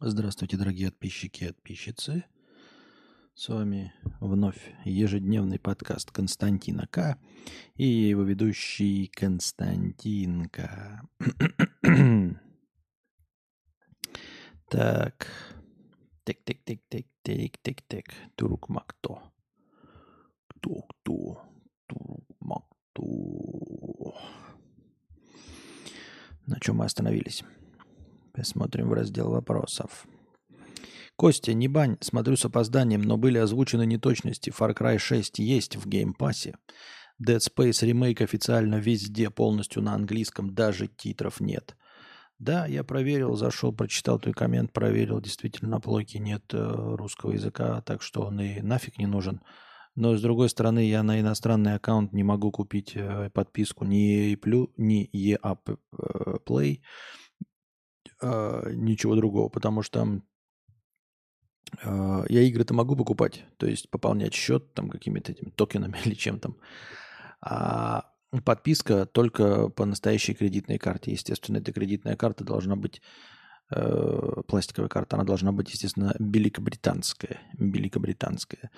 [0.00, 2.24] Здравствуйте, дорогие подписчики и подписчицы.
[3.34, 7.18] С вами вновь ежедневный подкаст Константина К.
[7.74, 11.02] И его ведущий Константинка.
[14.70, 15.26] так.
[16.22, 18.14] Тик-тик-тик-тик-тик-тик-тик.
[18.36, 19.32] Турук Макто.
[20.46, 21.42] Кто-кто?
[21.88, 24.14] Турук Макто.
[26.46, 27.42] На чем мы остановились?
[28.38, 30.06] Посмотрим в раздел вопросов.
[31.16, 34.50] Костя, не бань, смотрю с опозданием, но были озвучены неточности.
[34.56, 36.54] Far Cry 6 есть в Game Pass е.
[37.20, 41.74] Dead Space ремейк официально везде, полностью на английском, даже титров нет.
[42.38, 47.80] Да, я проверил, зашел, прочитал твой коммент, проверил, действительно на блоке нет э, русского языка,
[47.80, 49.40] так что он и нафиг не нужен.
[49.96, 54.70] Но с другой стороны, я на иностранный аккаунт не могу купить э, подписку ни EA,
[54.76, 55.58] ни EA
[56.46, 56.82] Play,
[58.22, 60.20] э, ничего другого, потому что
[61.82, 66.38] э, я игры-то могу покупать, то есть пополнять счет там какими-то этими токенами или чем
[66.40, 66.56] там.
[67.40, 68.12] А
[68.44, 71.12] подписка только по настоящей кредитной карте.
[71.12, 73.00] Естественно, эта кредитная карта должна быть
[73.70, 77.40] э, пластиковая карта, она должна быть, естественно, великобританская.
[77.54, 78.70] Великобританская.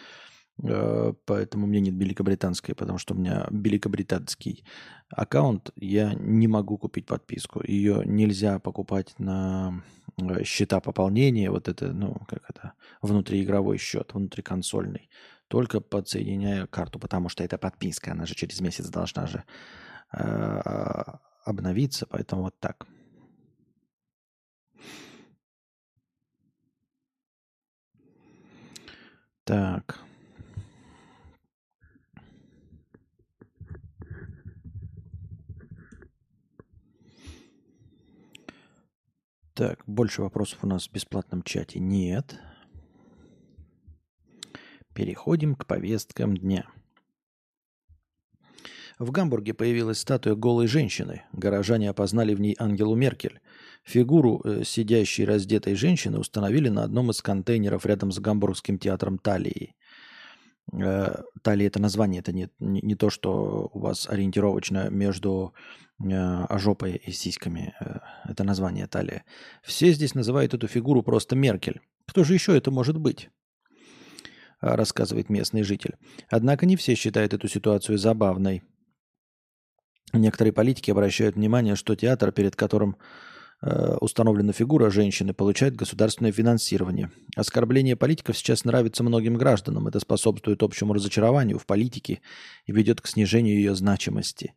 [0.62, 4.64] Э, поэтому у меня нет великобританской, потому что у меня великобританский
[5.10, 5.70] аккаунт.
[5.76, 7.62] Я не могу купить подписку.
[7.64, 9.82] Ее нельзя покупать на
[10.18, 11.50] э, счета пополнения.
[11.50, 15.08] Вот это, ну, как это, внутриигровой счет, внутриконсольный.
[15.48, 18.12] Только подсоединяя карту, потому что это подписка.
[18.12, 19.44] Она же через месяц должна же
[20.12, 21.02] э,
[21.44, 22.06] обновиться.
[22.06, 22.86] Поэтому вот так.
[29.44, 30.09] Так.
[39.60, 42.40] Так, больше вопросов у нас в бесплатном чате нет.
[44.94, 46.66] Переходим к повесткам дня.
[48.98, 51.24] В Гамбурге появилась статуя голой женщины.
[51.34, 53.42] Горожане опознали в ней Ангелу Меркель.
[53.84, 59.74] Фигуру э, сидящей раздетой женщины установили на одном из контейнеров рядом с Гамбургским театром Талии.
[60.72, 65.54] Э, талия– это название, это не, не, не то, что у вас ориентировочно между
[65.98, 67.74] э, ожопой и сиськами.
[67.80, 67.98] Э,
[68.28, 69.24] это название талия.
[69.62, 71.80] Все здесь называют эту фигуру просто Меркель.
[72.06, 73.30] Кто же еще это может быть?
[74.62, 75.96] рассказывает местный житель.
[76.28, 78.62] Однако не все считают эту ситуацию забавной.
[80.12, 82.96] Некоторые политики обращают внимание, что театр, перед которым
[83.62, 87.10] установлена фигура женщины, получает государственное финансирование.
[87.36, 89.86] Оскорбление политиков сейчас нравится многим гражданам.
[89.86, 92.20] Это способствует общему разочарованию в политике
[92.64, 94.54] и ведет к снижению ее значимости.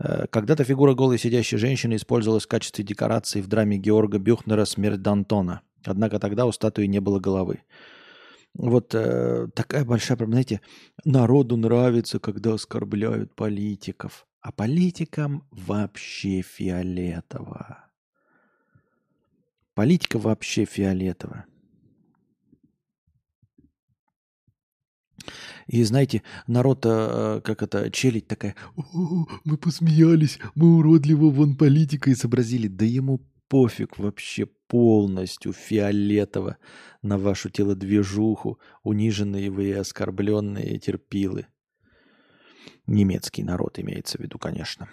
[0.00, 5.00] Э, когда-то фигура голой сидящей женщины использовалась в качестве декорации в драме Георга Бюхнера «Смерть
[5.00, 5.60] Д'Антона».
[5.84, 7.62] Однако тогда у статуи не было головы.
[8.54, 10.42] Вот э, такая большая проблема.
[10.42, 10.60] Знаете,
[11.04, 14.26] народу нравится, когда оскорбляют политиков.
[14.40, 17.89] А политикам вообще фиолетово.
[19.80, 21.46] Политика вообще фиолетовая.
[25.68, 28.56] И знаете, народ, э, как это, челить такая,
[28.92, 32.68] мы посмеялись, мы уродливо вон политика изобразили.
[32.68, 36.58] Да ему пофиг вообще полностью фиолетово
[37.00, 41.46] на вашу телодвижуху, униженные вы и оскорбленные терпилы.
[42.86, 44.90] Немецкий народ имеется в виду, конечно.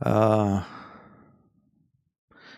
[0.00, 0.66] А,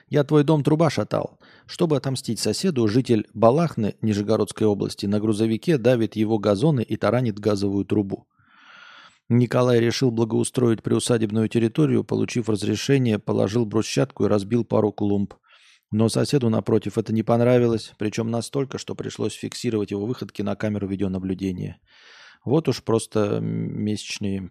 [0.08, 1.38] я твой дом труба шатал.
[1.66, 7.84] Чтобы отомстить соседу, житель Балахны Нижегородской области на грузовике давит его газоны и таранит газовую
[7.84, 8.26] трубу.
[9.28, 15.34] Николай решил благоустроить приусадебную территорию, получив разрешение, положил брусчатку и разбил пару клумб.
[15.90, 20.88] Но соседу, напротив, это не понравилось, причем настолько, что пришлось фиксировать его выходки на камеру
[20.88, 21.80] видеонаблюдения.
[22.44, 24.50] Вот уж просто месячные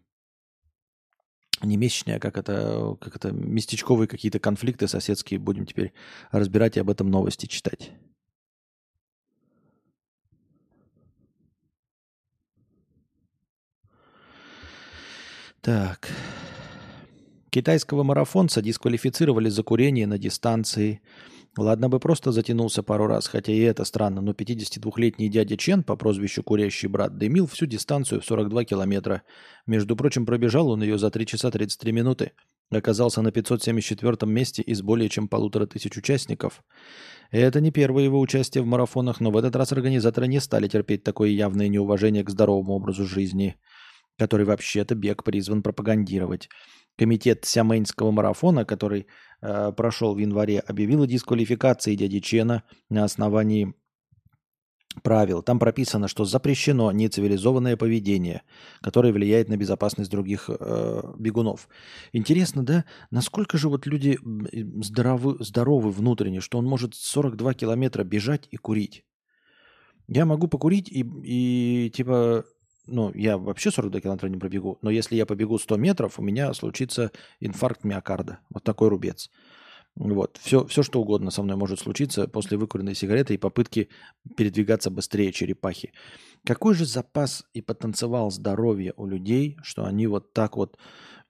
[1.66, 5.94] не месячные, а как это, как это местечковые какие-то конфликты соседские будем теперь
[6.32, 7.92] разбирать и об этом новости читать.
[15.62, 16.10] Так.
[17.50, 21.02] Китайского марафонца дисквалифицировали за курение на дистанции–
[21.56, 25.96] Ладно бы просто затянулся пару раз, хотя и это странно, но 52-летний дядя Чен по
[25.96, 29.22] прозвищу Курящий брат дымил всю дистанцию в 42 километра.
[29.68, 32.32] Между прочим, пробежал он ее за 3 часа 33 минуты.
[32.72, 36.64] Оказался на 574 месте из более чем полутора тысяч участников.
[37.30, 41.04] Это не первое его участие в марафонах, но в этот раз организаторы не стали терпеть
[41.04, 43.58] такое явное неуважение к здоровому образу жизни,
[44.18, 46.50] который вообще-то бег призван пропагандировать.
[46.98, 49.08] Комитет Сямейнского марафона, который
[49.42, 53.74] э, прошел в январе, объявил о дисквалификации дяди Чена на основании
[55.02, 55.42] правил.
[55.42, 58.44] Там прописано, что запрещено нецивилизованное поведение,
[58.82, 61.68] которое влияет на безопасность других э, бегунов.
[62.12, 64.20] Интересно, да, насколько же вот люди
[64.84, 69.04] здоровы, здоровы внутренне, что он может 42 километра бежать и курить.
[70.08, 72.46] Я могу покурить и, и типа,
[72.86, 76.54] ну, я вообще 42 километра не пробегу, но если я побегу 100 метров, у меня
[76.54, 78.40] случится инфаркт миокарда.
[78.50, 79.30] Вот такой рубец.
[79.96, 80.40] Вот.
[80.42, 83.90] Все, все, что угодно со мной может случиться после выкуренной сигареты и попытки
[84.36, 85.94] передвигаться быстрее черепахи.
[86.46, 90.78] Какой же запас и потенциал здоровья у людей, что они вот так вот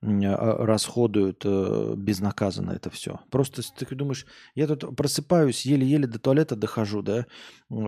[0.01, 3.19] а, расходуют э, безнаказанно это все.
[3.29, 7.25] Просто ты думаешь, я тут просыпаюсь, еле-еле до туалета дохожу, да,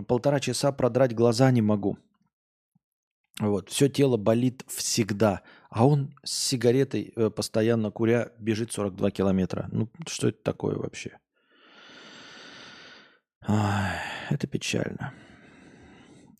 [0.06, 1.98] полтора часа продрать глаза не могу.
[3.38, 5.42] Вот, все тело болит всегда.
[5.68, 9.68] А он с сигаретой, э, постоянно куря, бежит 42 километра.
[9.72, 11.18] Ну, что это такое вообще?
[13.46, 13.98] Ай,
[14.30, 15.12] это печально.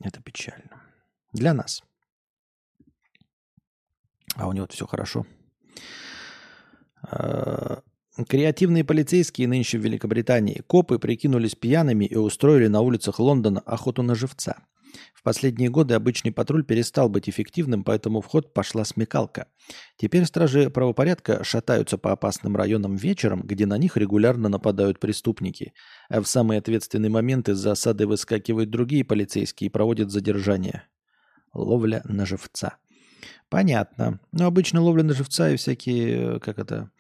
[0.00, 0.82] Это печально.
[1.32, 1.82] Для нас.
[4.34, 5.26] А у него все хорошо.
[7.02, 7.82] А,
[8.26, 10.62] креативные полицейские нынче в Великобритании.
[10.66, 14.66] Копы прикинулись пьяными и устроили на улицах Лондона охоту на живца.
[15.14, 19.48] В последние годы обычный патруль перестал быть эффективным, поэтому в ход пошла смекалка.
[19.96, 25.72] Теперь стражи правопорядка шатаются по опасным районам вечером, где на них регулярно нападают преступники.
[26.08, 30.84] А в самые ответственные моменты из засады выскакивают другие полицейские и проводят задержание.
[31.52, 32.78] Ловля на живца.
[33.49, 34.20] Понятно.
[34.32, 36.90] Но обычно ловля на живца и всякие, как это,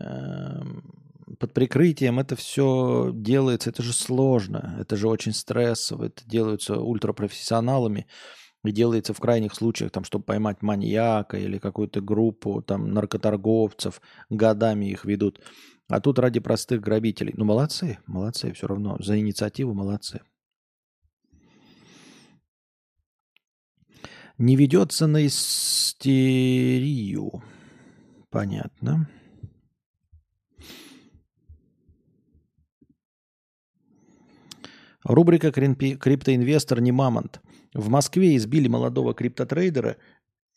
[0.00, 1.07] эм,
[1.38, 8.06] под прикрытием это все делается, это же сложно, это же очень стрессово, это делается ультрапрофессионалами
[8.64, 14.86] и делается в крайних случаях, там, чтобы поймать маньяка или какую-то группу там, наркоторговцев, годами
[14.86, 15.40] их ведут.
[15.88, 17.34] А тут ради простых грабителей.
[17.36, 18.96] Ну, молодцы, молодцы, все равно.
[19.00, 20.20] За инициативу молодцы.
[24.36, 26.22] Не ведется на истерию.
[28.30, 29.08] Понятно.
[35.08, 37.40] Рубрика «Криптоинвестор не мамонт».
[37.72, 39.96] В Москве избили молодого криптотрейдера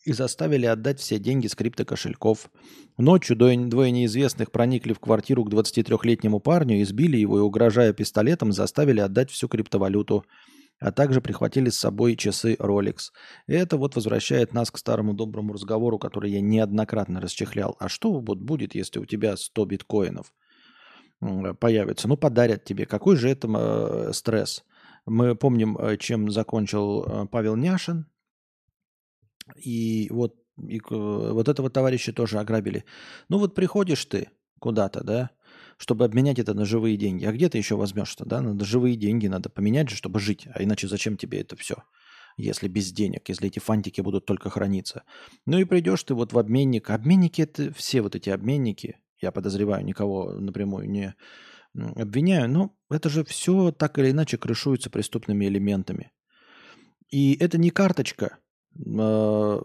[0.04, 2.50] и заставили отдать все деньги с криптокошельков.
[2.98, 9.00] Ночью двое неизвестных проникли в квартиру к 23-летнему парню, избили его и, угрожая пистолетом, заставили
[9.00, 10.26] отдать всю криптовалюту,
[10.80, 13.10] а также прихватили с собой часы Rolex.
[13.46, 17.74] И это вот возвращает нас к старому доброму разговору, который я неоднократно расчехлял.
[17.80, 20.34] А что вот будет, если у тебя 100 биткоинов?
[21.60, 22.08] Появится.
[22.08, 22.86] Ну, подарят тебе.
[22.86, 24.64] Какой же это э, стресс?
[25.06, 28.06] Мы помним, э, чем закончил э, Павел Няшин.
[29.56, 32.84] И вот, и, вот этого товарища тоже ограбили.
[33.28, 34.30] Ну, вот приходишь ты
[34.60, 35.30] куда-то, да,
[35.76, 37.24] чтобы обменять это на живые деньги.
[37.24, 38.40] А где ты еще возьмешь-то, да?
[38.40, 40.46] Надо живые деньги, надо поменять же, чтобы жить.
[40.54, 41.76] А иначе зачем тебе это все?
[42.36, 45.04] если без денег, если эти фантики будут только храниться.
[45.46, 46.90] Ну и придешь ты вот в обменник.
[46.90, 51.14] Обменники это все вот эти обменники, я подозреваю, никого напрямую не
[51.74, 56.12] обвиняю, но это же все так или иначе крышуется преступными элементами.
[57.08, 58.38] И это не карточка,
[58.98, 59.62] а,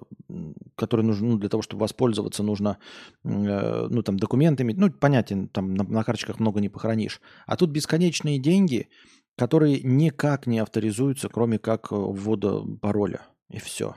[0.75, 2.77] которой нужно, ну, для того, чтобы воспользоваться, нужно,
[3.24, 7.21] э, ну, там, документами, ну, понятен, там, на, на карточках много не похоронишь.
[7.45, 8.89] А тут бесконечные деньги,
[9.38, 13.96] которые никак не авторизуются, кроме как ввода пароля, и все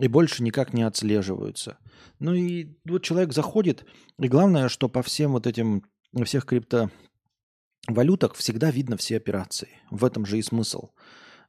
[0.00, 1.78] и больше никак не отслеживаются.
[2.18, 3.84] Ну и вот человек заходит,
[4.18, 5.84] и главное, что по всем вот этим,
[6.24, 9.68] всех криптовалютах всегда видно все операции.
[9.90, 10.90] В этом же и смысл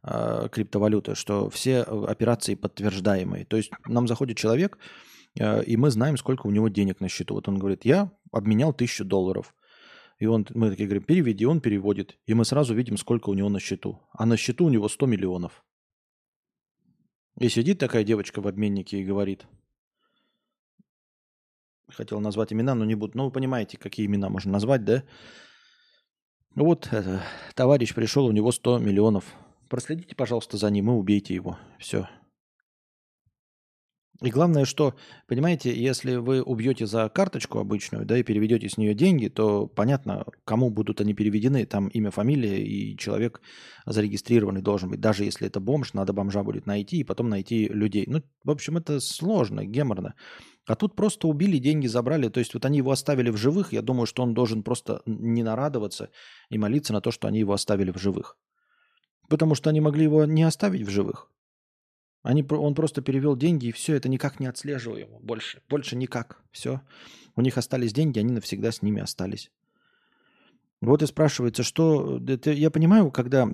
[0.04, 3.46] э, криптовалюты, что все операции подтверждаемые.
[3.46, 4.78] То есть нам заходит человек,
[5.40, 7.36] э, и мы знаем, сколько у него денег на счету.
[7.36, 9.54] Вот он говорит, я обменял тысячу долларов.
[10.20, 12.18] И он, мы такие говорим, переведи, он переводит.
[12.28, 14.00] И мы сразу видим, сколько у него на счету.
[14.14, 15.64] А на счету у него 100 миллионов.
[17.40, 19.46] И сидит такая девочка в обменнике и говорит,
[21.90, 23.18] хотел назвать имена, но не буду.
[23.18, 25.04] Ну, вы понимаете, какие имена можно назвать, да?
[26.56, 27.24] Вот это,
[27.56, 29.26] товарищ пришел, у него 100 миллионов.
[29.70, 31.58] Проследите, пожалуйста, за ним и убейте его.
[31.80, 32.08] Все.
[34.24, 34.96] И главное, что,
[35.28, 40.26] понимаете, если вы убьете за карточку обычную, да, и переведете с нее деньги, то понятно,
[40.46, 41.66] кому будут они переведены.
[41.66, 43.42] Там имя, фамилия и человек
[43.86, 45.02] зарегистрированный должен быть.
[45.02, 48.06] Даже если это бомж, надо бомжа будет найти и потом найти людей.
[48.08, 50.14] Ну, в общем, это сложно, геморно.
[50.66, 52.30] А тут просто убили, деньги забрали.
[52.30, 53.74] То есть вот они его оставили в живых.
[53.74, 56.12] Я думаю, что он должен просто не нарадоваться
[56.50, 58.38] и молиться на то, что они его оставили в живых.
[59.28, 61.30] Потому что они могли его не оставить в живых.
[62.24, 65.20] Они, он просто перевел деньги, и все, это никак не отслеживаемо.
[65.20, 66.42] Больше, больше никак.
[66.52, 66.82] Все.
[67.36, 69.52] У них остались деньги, они навсегда с ними остались.
[70.80, 72.22] Вот и спрашивается, что...
[72.26, 73.50] Это, я понимаю, когда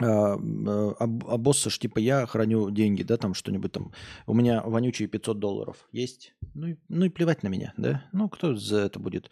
[0.00, 3.92] а, а, обоссашь, типа я храню деньги, да, там что-нибудь там.
[4.26, 6.34] У меня вонючие 500 долларов есть.
[6.54, 8.04] Ну и, ну и плевать на меня, да.
[8.12, 9.30] Ну кто за это будет?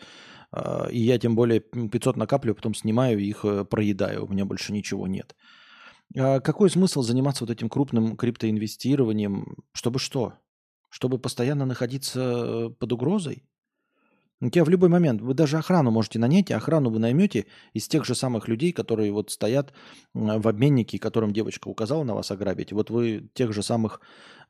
[0.50, 4.24] А, и я тем более 500 накапливаю, потом снимаю их, э, проедаю.
[4.24, 5.34] У меня больше ничего нет.
[5.34, 5.50] А
[6.14, 9.56] какой смысл заниматься вот этим крупным криптоинвестированием?
[9.72, 10.34] Чтобы что?
[10.88, 13.44] Чтобы постоянно находиться э, под угрозой?
[14.42, 17.86] У тебя в любой момент, вы даже охрану можете нанять, и охрану вы наймете из
[17.88, 19.74] тех же самых людей, которые вот стоят
[20.14, 22.72] в обменнике, которым девочка указала на вас ограбить.
[22.72, 24.00] Вот вы тех же самых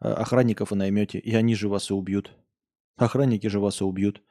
[0.00, 2.32] э, охранников и наймете, и они же вас и убьют.
[2.96, 4.22] Охранники же вас и убьют.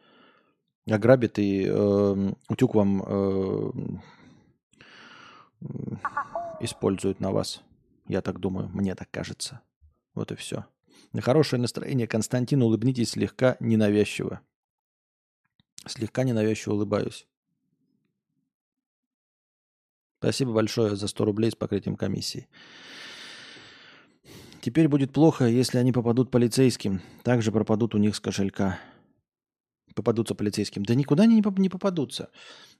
[0.90, 3.72] Ограбят и э, утюг вам э,
[6.60, 7.62] используют на вас.
[8.08, 9.62] Я так думаю, мне так кажется.
[10.13, 10.66] Вот и все.
[11.13, 14.42] На хорошее настроение, Константин, улыбнитесь слегка ненавязчиво.
[15.86, 17.28] Слегка ненавязчиво улыбаюсь.
[20.20, 22.48] Спасибо большое за 100 рублей с покрытием комиссии.
[24.62, 27.01] Теперь будет плохо, если они попадут полицейским.
[27.24, 28.78] Также пропадут у них с кошелька.
[29.96, 30.84] Попадутся полицейским.
[30.84, 32.30] Да никуда они не попадутся.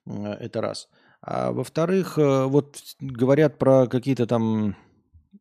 [0.06, 0.90] Э, это раз.
[1.22, 4.76] А во-вторых, э, вот говорят про какие-то там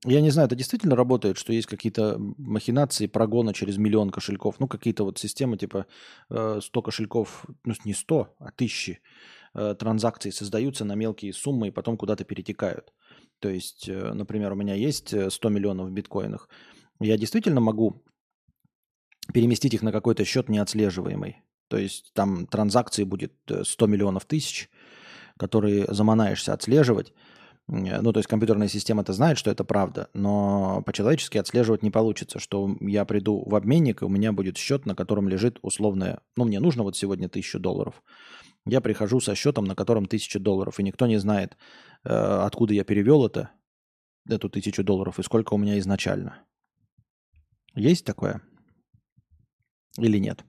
[0.05, 4.61] я не знаю, это действительно работает, что есть какие-то махинации прогона через миллион кошельков.
[4.61, 5.87] Ну, какие-то вот системы типа
[6.29, 9.01] 100 э, кошельков, ну, не 100, а тысячи
[9.55, 12.93] э, транзакций создаются на мелкие суммы и потом куда-то перетекают.
[13.41, 16.49] То есть, например, у меня есть 100 миллионов в биткоинах.
[17.01, 18.05] Я действительно могу
[19.33, 21.43] переместить их на какой-то счет неотслеживаемый.
[21.69, 23.33] То есть там транзакции будет
[23.63, 24.71] 100 миллионов тысяч,
[25.39, 27.13] которые заманаешься отслеживать.
[27.69, 31.91] Э, ну, то есть компьютерная система это знает, что это правда, но по-человечески отслеживать не
[31.91, 36.21] получится, что я приду в обменник, и у меня будет счет, на котором лежит условное,
[36.37, 38.03] ну, мне нужно вот сегодня тысячу долларов.
[38.67, 41.57] Я прихожу со счетом, на котором тысяча долларов, и никто не знает,
[42.05, 43.51] э, откуда я перевел это,
[44.29, 46.39] эту тысячу долларов, и сколько у меня изначально.
[47.75, 48.43] Есть такое?
[49.97, 50.45] Или нет?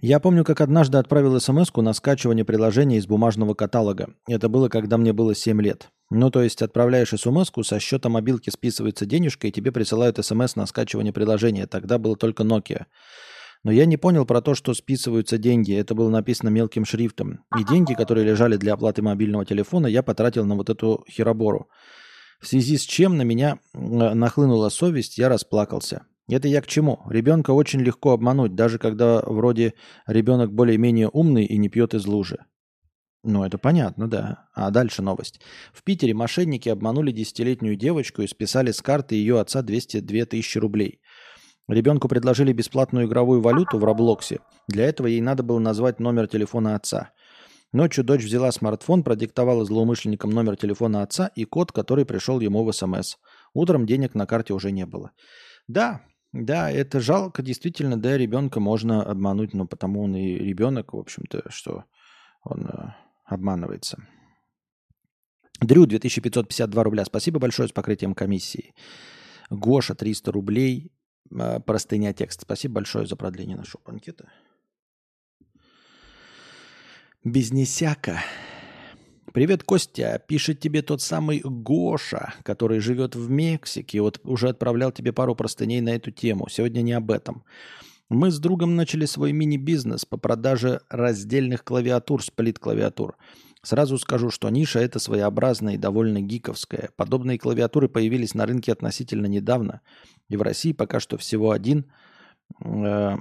[0.00, 4.10] Я помню, как однажды отправил смс на скачивание приложения из бумажного каталога.
[4.28, 5.88] Это было, когда мне было 7 лет.
[6.10, 10.66] Ну, то есть отправляешь смс со счета мобилки списывается денежка, и тебе присылают смс на
[10.66, 11.66] скачивание приложения.
[11.66, 12.84] Тогда было только Nokia.
[13.64, 15.74] Но я не понял про то, что списываются деньги.
[15.74, 17.40] Это было написано мелким шрифтом.
[17.58, 21.68] И деньги, которые лежали для оплаты мобильного телефона, я потратил на вот эту херобору.
[22.38, 26.06] В связи с чем на меня э, нахлынула совесть, я расплакался.
[26.28, 27.02] Это я к чему?
[27.08, 29.74] Ребенка очень легко обмануть, даже когда вроде
[30.06, 32.38] ребенок более-менее умный и не пьет из лужи.
[33.22, 34.48] Ну, это понятно, да.
[34.54, 35.40] А дальше новость.
[35.72, 41.00] В Питере мошенники обманули десятилетнюю девочку и списали с карты ее отца 202 тысячи рублей.
[41.68, 44.38] Ребенку предложили бесплатную игровую валюту в Роблоксе.
[44.68, 47.10] Для этого ей надо было назвать номер телефона отца.
[47.72, 52.72] Ночью дочь взяла смартфон, продиктовала злоумышленникам номер телефона отца и код, который пришел ему в
[52.72, 53.16] СМС.
[53.54, 55.10] Утром денег на карте уже не было.
[55.66, 56.02] Да,
[56.44, 61.44] да, это жалко, действительно, да, ребенка можно обмануть, но потому он и ребенок, в общем-то,
[61.50, 61.84] что
[62.42, 64.06] он э, обманывается.
[65.60, 67.04] Дрю, 2552 рубля.
[67.04, 68.74] Спасибо большое с покрытием комиссии.
[69.50, 70.92] Гоша, 300 рублей.
[71.30, 72.42] Э, простыня текст.
[72.42, 74.30] Спасибо большое за продление нашего банкета.
[77.24, 78.20] Безнесяка.
[79.36, 80.18] Привет, Костя.
[80.26, 84.00] Пишет тебе тот самый Гоша, который живет в Мексике.
[84.00, 86.48] Вот уже отправлял тебе пару простыней на эту тему.
[86.48, 87.44] Сегодня не об этом.
[88.08, 93.18] Мы с другом начали свой мини-бизнес по продаже раздельных клавиатур, сплит-клавиатур.
[93.60, 96.88] Сразу скажу, что ниша это своеобразная и довольно гиковская.
[96.96, 99.82] Подобные клавиатуры появились на рынке относительно недавно.
[100.30, 101.92] И в России пока что всего один
[102.64, 103.16] э,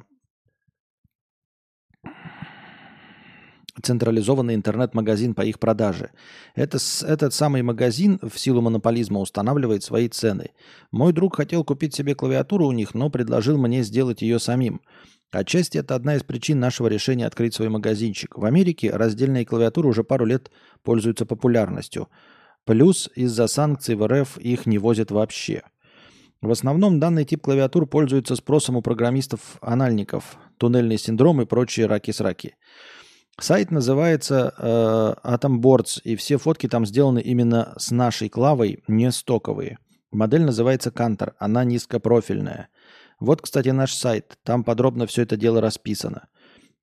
[3.82, 6.12] централизованный интернет-магазин по их продаже.
[6.56, 10.52] Это, этот самый магазин в силу монополизма устанавливает свои цены.
[10.92, 14.82] Мой друг хотел купить себе клавиатуру у них, но предложил мне сделать ее самим.
[15.32, 18.38] Отчасти это одна из причин нашего решения открыть свой магазинчик.
[18.38, 20.50] В Америке раздельные клавиатуры уже пару лет
[20.84, 22.08] пользуются популярностью.
[22.64, 25.64] Плюс из-за санкций в РФ их не возят вообще.
[26.42, 32.56] В основном данный тип клавиатур пользуется спросом у программистов-анальников, туннельный синдром и прочие раки-сраки.
[33.40, 39.12] Сайт называется э, Atom Boards, и все фотки там сделаны именно с нашей клавой, не
[39.12, 39.78] стоковые.
[40.12, 42.70] Модель называется Кантор, она низкопрофильная.
[43.20, 46.30] Вот, кстати, наш сайт, там подробно все это дело расписано.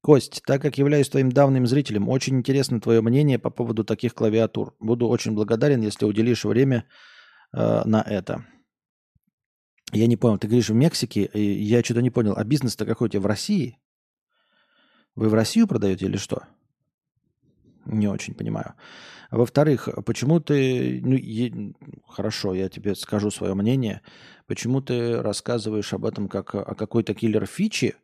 [0.03, 4.75] Кость, так как являюсь твоим давним зрителем, очень интересно твое мнение по поводу таких клавиатур.
[4.79, 6.85] Буду очень благодарен, если уделишь время
[7.55, 8.45] э, на это.
[9.93, 13.11] Я не понял, ты говоришь в Мексике, я что-то не понял, а бизнес-то какой у
[13.11, 13.79] тебя в России?
[15.15, 16.45] Вы в Россию продаете или что?
[17.85, 18.75] Не очень понимаю.
[19.31, 21.01] Во-вторых, почему ты...
[21.03, 21.75] Ну, е...
[22.07, 24.03] Хорошо, я тебе скажу свое мнение.
[24.47, 27.95] Почему ты рассказываешь об этом как о какой-то киллер-фичи,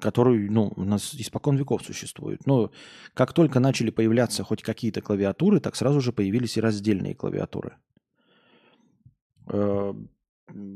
[0.00, 2.46] который ну, у нас испокон веков существует.
[2.46, 2.72] Но
[3.14, 7.76] как только начали появляться хоть какие-то клавиатуры, так сразу же появились и раздельные клавиатуры.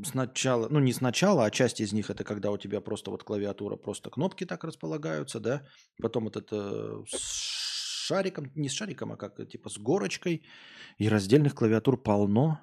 [0.03, 3.77] Сначала, ну не сначала, а часть из них это когда у тебя просто вот клавиатура,
[3.77, 5.61] просто кнопки так располагаются, да,
[6.01, 10.43] потом вот это с шариком, не с шариком, а как типа с горочкой,
[10.97, 12.59] и раздельных клавиатур полно.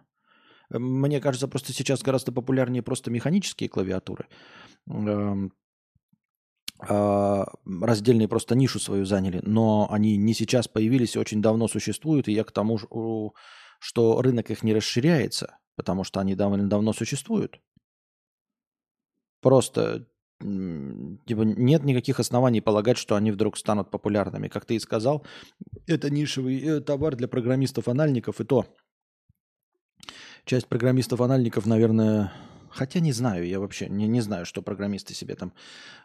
[0.71, 4.29] Мне кажется, просто сейчас гораздо популярнее просто механические клавиатуры.
[4.87, 5.53] Эм,
[6.81, 12.33] а, раздельные просто нишу свою заняли, но они не сейчас появились, очень давно существуют, и
[12.33, 12.79] я к тому,
[13.81, 17.61] что рынок их не расширяется, потому что они довольно давно существуют.
[19.41, 20.09] Просто
[20.41, 24.49] типа, нет никаких оснований полагать, что они вдруг станут популярными.
[24.49, 25.25] Как ты и сказал,
[25.87, 28.67] это нишевый э, товар для программистов-анальников, и то
[30.45, 32.33] часть программистов-анальников, наверное,
[32.71, 35.53] Хотя не знаю, я вообще не, не знаю, что программисты себе там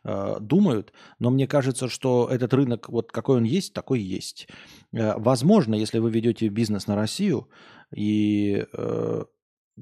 [0.04, 4.48] э, думают, но мне кажется, что этот рынок, вот какой он есть, такой есть.
[4.94, 7.50] Э, возможно, если вы ведете бизнес на Россию
[7.94, 9.24] и э,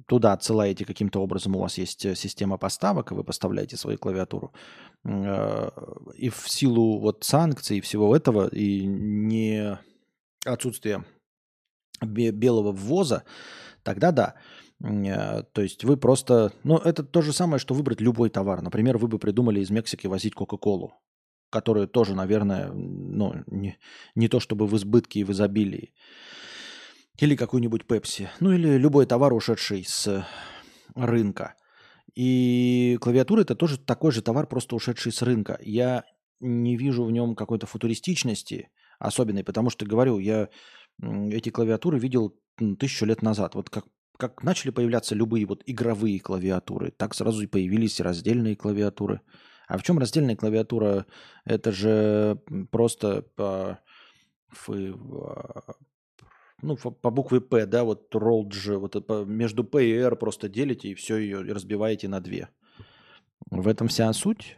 [0.08, 4.54] туда отсылаете каким-то образом, у вас есть э, система поставок, и вы поставляете свою клавиатуру,
[5.04, 5.70] э,
[6.16, 9.78] и в силу вот санкций и всего этого, и не
[10.46, 11.04] отсутствия
[12.02, 13.24] белого ввоза,
[13.84, 14.36] тогда да.
[14.84, 16.52] Э, то есть вы просто...
[16.64, 18.62] Ну, это то же самое, что выбрать любой товар.
[18.62, 20.94] Например, вы бы придумали из Мексики возить Кока-Колу,
[21.50, 23.78] которая тоже, наверное, ну, не,
[24.16, 25.94] не то чтобы в избытке и в изобилии.
[27.22, 28.32] Или какую-нибудь Пепси.
[28.40, 30.26] Ну, или любой товар, ушедший с
[30.96, 31.54] рынка.
[32.16, 35.60] И клавиатура это тоже такой же товар, просто ушедший с рынка.
[35.62, 36.04] Я
[36.40, 40.50] не вижу в нем какой-то футуристичности особенной, потому что, говорю, я
[41.00, 42.36] эти клавиатуры видел
[42.80, 43.54] тысячу лет назад.
[43.54, 43.86] Вот как
[44.18, 49.22] как начали появляться любые вот игровые клавиатуры, так сразу и появились раздельные клавиатуры.
[49.68, 51.08] А в чем раздельная клавиатура?
[51.44, 53.80] Это же просто по,
[56.62, 58.96] ну, по букве П, да, вот rolled же, вот
[59.28, 62.50] между P и R просто делите и все ее разбиваете на две.
[63.50, 64.58] В этом вся суть.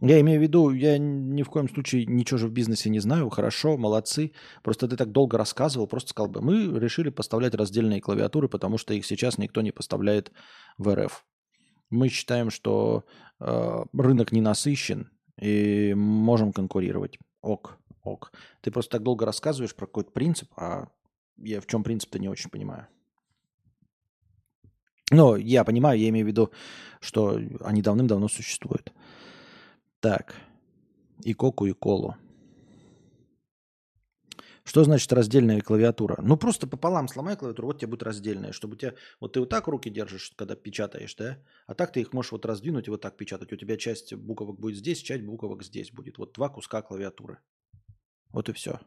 [0.00, 3.28] Я имею в виду, я ни в коем случае ничего же в бизнесе не знаю.
[3.28, 4.32] Хорошо, молодцы.
[4.62, 8.94] Просто ты так долго рассказывал, просто сказал бы, мы решили поставлять раздельные клавиатуры, потому что
[8.94, 10.32] их сейчас никто не поставляет
[10.78, 11.26] в РФ.
[11.90, 13.04] Мы считаем, что
[13.40, 17.18] э, рынок не насыщен и можем конкурировать.
[17.42, 18.32] Ок, ок.
[18.60, 20.88] Ты просто так долго рассказываешь про какой-то принцип, а
[21.36, 22.86] я в чем принцип-то не очень понимаю.
[25.10, 26.52] Но я понимаю, я имею в виду,
[27.00, 28.92] что они давным-давно существуют.
[29.98, 30.36] Так.
[31.24, 32.16] И коку, и колу.
[34.62, 36.16] Что значит раздельная клавиатура?
[36.22, 38.94] Ну, просто пополам сломай клавиатуру, вот тебе будет раздельная, чтобы у тебя...
[39.18, 41.38] Вот ты вот так руки держишь, когда печатаешь, да?
[41.66, 43.52] А так ты их можешь вот раздвинуть и вот так печатать.
[43.52, 46.18] У тебя часть буквок будет здесь, часть буквок здесь будет.
[46.18, 47.38] Вот два куска клавиатуры.
[48.32, 48.80] Вот и все.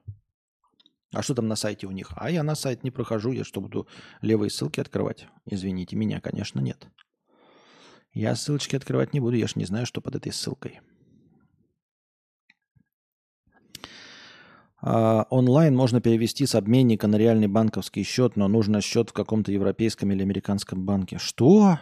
[1.13, 2.12] А что там на сайте у них?
[2.15, 3.88] А я на сайт не прохожу, я что, буду
[4.21, 5.27] левые ссылки открывать?
[5.45, 6.88] Извините меня, конечно, нет.
[8.13, 10.82] Я ссылочки открывать не буду, я ж не знаю, что под этой ссылкой.
[14.82, 19.51] А, онлайн можно перевести с обменника на реальный банковский счет, но нужно счет в каком-то
[19.51, 21.19] европейском или американском банке.
[21.19, 21.79] Что?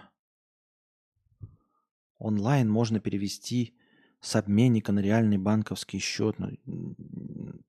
[2.17, 3.76] Онлайн можно перевести
[4.21, 6.51] с обменника на реальный банковский счет, но,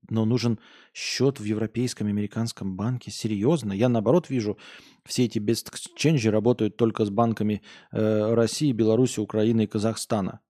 [0.09, 0.59] но нужен
[0.93, 3.09] счет в европейском, американском банке.
[3.11, 3.73] Серьезно?
[3.73, 4.57] Я наоборот вижу,
[5.03, 10.41] все эти бесткченджи работают только с банками э, России, Беларуси, Украины и Казахстана.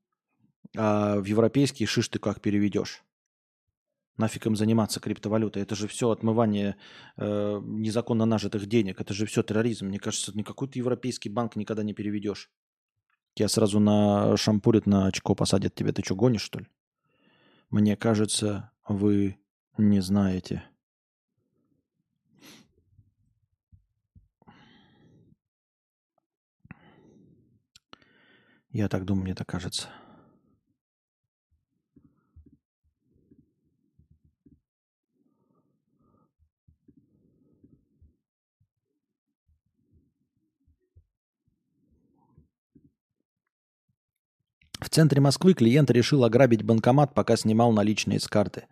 [0.76, 3.04] А в европейский шиш ты как переведешь?
[4.18, 5.64] Нафиг им заниматься криптовалютой?
[5.64, 6.76] Это же все отмывание
[7.18, 9.00] э, незаконно нажитых денег.
[9.00, 9.88] Это же все терроризм.
[9.88, 12.52] Мне кажется, никакой ты европейский банк никогда не переведешь.
[13.36, 15.92] Я сразу на шампурит, на очко посадят тебе.
[15.92, 16.68] Ты что, гонишь, что ли?
[17.72, 19.40] Мне кажется, вы
[19.78, 20.64] не знаете.
[28.70, 29.90] Я так думаю, мне так кажется.
[44.84, 48.66] В центре Москвы клиент решил ограбить банкомат, пока снимал наличные с карты.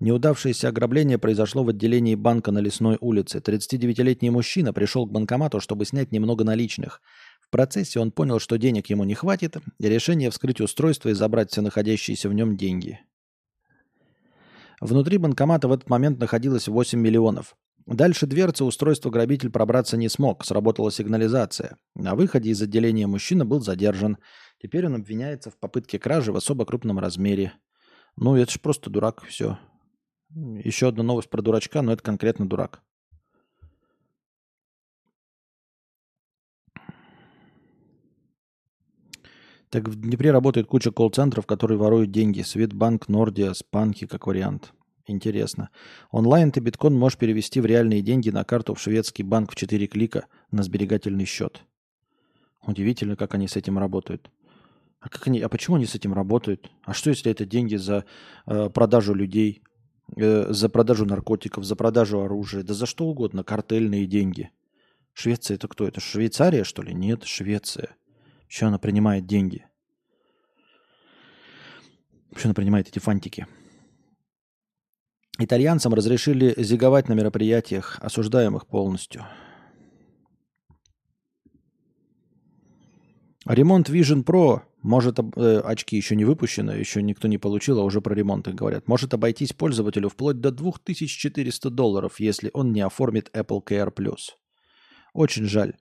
[0.00, 3.38] Неудавшееся ограбление произошло в отделении банка на Лесной улице.
[3.38, 7.02] 39-летний мужчина пришел к банкомату, чтобы снять немного наличных.
[7.42, 11.50] В процессе он понял, что денег ему не хватит, и решение вскрыть устройство и забрать
[11.50, 13.00] все находящиеся в нем деньги.
[14.80, 17.54] Внутри банкомата в этот момент находилось 8 миллионов.
[17.86, 21.76] Дальше дверцы устройства грабитель пробраться не смог, сработала сигнализация.
[21.94, 24.18] На выходе из отделения мужчина был задержан.
[24.62, 27.54] Теперь он обвиняется в попытке кражи в особо крупном размере.
[28.16, 29.58] Ну, это же просто дурак, все.
[30.30, 32.82] Еще одна новость про дурачка, но это конкретно дурак.
[39.70, 42.42] Так в Днепре работает куча колл-центров, которые воруют деньги.
[42.42, 44.72] Светбанк, Нордия, Спанки, как вариант.
[45.12, 45.68] Интересно.
[46.10, 49.86] Онлайн ты биткоин можешь перевести в реальные деньги на карту в шведский банк в 4
[49.86, 51.62] клика на сберегательный счет.
[52.62, 54.30] Удивительно, как они с этим работают.
[55.00, 56.70] А, как они, а почему они с этим работают?
[56.84, 58.04] А что, если это деньги за
[58.46, 59.62] э, продажу людей,
[60.16, 64.50] э, за продажу наркотиков, за продажу оружия, да за что угодно, картельные деньги?
[65.12, 65.86] Швеция это кто?
[65.86, 66.94] Это Швейцария, что ли?
[66.94, 67.96] Нет, Швеция.
[68.48, 69.66] Еще она принимает деньги.
[72.34, 73.46] Еще она принимает эти фантики.
[75.44, 79.26] Итальянцам разрешили зиговать на мероприятиях, осуждаемых полностью.
[83.44, 88.00] Ремонт Vision Pro может, э, очки еще не выпущены, еще никто не получил, а уже
[88.00, 88.88] про ремонт их говорят.
[88.88, 94.34] Может обойтись пользователю вплоть до 2400 долларов, если он не оформит Apple Care Plus.
[95.12, 95.74] Очень жаль,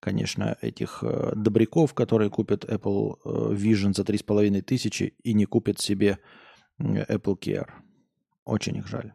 [0.00, 6.18] конечно, этих э, добряков, которые купят Apple э, Vision за 3500 и не купят себе
[6.78, 7.68] Apple Care.
[8.44, 9.12] Очень их жаль.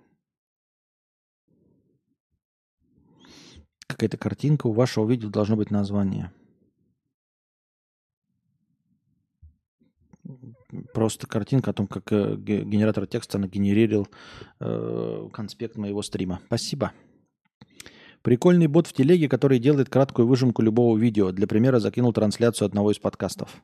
[3.87, 6.31] Какая-то картинка у вашего видео должно быть название.
[10.93, 14.07] Просто картинка о том, как э, генератор текста нагенерировал
[14.59, 16.41] э, конспект моего стрима.
[16.47, 16.91] Спасибо.
[18.21, 21.31] Прикольный бот в телеге, который делает краткую выжимку любого видео.
[21.31, 23.63] Для примера закинул трансляцию одного из подкастов.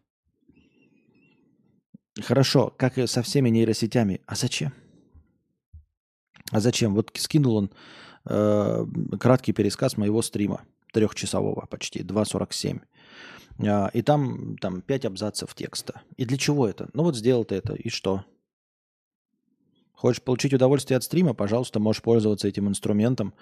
[2.21, 4.21] Хорошо, как и со всеми нейросетями.
[4.26, 4.71] А зачем?
[6.51, 6.93] А зачем?
[6.93, 7.71] Вот скинул он
[8.25, 8.86] э,
[9.19, 12.82] краткий пересказ моего стрима, трехчасового почти, 2.47.
[13.60, 16.01] Э, и там, там 5 абзацев текста.
[16.17, 16.89] И для чего это?
[16.93, 18.25] Ну вот сделал ты это, и что?
[19.93, 23.34] Хочешь получить удовольствие от стрима, пожалуйста, можешь пользоваться этим инструментом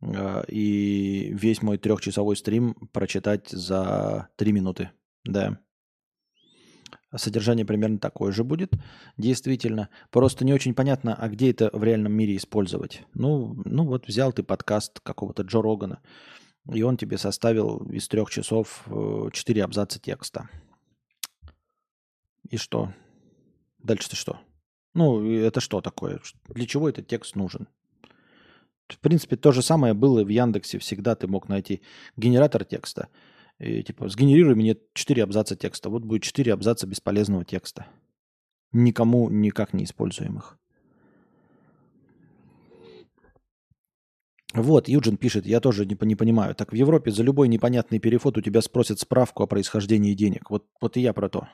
[0.00, 4.90] э, и весь мой трехчасовой стрим прочитать за 3 минуты.
[5.24, 5.58] Да
[7.16, 8.72] содержание примерно такое же будет,
[9.16, 9.88] действительно.
[10.10, 13.02] Просто не очень понятно, а где это в реальном мире использовать.
[13.14, 16.00] Ну, ну вот взял ты подкаст какого-то Джо Рогана,
[16.72, 20.48] и он тебе составил из трех часов э, четыре абзаца текста.
[22.48, 22.92] И что?
[23.78, 24.40] Дальше-то что?
[24.94, 26.20] Ну, это что такое?
[26.48, 27.68] Для чего этот текст нужен?
[28.88, 30.78] В принципе, то же самое было в Яндексе.
[30.78, 31.82] Всегда ты мог найти
[32.16, 33.08] генератор текста–
[33.58, 35.90] и, типа, сгенерируй мне 4 абзаца текста.
[35.90, 37.86] Вот будет 4 абзаца бесполезного текста.
[38.72, 40.58] Никому никак не используемых.
[44.54, 46.54] Вот, Юджин пишет, я тоже не, не понимаю.
[46.54, 50.48] Так в Европе за любой непонятный переход у тебя спросят справку о происхождении денег.
[50.48, 51.48] Вот, вот и я про то.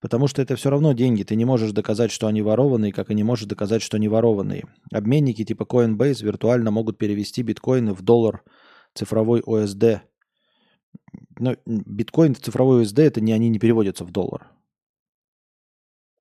[0.00, 1.24] Потому что это все равно деньги.
[1.24, 4.64] Ты не можешь доказать, что они ворованные, как и не можешь доказать, что они ворованные.
[4.92, 8.44] Обменники типа Coinbase виртуально могут перевести биткоины в доллар
[8.94, 10.00] цифровой OSD
[11.38, 14.48] но биткоин, цифровой USD, это не они не переводятся в доллар.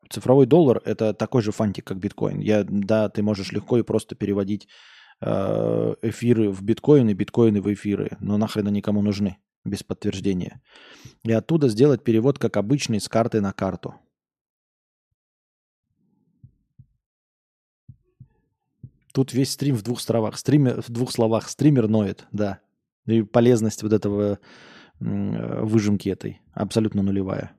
[0.10, 2.40] Цифровой доллар– это такой же фантик, как биткоин.
[2.40, 4.68] Я, да, ты можешь легко и просто переводить
[5.22, 10.62] э, эфиры в биткоины, биткоины в эфиры, но нахрен они никому нужны без подтверждения.
[11.24, 13.96] И оттуда сделать перевод, как обычный, с карты на карту.
[19.14, 20.38] Тут весь стрим в двух словах.
[20.38, 21.48] Стример, в двух словах.
[21.48, 22.60] Стример ноет, да.
[23.06, 24.40] И полезность вот этого
[25.00, 27.54] выжимки этой абсолютно нулевая.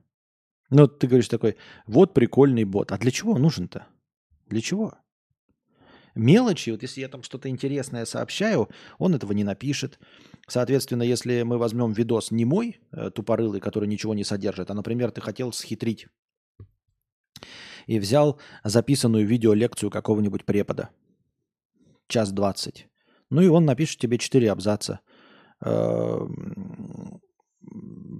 [0.69, 2.91] Ну, ты говоришь такой, вот прикольный бот.
[2.91, 3.87] А для чего нужен-то?
[4.47, 4.95] Для чего?
[6.15, 9.99] Мелочи, вот если я там что-то интересное сообщаю, он этого не напишет.
[10.47, 15.11] Соответственно, если мы возьмем видос не мой, э, тупорылый, который ничего не содержит, а, например,
[15.11, 16.07] ты хотел схитрить
[17.85, 20.89] и взял записанную видеолекцию какого-нибудь препода,
[22.07, 22.87] час двадцать,
[23.29, 25.01] ну и он напишет тебе четыре абзаца
[25.61, 27.14] эм,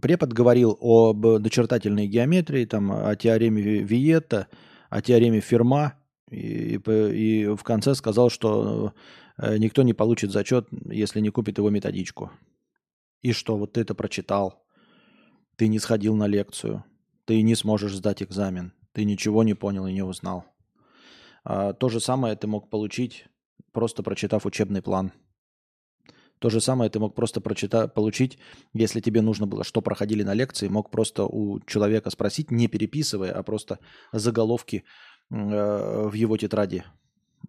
[0.01, 4.47] препод говорил об начертательной геометрии, там, о теореме Виетта,
[4.89, 5.95] о теореме Ферма,
[6.29, 8.93] и, и в конце сказал, что
[9.37, 12.31] э, никто не получит зачет, если не купит его методичку.
[13.21, 14.63] И что, вот ты это прочитал,
[15.55, 16.83] ты не сходил на лекцию,
[17.25, 20.45] ты не сможешь сдать экзамен, ты ничего не понял и не узнал.
[21.43, 23.25] А, то же самое ты мог получить,
[23.71, 25.11] просто прочитав учебный план.
[26.45, 28.37] То же самое ты мог просто прочитать, получить,
[28.71, 33.31] если тебе нужно было, что проходили на лекции, мог просто у человека спросить, не переписывая,
[33.31, 33.79] а просто
[34.13, 34.83] заголовки
[35.31, 36.83] э, в его тетради,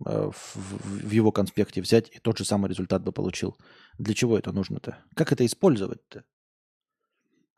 [0.06, 0.56] э, в,
[1.08, 3.58] в его конспекте взять, и тот же самый результат бы получил.
[3.98, 4.96] Для чего это нужно-то?
[5.14, 6.24] Как это использовать-то?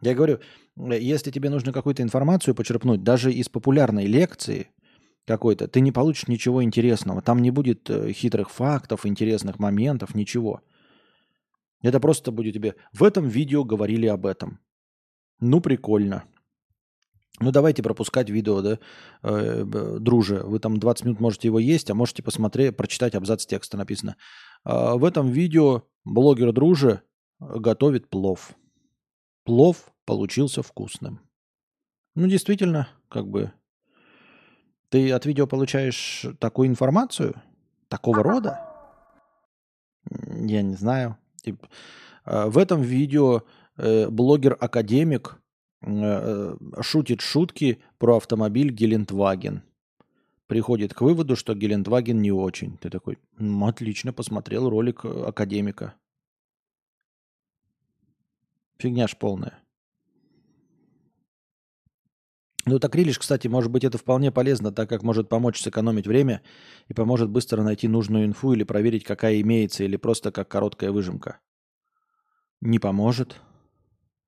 [0.00, 0.40] Я говорю,
[0.76, 4.70] если тебе нужно какую-то информацию почерпнуть, даже из популярной лекции
[5.24, 7.22] какой-то, ты не получишь ничего интересного.
[7.22, 10.62] Там не будет э, хитрых фактов, интересных моментов, ничего.
[11.82, 12.74] Это просто будет тебе...
[12.92, 14.60] В этом видео говорили об этом.
[15.40, 16.24] Ну, прикольно.
[17.40, 18.78] Ну, давайте пропускать видео, да,
[19.22, 19.64] э,
[20.00, 20.42] друже.
[20.42, 24.16] Вы там 20 минут можете его есть, а можете посмотреть, прочитать абзац текста написано.
[24.64, 27.02] Э, в этом видео блогер друже
[27.38, 28.56] готовит плов.
[29.44, 31.20] Плов получился вкусным.
[32.16, 33.52] Ну, действительно, как бы...
[34.88, 37.40] Ты от видео получаешь такую информацию?
[37.88, 38.58] Такого рода?
[40.10, 41.18] Я не знаю.
[41.42, 41.68] Типа,
[42.24, 43.42] в этом видео
[43.76, 45.40] э, блогер-академик
[45.82, 49.62] э, шутит шутки про автомобиль Гелендваген.
[50.46, 52.78] Приходит к выводу, что Гелендваген не очень.
[52.78, 55.94] Ты такой, отлично, посмотрел ролик академика.
[58.78, 59.58] Фигня ж полная.
[62.68, 66.42] Ну, так рилиш, кстати, может быть, это вполне полезно, так как может помочь сэкономить время
[66.88, 71.40] и поможет быстро найти нужную инфу или проверить, какая имеется, или просто как короткая выжимка.
[72.60, 73.40] Не поможет.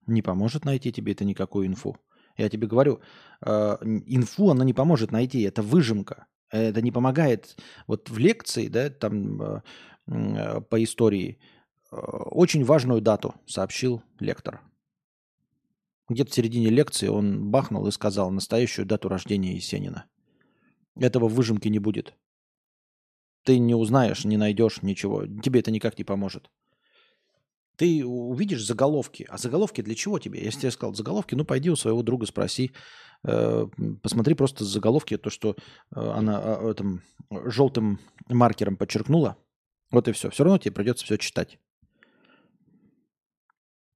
[0.06, 1.98] Не поможет найти тебе это никакую инфу.
[2.38, 3.00] Я тебе говорю,
[3.44, 3.76] э,
[4.06, 6.26] инфу она не поможет найти, это выжимка.
[6.50, 7.58] Это не помогает.
[7.86, 9.62] Вот в лекции, да, там э,
[10.06, 11.38] э, по истории,
[11.92, 14.62] э, очень важную дату сообщил лектор.
[16.10, 20.06] Где-то в середине лекции он бахнул и сказал настоящую дату рождения Есенина.
[20.98, 22.14] Этого выжимки не будет.
[23.44, 25.24] Ты не узнаешь, не найдешь ничего.
[25.24, 26.50] Тебе это никак не поможет.
[27.76, 29.24] Ты увидишь заголовки.
[29.28, 30.42] А заголовки для чего тебе?
[30.42, 32.72] Если я сказал заголовки, ну пойди у своего друга спроси.
[33.22, 33.68] Э,
[34.02, 35.54] посмотри просто заголовки, то, что э,
[35.94, 39.36] она э, этом желтым маркером подчеркнула.
[39.92, 40.28] Вот и все.
[40.28, 41.60] Все равно тебе придется все читать.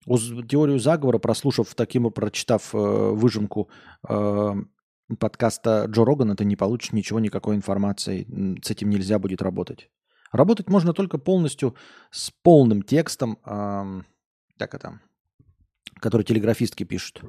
[0.06, 3.68] Теорию заговора, прослушав таким, прочитав э, выжимку
[4.08, 4.54] э,
[5.18, 8.26] подкаста Джо Рогана, ты не получишь ничего, никакой информации.
[8.62, 9.90] С этим нельзя будет работать.
[10.32, 11.74] Работать можно только полностью
[12.10, 14.02] с полным текстом, э,
[14.58, 15.00] так это,
[16.00, 17.22] который телеграфистки пишут.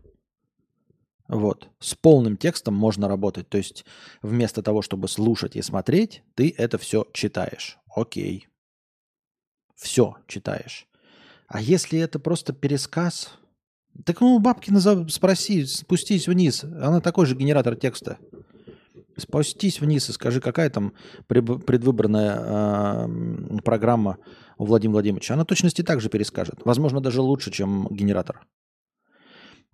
[1.28, 1.70] Вот.
[1.80, 3.50] С полным текстом можно работать.
[3.50, 3.86] То есть
[4.22, 7.78] вместо того, чтобы слушать и смотреть, ты это все читаешь.
[7.96, 8.48] Окей.
[9.76, 10.88] Все читаешь.
[11.56, 13.32] А если это просто пересказ,
[14.04, 15.10] так ну бабки назов...
[15.10, 16.66] спроси, спустись вниз.
[16.66, 18.18] Она такой же генератор текста.
[19.16, 20.92] Спустись вниз и скажи, какая там
[21.28, 24.18] предвыборная э, программа
[24.58, 25.36] у Владимира Владимировича.
[25.36, 26.60] Она точности так же перескажет.
[26.66, 28.46] Возможно, даже лучше, чем генератор.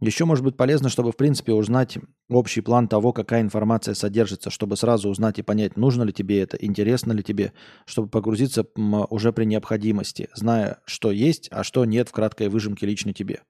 [0.02, 4.76] Еще может быть полезно, чтобы в принципе узнать общий план того, какая информация содержится, чтобы
[4.76, 7.54] сразу узнать и понять, нужно ли тебе это, интересно ли тебе,
[7.86, 13.14] чтобы погрузиться уже при необходимости, зная, что есть, а что нет в краткой выжимке лично
[13.14, 13.44] тебе.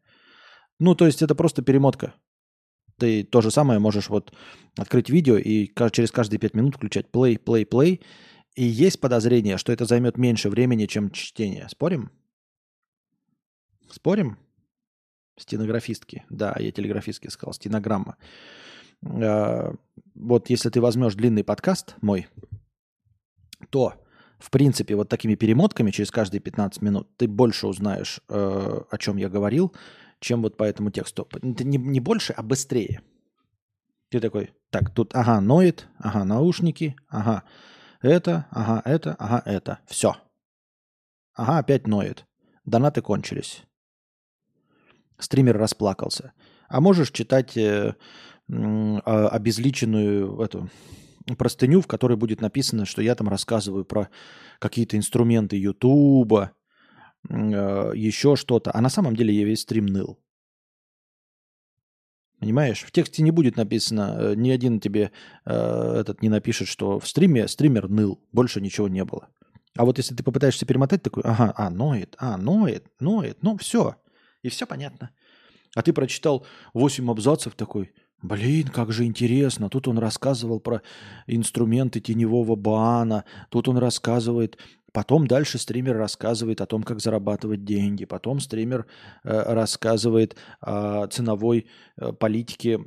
[0.77, 2.13] Ну, то есть это просто перемотка.
[2.99, 4.33] Ты то же самое можешь вот
[4.77, 8.01] открыть видео и через каждые пять минут включать play, play, play.
[8.55, 11.69] И есть подозрение, что это займет меньше времени, чем чтение.
[11.69, 12.11] Спорим?
[13.89, 14.37] Спорим?
[15.41, 16.23] Стенографистки.
[16.29, 17.53] Да, я телеграфистки сказал.
[17.53, 18.17] Стенограмма.
[19.03, 19.73] А,
[20.13, 22.27] вот если ты возьмешь длинный подкаст мой,
[23.69, 23.95] то,
[24.39, 29.17] в принципе, вот такими перемотками через каждые 15 минут ты больше узнаешь, э, о чем
[29.17, 29.73] я говорил,
[30.19, 31.27] чем вот по этому тексту.
[31.41, 33.01] Не, не больше, а быстрее.
[34.09, 37.43] Ты такой, так, тут, ага, ноет, ага, наушники, ага,
[38.01, 39.79] это, ага, это, ага, это.
[39.87, 40.17] Все.
[41.33, 42.25] Ага, опять ноет.
[42.65, 43.63] Донаты кончились
[45.21, 46.33] стример расплакался.
[46.67, 47.95] А можешь читать э,
[48.47, 48.55] э,
[49.05, 50.69] обезличенную эту
[51.37, 54.09] простыню, в которой будет написано, что я там рассказываю про
[54.59, 56.51] какие-то инструменты Ютуба,
[57.29, 58.71] э, еще что-то.
[58.73, 60.19] А на самом деле я весь стрим ныл.
[62.39, 62.83] Понимаешь?
[62.83, 65.11] В тексте не будет написано, э, ни один тебе
[65.45, 69.27] э, этот не напишет, что в стриме стример ныл, больше ничего не было.
[69.77, 73.95] А вот если ты попытаешься перемотать, такой, ага, а, ноет, а, ноет, ноет, ну все,
[74.43, 75.11] и все понятно.
[75.75, 79.69] А ты прочитал 8 абзацев такой, блин, как же интересно.
[79.69, 80.81] Тут он рассказывал про
[81.27, 84.57] инструменты теневого бана, тут он рассказывает
[84.93, 88.05] Потом дальше стример рассказывает о том, как зарабатывать деньги.
[88.05, 88.87] Потом стример
[89.23, 92.79] э, рассказывает о ценовой э, политике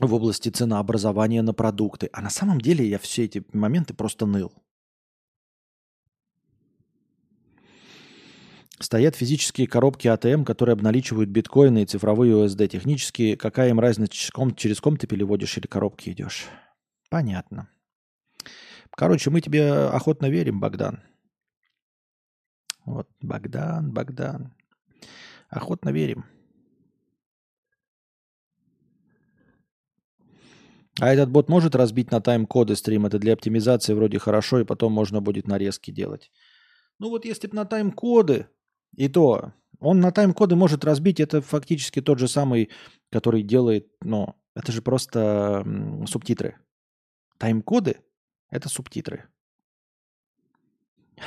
[0.00, 2.10] в области ценообразования на продукты.
[2.12, 4.52] А на самом деле я все эти моменты просто ныл.
[8.80, 12.68] Стоят физические коробки АТМ, которые обналичивают биткоины и цифровые USD.
[12.68, 14.12] Технически, какая им разница,
[14.56, 16.46] через ком, ты переводишь или коробки идешь?
[17.08, 17.68] Понятно.
[18.90, 21.02] Короче, мы тебе охотно верим, Богдан.
[22.84, 24.52] Вот, Богдан, Богдан.
[25.48, 26.24] Охотно верим.
[31.00, 33.06] А этот бот может разбить на тайм-коды стрим?
[33.06, 36.30] Это для оптимизации вроде хорошо, и потом можно будет нарезки делать.
[37.00, 38.46] Ну вот если бы на тайм-коды,
[38.96, 42.70] и то, он на тайм-коды может разбить, это фактически тот же самый,
[43.10, 45.66] который делает, ну, это же просто
[46.06, 46.56] субтитры.
[47.38, 48.00] Тайм-коды–
[48.50, 49.28] это субтитры.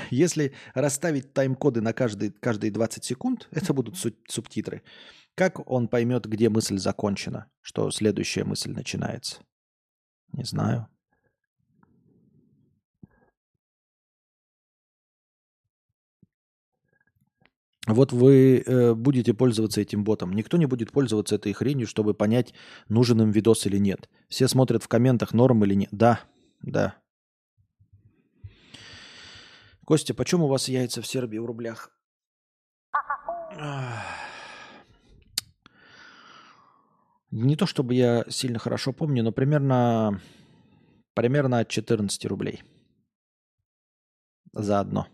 [0.09, 3.95] Если расставить тайм-коды на каждый, каждые 20 секунд, это будут
[4.27, 4.83] субтитры.
[5.35, 9.43] Как он поймет, где мысль закончена, что следующая мысль начинается?
[10.33, 10.87] Не знаю.
[17.87, 20.33] Вот вы э, будете пользоваться этим ботом.
[20.33, 22.53] Никто не будет пользоваться этой хренью, чтобы понять,
[22.89, 24.09] нужен им видос или нет.
[24.27, 25.89] Все смотрят в комментах, норм или нет.
[25.91, 26.19] Да,
[26.61, 26.95] да.
[29.85, 31.91] Костя, почем у вас яйца в Сербии в рублях?
[37.31, 40.19] Не то чтобы я сильно хорошо помню, но примерно,
[41.13, 42.63] примерно от 14 рублей
[44.51, 45.07] за одно.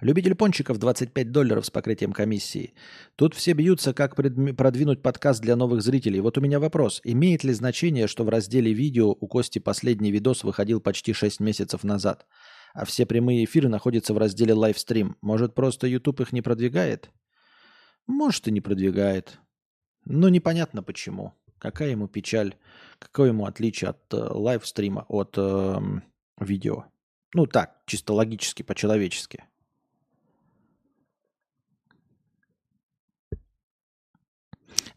[0.00, 2.72] Любитель пончиков 25 долларов с покрытием комиссии.
[3.16, 6.20] Тут все бьются, как продвинуть подкаст для новых зрителей.
[6.20, 7.00] Вот у меня вопрос.
[7.02, 11.82] Имеет ли значение, что в разделе видео у Кости последний видос выходил почти 6 месяцев
[11.82, 12.26] назад,
[12.74, 15.16] а все прямые эфиры находятся в разделе лайвстрим?
[15.20, 17.10] Может, просто YouTube их не продвигает?
[18.06, 19.40] Может, и не продвигает.
[20.04, 21.32] Но непонятно почему.
[21.58, 22.54] Какая ему печаль,
[23.00, 25.80] какое ему отличие от э, лайвстрима, от э,
[26.38, 26.84] видео.
[27.34, 29.42] Ну так, чисто логически, по-человечески.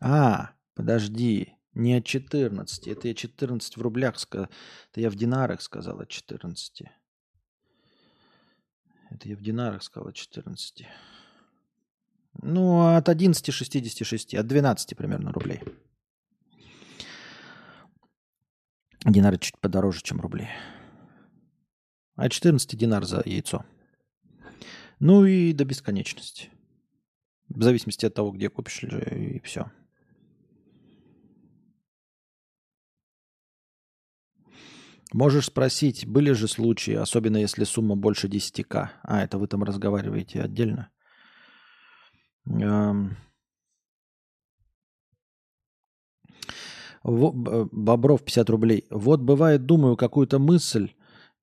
[0.02, 2.88] А, подожди, не от 14.
[2.88, 4.50] Это я 14 в рублях сказал.
[4.92, 6.84] Это я в динарах сказал от 14.
[9.12, 10.88] Это я в динарах сказал от 14.
[12.42, 15.62] Ну, от 11,66, от 12 примерно рублей.
[19.06, 20.50] Динары чуть подороже, чем рубли.
[22.16, 23.66] А 14 динар за яйцо.
[25.00, 26.50] Ну и до бесконечности.
[27.50, 29.72] В зависимости от того, где купишь, и все.
[35.14, 38.90] Можешь спросить, были же случаи, особенно если сумма больше 10к.
[39.04, 40.90] А, это вы там разговариваете отдельно?
[47.04, 48.86] Бобров 50 рублей.
[48.90, 50.92] Вот бывает, думаю какую-то мысль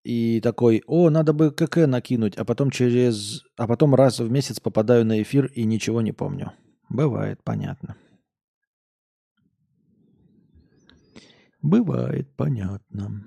[0.02, 4.60] и такой, о, надо бы КК накинуть, а потом через, а потом раз в месяц
[4.60, 6.52] попадаю на эфир и ничего не помню.
[6.88, 7.96] Бывает, понятно.
[11.60, 13.26] Бывает, понятно.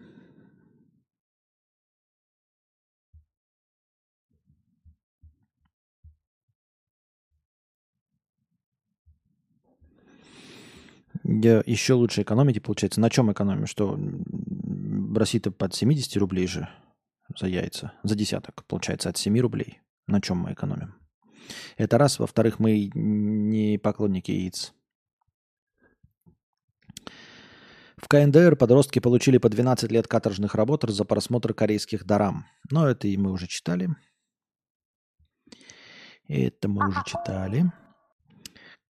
[11.65, 12.99] Еще лучше экономите, получается.
[12.99, 13.65] На чем экономим?
[13.65, 16.69] Что в России-то под 70 рублей же
[17.37, 19.79] за яйца, за десяток, получается, от 7 рублей.
[20.07, 20.95] На чем мы экономим?
[21.77, 22.19] Это раз.
[22.19, 24.73] Во-вторых, мы не поклонники яиц.
[27.97, 32.45] В КНДР подростки получили по 12 лет каторжных работ за просмотр корейских дарам.
[32.71, 33.89] Но это и мы уже читали.
[36.27, 37.71] Это мы уже читали.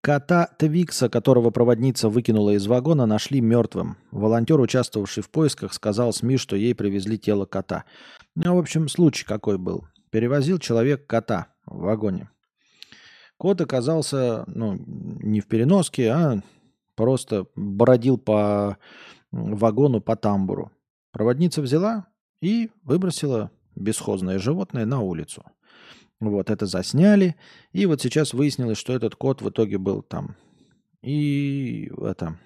[0.02, 3.96] Кота Твикса, которого проводница выкинула из вагона, нашли мертвым.
[4.10, 7.84] Волонтер, участвовавший в поисках, сказал СМИ, что ей привезли тело кота.
[8.34, 9.84] Ну, в общем, случай какой был.
[10.10, 12.28] Перевозил человек кота в вагоне.
[13.36, 16.42] Кот оказался, ну, не в переноске, а
[16.96, 18.78] просто бродил по
[19.30, 20.72] вагону, по тамбуру.
[21.12, 22.08] Проводница взяла
[22.40, 25.44] и выбросила бесхозное животное на улицу.
[26.30, 27.36] Вот это засняли.
[27.72, 30.36] И вот сейчас выяснилось, что этот код в итоге был там.
[31.02, 32.38] И это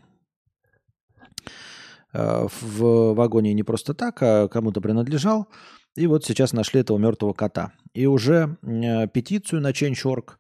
[2.13, 5.49] э, в вагоне не просто так, а кому-то принадлежал.
[5.95, 7.73] И вот сейчас нашли этого мертвого кота.
[7.93, 10.39] И уже э, петицию на Change.org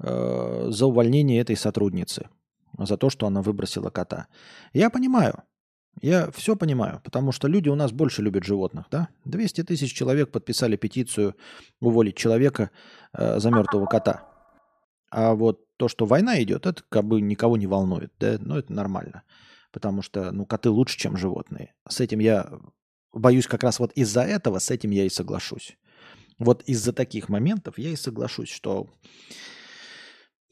[0.00, 2.28] э, за увольнение этой сотрудницы.
[2.78, 4.26] За то, что она выбросила кота.
[4.72, 5.42] Я понимаю,
[6.00, 9.08] я все понимаю, потому что люди у нас больше любят животных, да?
[9.24, 11.36] 200 тысяч человек подписали петицию
[11.80, 12.70] уволить человека
[13.12, 14.28] э, за мертвого кота.
[15.10, 18.72] А вот то, что война идет, это как бы никого не волнует, да, ну это
[18.72, 19.22] нормально.
[19.72, 21.74] Потому что, ну, коты лучше, чем животные.
[21.88, 22.48] С этим я
[23.12, 25.76] боюсь как раз вот из-за этого, с этим я и соглашусь.
[26.38, 28.88] Вот из-за таких моментов я и соглашусь, что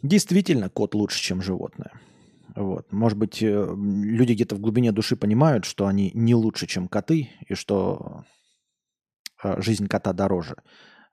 [0.02, 1.92] действительно кот лучше, чем животное.
[2.54, 2.92] Вот.
[2.92, 7.30] Может быть, э, люди где-то в глубине души понимают, что они не лучше, чем коты,
[7.48, 8.24] и что
[9.42, 10.56] э, жизнь кота дороже.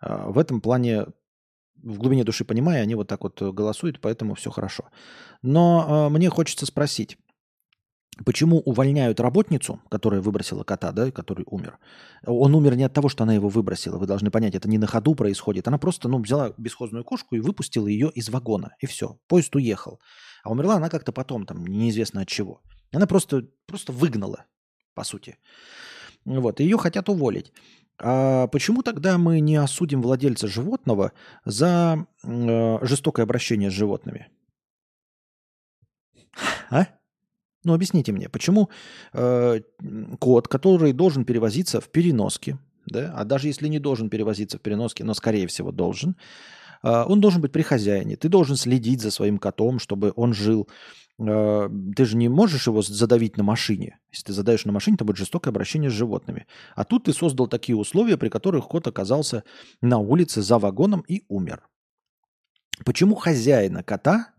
[0.01, 1.05] А, в этом плане,
[1.81, 4.89] в глубине души понимая, они вот так вот голосуют, поэтому все хорошо.
[5.41, 7.17] Но э, мне хочется спросить,
[8.25, 11.79] Почему увольняют работницу, которая выбросила кота, да, который умер?
[12.25, 13.97] Он умер не от того, что она его выбросила.
[13.97, 15.67] Вы должны понять, это не на ходу происходит.
[15.67, 18.75] Она просто ну, взяла бесхозную кошку и выпустила ее из вагона.
[18.79, 19.17] И все.
[19.27, 19.99] Поезд уехал.
[20.43, 22.61] А умерла она как-то потом, там, неизвестно от чего.
[22.91, 24.45] Она просто, просто выгнала,
[24.93, 25.37] по сути.
[26.25, 26.59] Вот.
[26.59, 27.51] Ее хотят уволить.
[28.01, 31.11] А почему тогда мы не осудим владельца животного
[31.43, 34.29] за э, жестокое обращение с животными?
[36.69, 36.87] А?
[37.63, 38.69] Ну, объясните мне, почему
[39.11, 39.61] э,
[40.19, 45.03] код, который должен перевозиться в переноске, да, а даже если не должен перевозиться в переноске,
[45.03, 46.15] но скорее всего должен,
[46.81, 48.15] он должен быть при хозяине.
[48.15, 50.67] Ты должен следить за своим котом, чтобы он жил.
[51.19, 53.99] Э, ты же не можешь его задавить на машине.
[54.11, 56.47] Если ты задаешь на машине, то будет жестокое обращение с животными.
[56.75, 59.43] А тут ты создал такие условия, при которых кот оказался
[59.81, 61.67] на улице за вагоном и умер.
[62.85, 64.33] Почему хозяина кота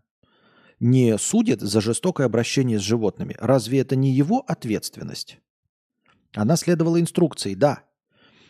[0.81, 3.35] не судит за жестокое обращение с животными.
[3.39, 5.37] Разве это не его ответственность?
[6.35, 7.83] Она следовала инструкции, да.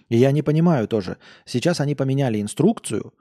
[0.07, 1.17] И я не понимаю тоже.
[1.45, 3.13] Сейчас они поменяли инструкцию,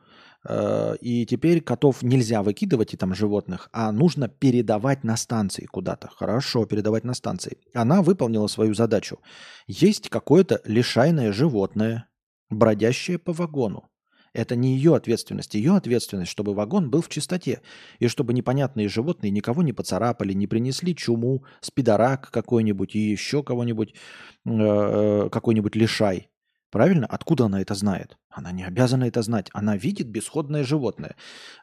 [0.48, 6.08] и теперь котов нельзя выкидывать и там животных, а нужно передавать на станции куда-то.
[6.08, 7.58] Хорошо, передавать на станции.
[7.74, 9.18] Она выполнила свою задачу.
[9.66, 12.08] Есть какое-то лишайное животное,
[12.48, 13.90] бродящее по вагону.
[14.32, 15.54] Это не ее ответственность.
[15.54, 17.62] Ее ответственность, чтобы вагон был в чистоте.
[17.98, 23.90] И чтобы непонятные животные никого не поцарапали, не принесли чуму, спидорак какой-нибудь и еще кого-нибудь,
[23.90, 26.29] э, э, какой-нибудь лишай.
[26.70, 27.06] Правильно?
[27.06, 28.16] Откуда она это знает?
[28.28, 29.48] Она не обязана это знать.
[29.52, 31.16] Она видит бесходное животное.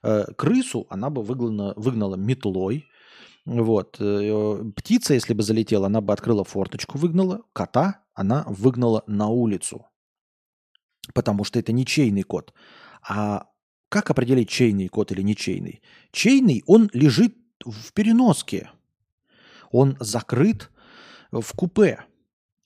[0.04, 2.86] Э, крысу она бы выгнала, выгнала метлой.
[3.46, 3.98] Вот.
[4.76, 7.44] Птица, если бы залетела, она бы открыла форточку, выгнала.
[7.54, 9.86] Кота она выгнала на улицу
[11.14, 12.54] потому что это не чейный код.
[13.08, 13.48] А
[13.90, 15.82] как определить чейный код или ничейный?
[16.12, 17.36] Чейный, он лежит
[17.66, 18.72] в переноске.
[19.72, 20.70] Он закрыт
[21.32, 22.04] в купе.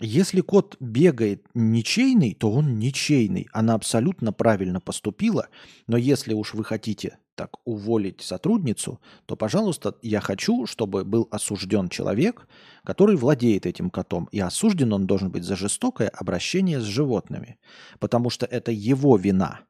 [0.03, 3.47] Если код бегает ничейный, то он ничейный.
[3.53, 5.49] Она абсолютно правильно поступила.
[5.85, 11.87] Но если уж вы хотите так уволить сотрудницу, то, пожалуйста, я хочу, чтобы был осужден
[11.87, 12.47] человек,
[12.83, 14.27] который владеет этим котом.
[14.31, 17.59] И осужден он должен быть за жестокое обращение с животными.
[17.99, 19.61] Потому что это его вина.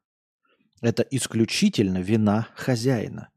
[0.79, 3.29] Это исключительно вина хозяина.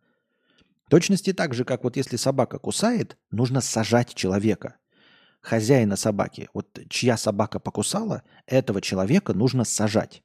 [0.86, 4.76] В точности так же, как вот если собака кусает, нужно сажать человека.
[5.44, 6.48] Хозяина собаки.
[6.54, 10.22] Вот чья собака покусала, этого человека нужно сажать.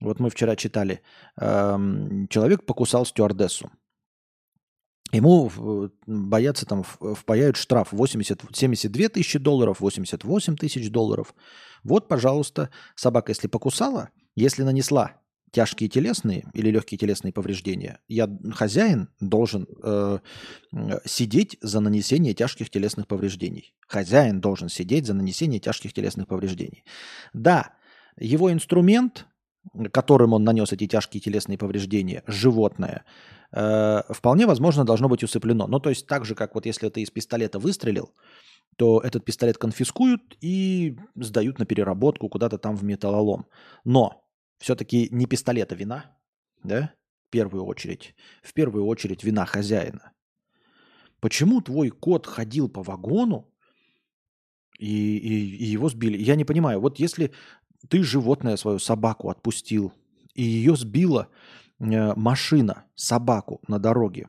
[0.00, 1.02] Вот мы вчера читали,
[1.36, 3.72] эм, человек покусал стюардессу.
[5.10, 5.50] Ему
[6.06, 11.34] боятся там впаяют штраф 80, 72 тысячи долларов, 88 тысяч долларов.
[11.82, 15.20] Вот, пожалуйста, собака, если покусала, если нанесла
[15.56, 20.18] тяжкие телесные или легкие телесные повреждения, я хозяин должен э,
[21.06, 23.74] сидеть за нанесение тяжких телесных повреждений.
[23.88, 26.84] Хозяин должен сидеть за нанесение тяжких телесных повреждений.
[27.32, 27.72] Да,
[28.20, 29.26] его инструмент
[29.92, 33.04] которым он нанес эти тяжкие телесные повреждения, животное,
[33.50, 35.66] э, вполне возможно должно быть усыплено.
[35.66, 38.14] Ну, то есть так же, как вот если ты из пистолета выстрелил,
[38.76, 43.46] то этот пистолет конфискуют и сдают на переработку куда-то там в металлолом.
[43.84, 44.25] Но
[44.58, 46.16] все-таки не пистолета вина,
[46.62, 46.92] да,
[47.26, 48.14] в первую очередь.
[48.42, 50.12] В первую очередь вина хозяина.
[51.20, 53.50] Почему твой кот ходил по вагону
[54.78, 56.18] и, и, и его сбили?
[56.18, 56.80] Я не понимаю.
[56.80, 57.32] Вот если
[57.88, 59.92] ты животное свою собаку отпустил,
[60.34, 61.28] и ее сбила
[61.78, 64.28] э, машина, собаку на дороге.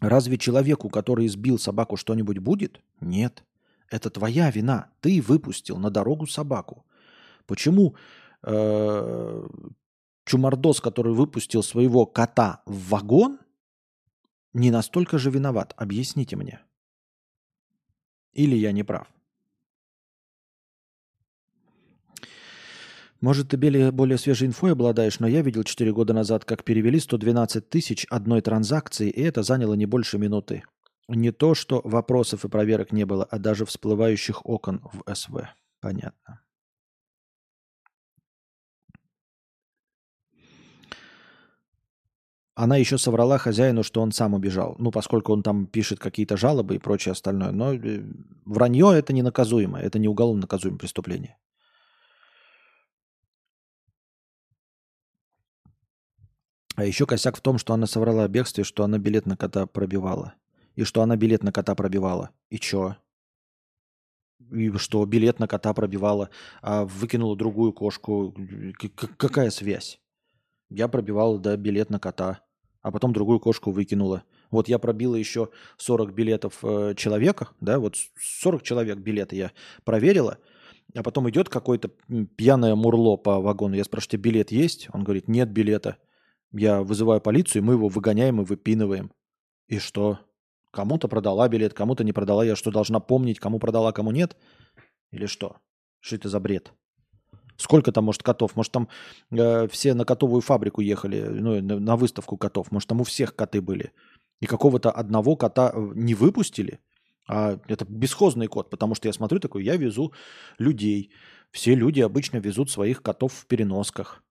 [0.00, 2.80] Разве человеку, который сбил собаку, что-нибудь будет?
[3.00, 3.44] Нет.
[3.88, 4.90] Это твоя вина.
[5.00, 6.86] Ты выпустил на дорогу собаку.
[7.46, 7.94] Почему
[8.44, 9.48] э,
[10.24, 13.38] чумардос, который выпустил своего кота в вагон,
[14.52, 15.74] не настолько же виноват?
[15.76, 16.60] Объясните мне.
[18.32, 19.06] Или я не прав?
[23.22, 26.98] Может, ты более, более свежей инфой обладаешь, но я видел 4 года назад, как перевели
[26.98, 30.64] 112 тысяч одной транзакции, и это заняло не больше минуты.
[31.06, 35.48] Не то, что вопросов и проверок не было, а даже всплывающих окон в СВ.
[35.80, 36.40] Понятно.
[42.54, 44.76] Она еще соврала хозяину, что он сам убежал.
[44.78, 47.50] Ну, поскольку он там пишет какие-то жалобы и прочее остальное.
[47.50, 48.02] Но э,
[48.44, 49.80] вранье это не наказуемо.
[49.80, 51.38] Это не уголовно наказуемое преступление.
[56.76, 59.66] А еще косяк в том, что она соврала о бегстве, что она билет на кота
[59.66, 60.34] пробивала.
[60.74, 62.30] И что она билет на кота пробивала.
[62.50, 62.96] И чё?
[64.50, 66.28] И что билет на кота пробивала,
[66.60, 68.34] а выкинула другую кошку.
[69.16, 70.01] Какая связь?
[70.74, 72.40] Я пробивала, да, билет на кота,
[72.80, 74.24] а потом другую кошку выкинула.
[74.50, 79.52] Вот я пробила еще 40 билетов э, человека, да, вот 40 человек билеты я
[79.84, 80.38] проверила,
[80.94, 81.90] а потом идет какой-то
[82.36, 83.76] пьяное мурло по вагону.
[83.76, 84.88] Я спрашиваю, тебе билет есть?
[84.92, 85.98] Он говорит, нет билета.
[86.52, 89.12] Я вызываю полицию, мы его выгоняем и выпинываем.
[89.68, 90.20] И что?
[90.70, 92.44] Кому-то продала билет, кому-то не продала.
[92.44, 94.36] Я что, должна помнить, кому продала, кому нет?
[95.10, 95.56] Или что?
[96.00, 96.72] Что это за бред?
[97.62, 98.56] Сколько там, может, котов?
[98.56, 98.88] Может, там
[99.30, 102.72] э, все на котовую фабрику ехали, ну, на, на выставку котов.
[102.72, 103.92] Может, там у всех коты были.
[104.40, 106.80] И какого-то одного кота э, не выпустили.
[107.28, 110.12] А это бесхозный кот, потому что я смотрю такой, я везу
[110.58, 111.12] людей.
[111.52, 114.24] Все люди обычно везут своих котов в переносках.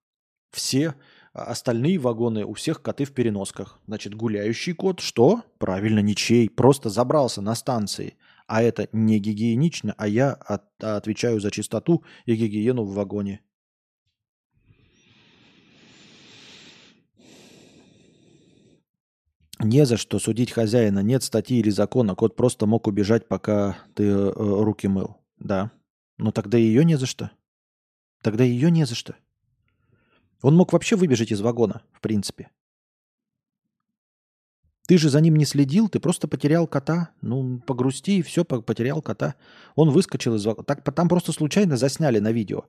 [0.50, 0.94] Все
[1.32, 3.80] остальные вагоны у всех коты в переносках.
[3.86, 5.42] Значит, гуляющий кот, что?
[5.56, 6.50] Правильно, ничей.
[6.50, 8.18] Просто забрался на станции.
[8.52, 13.40] А это не гигиенично, а я от, отвечаю за чистоту и гигиену в вагоне.
[19.58, 20.98] Не за что судить хозяина.
[20.98, 22.14] Нет статьи или закона.
[22.14, 25.16] Кот просто мог убежать, пока ты э, руки мыл.
[25.38, 25.72] Да.
[26.18, 27.30] Но тогда ее не за что.
[28.20, 29.16] Тогда ее не за что.
[30.42, 32.50] Он мог вообще выбежать из вагона, в принципе.
[34.86, 37.10] Ты же за ним не следил, ты просто потерял кота.
[37.20, 39.36] Ну, погрусти и все, потерял кота.
[39.76, 40.44] Он выскочил из.
[40.66, 42.64] Так, там просто случайно засняли на видео.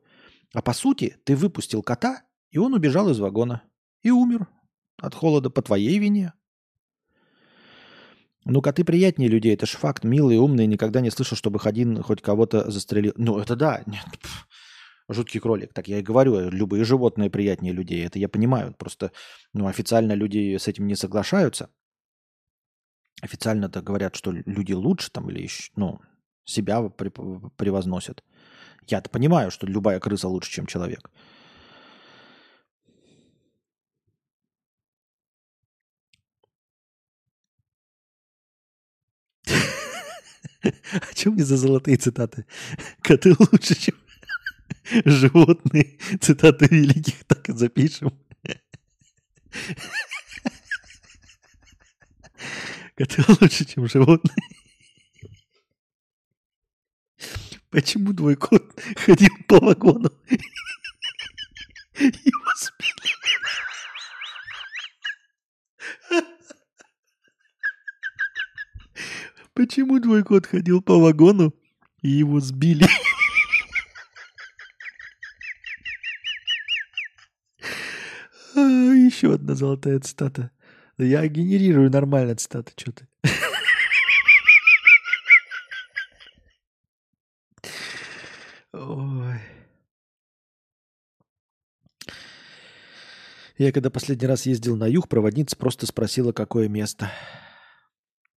[0.53, 3.63] А по сути, ты выпустил кота, и он убежал из вагона.
[4.03, 4.47] И умер
[5.01, 6.33] от холода по твоей вине.
[8.45, 10.03] Ну, коты приятнее людей, это ж факт.
[10.03, 13.13] Милые, умные, никогда не слышал, чтобы один хоть кого-то застрелил.
[13.15, 13.81] Ну, это да.
[13.87, 14.05] Нет,
[15.09, 15.73] жуткий кролик.
[15.73, 18.05] Так я и говорю, любые животные приятнее людей.
[18.05, 18.75] Это я понимаю.
[18.77, 19.11] Просто
[19.53, 21.69] ну, официально люди с этим не соглашаются.
[23.23, 26.01] Официально-то говорят, что люди лучше там или еще, ну,
[26.43, 28.21] себя превозносят.
[28.85, 31.09] Я-то понимаю, что любая крыса лучше, чем человек.
[40.91, 42.45] А чем мне за золотые цитаты?
[43.01, 43.95] Коты лучше, чем
[45.05, 48.11] животные, цитаты великих, так и запишем.
[52.97, 54.35] Коты лучше, чем животные.
[57.71, 60.11] Почему твой кот ходил по вагону?
[61.95, 63.13] Его сбили.
[69.55, 71.53] Почему твой кот ходил по вагону
[72.01, 72.87] и его сбили?
[78.55, 80.49] Еще одна золотая цитата.
[80.97, 83.07] Я генерирую нормально цитаты, что ты.
[88.73, 89.39] Ой.
[93.57, 97.11] Я когда последний раз ездил на юг, проводница просто спросила, какое место.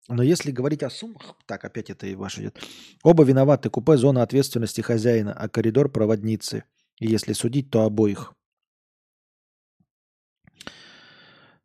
[0.07, 2.59] Но если говорить о суммах, так, опять это и ваше идет.
[3.01, 3.69] Оба виноваты.
[3.69, 6.65] Купе– зона ответственности хозяина, а коридор– проводницы.
[6.99, 8.33] И если судить, то обоих.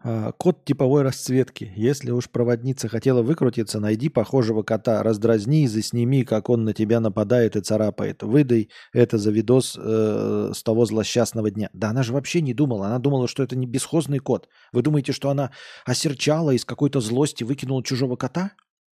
[0.02, 1.72] А, код типовой расцветки.
[1.76, 7.00] Если уж проводница хотела выкрутиться, найди похожего кота, раздразни и засними, как он на тебя
[7.00, 8.22] нападает и царапает.
[8.22, 11.68] Выдай это за видос э, с того злосчастного дня.
[11.74, 12.86] Да она же вообще не думала.
[12.86, 14.48] Она думала, что это не бесхозный кот.
[14.72, 15.50] Вы думаете, что она
[15.84, 18.52] осерчала из какой-то злости выкинула чужого кота?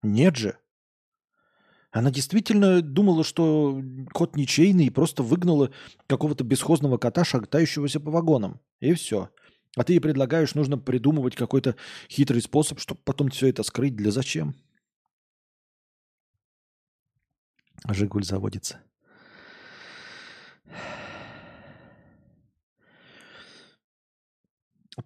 [0.03, 0.57] Нет же.
[1.91, 3.81] Она действительно думала, что
[4.13, 5.71] кот ничейный и просто выгнала
[6.07, 8.61] какого-то бесхозного кота, шагтающегося по вагонам.
[8.79, 9.29] И все.
[9.77, 11.75] А ты ей предлагаешь, нужно придумывать какой-то
[12.09, 13.95] хитрый способ, чтобы потом все это скрыть.
[13.95, 14.55] Для зачем?
[17.87, 18.81] Жигуль заводится.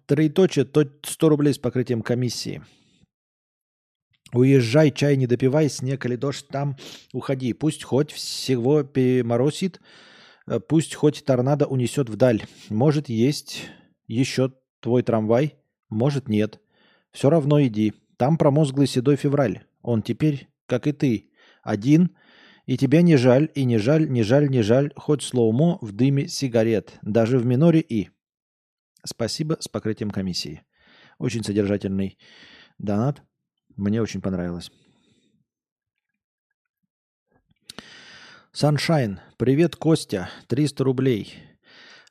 [0.06, 2.62] Троеточие, то 100 рублей с покрытием комиссии.
[4.32, 6.76] Уезжай, чай не допивай, снег или дождь там,
[7.12, 7.52] уходи.
[7.52, 9.80] Пусть хоть всего переморосит,
[10.48, 12.44] э, пусть хоть торнадо унесет вдаль.
[12.68, 13.70] Может, есть
[14.06, 15.56] еще твой трамвай?
[15.88, 16.60] Может, нет.
[17.12, 17.94] Все равно иди.
[18.16, 19.62] Там промозглый седой февраль.
[19.82, 21.30] Он теперь, как и ты,
[21.62, 22.16] один,
[22.66, 26.26] и тебя не жаль, и не жаль, не жаль, не жаль, хоть слоумо в дыме
[26.28, 28.10] сигарет, даже в миноре и.
[29.04, 30.62] Спасибо с покрытием комиссии.
[31.18, 32.18] Очень содержательный
[32.78, 33.22] донат.
[33.76, 34.70] Мне очень понравилось.
[38.52, 39.20] Саншайн.
[39.36, 40.30] Привет, Костя.
[40.48, 41.34] 300 рублей.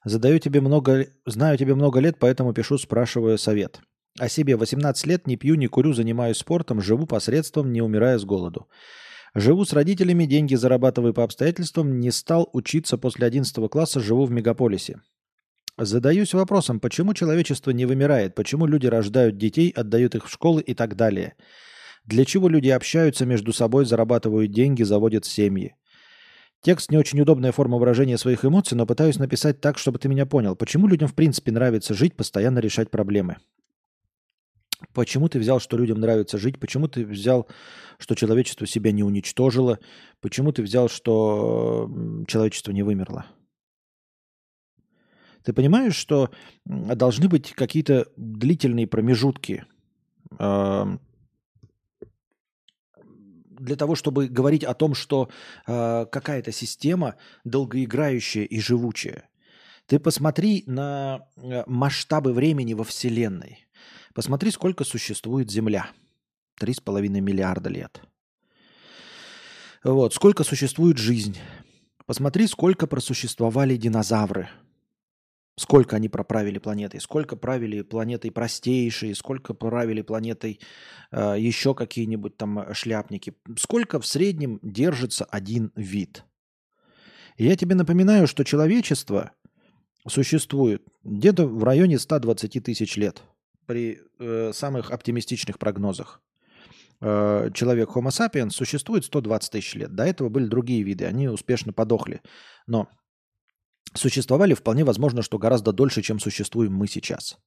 [0.05, 1.07] Задаю тебе много...
[1.25, 3.81] Знаю тебе много лет, поэтому пишу, спрашиваю совет.
[4.19, 8.23] О себе 18 лет не пью, не курю, занимаюсь спортом, живу посредством, не умирая с
[8.23, 8.67] голоду.
[9.33, 14.31] Живу с родителями, деньги зарабатываю по обстоятельствам, не стал учиться после 11 класса, живу в
[14.31, 15.01] мегаполисе.
[15.77, 20.73] Задаюсь вопросом, почему человечество не вымирает, почему люди рождают детей, отдают их в школы и
[20.73, 21.33] так далее.
[22.05, 25.75] Для чего люди общаются между собой, зарабатывают деньги, заводят семьи.
[26.65, 30.25] Текст не очень удобная форма выражения своих эмоций, но пытаюсь написать так, чтобы ты меня
[30.25, 30.55] понял.
[30.55, 33.37] Почему людям в принципе нравится жить, постоянно решать проблемы?
[34.91, 36.59] Почему ты взял, что людям нравится жить?
[36.59, 37.47] Почему ты взял,
[37.99, 39.77] что человечество себя не уничтожило?
[40.21, 41.87] Почему ты взял, что
[42.27, 43.27] человечество не вымерло?
[45.43, 46.31] Ты понимаешь, что
[46.65, 49.65] должны быть какие-то длительные промежутки
[53.59, 55.29] для того, чтобы говорить о том, что
[55.67, 59.29] э, какая-то система долгоиграющая и живучая.
[59.85, 63.67] Ты посмотри на э, масштабы времени во Вселенной.
[64.13, 65.89] Посмотри, сколько существует Земля.
[66.57, 68.01] Три с половиной миллиарда лет.
[69.83, 71.37] Вот, сколько существует жизнь.
[72.05, 74.49] Посмотри, сколько просуществовали динозавры.
[75.57, 80.59] Сколько они проправили планетой, сколько правили планетой простейшие, сколько правили планетой
[81.11, 83.35] э, еще какие-нибудь там шляпники.
[83.57, 86.25] Сколько в среднем держится один вид.
[87.37, 89.31] И я тебе напоминаю, что человечество
[90.07, 93.23] существует где-то в районе 120 тысяч лет–
[93.65, 96.21] при э, самых оптимистичных прогнозах
[97.01, 99.93] э, человек Homo sapiens существует 120 тысяч лет.
[99.93, 102.21] До этого были другие виды, они успешно подохли.
[102.67, 102.89] Но
[103.95, 107.37] существовали вполне возможно, что гораздо дольше, чем существуем мы сейчас.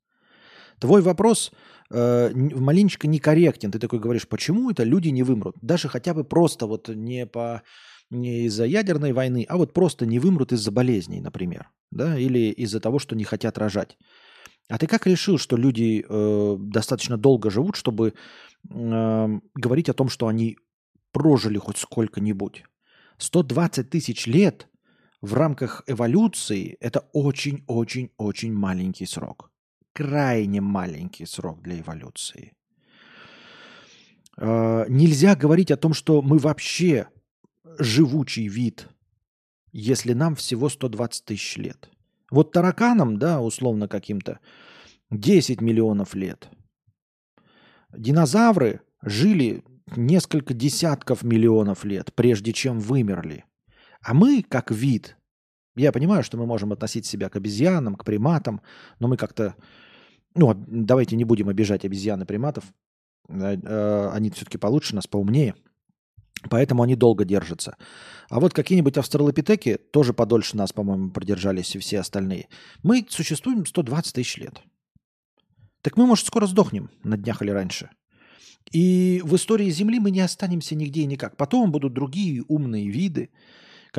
[0.81, 1.53] Твой вопрос
[1.91, 3.71] э, маленечко некорректен.
[3.71, 5.57] Ты такой говоришь, почему это люди не вымрут?
[5.63, 7.63] Даже хотя бы просто вот не по
[8.11, 12.81] не из-за ядерной войны, а вот просто не вымрут из-за болезней, например, да, или из-за
[12.81, 13.99] того, что не хотят рожать.
[14.69, 18.15] А ты как решил, что люди э, достаточно долго живут, чтобы
[18.71, 20.57] э, говорить о том, что они
[21.13, 22.65] прожили хоть сколько-нибудь?
[23.19, 24.69] 120 тысяч лет
[25.21, 29.51] в рамках эволюции– это очень-очень-очень маленький срок.
[29.93, 32.53] Крайне маленький срок для эволюции.
[34.37, 37.09] Э, нельзя говорить о том, что мы вообще
[37.79, 38.89] живучий вид,
[39.73, 41.91] если нам всего 120 тысяч лет–
[42.31, 44.41] вот тараканам, да, условно каким-то,
[45.11, 46.49] 10 миллионов лет.
[47.93, 49.65] Динозавры жили
[49.97, 53.45] несколько десятков миллионов лет, прежде чем вымерли.
[54.03, 55.17] А мы, как вид,
[55.77, 58.61] я понимаю, что мы можем относить себя к обезьянам, к приматам,
[58.99, 59.55] но мы как-то,
[60.35, 62.65] ну, давайте не будем обижать обезьян и приматов,
[63.29, 65.55] э, э, они все-таки получше нас, поумнее–
[66.51, 67.77] Поэтому они долго держатся.
[68.29, 72.49] А вот какие-нибудь австралопитеки тоже подольше нас, по-моему, продержались и все остальные.
[72.83, 74.61] Мы существуем 120 тысяч лет.
[75.83, 77.91] Так мы, может, скоро сдохнем на днях или раньше.
[78.71, 81.37] И в истории Земли мы не останемся нигде и никак.
[81.37, 83.31] Потом будут другие умные виды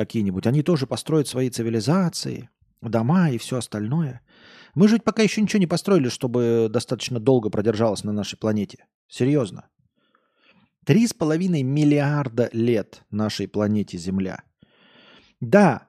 [0.00, 0.46] какие-нибудь.
[0.46, 2.48] Они тоже построят свои цивилизации,
[2.80, 4.22] дома и все остальное.
[4.74, 8.86] Мы же пока еще ничего не построили, чтобы достаточно долго продержалось на нашей планете.
[9.08, 9.68] Серьезно.
[10.86, 14.42] Три с половиной миллиарда лет нашей планете Земля.
[15.40, 15.86] Да,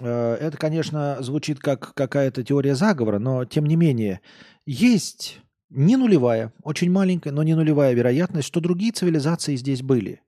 [0.00, 4.20] э, это, конечно, звучит как какая-то теория заговора, но тем не менее
[4.66, 10.22] есть не нулевая, очень маленькая, но не нулевая вероятность, что другие цивилизации здесь были.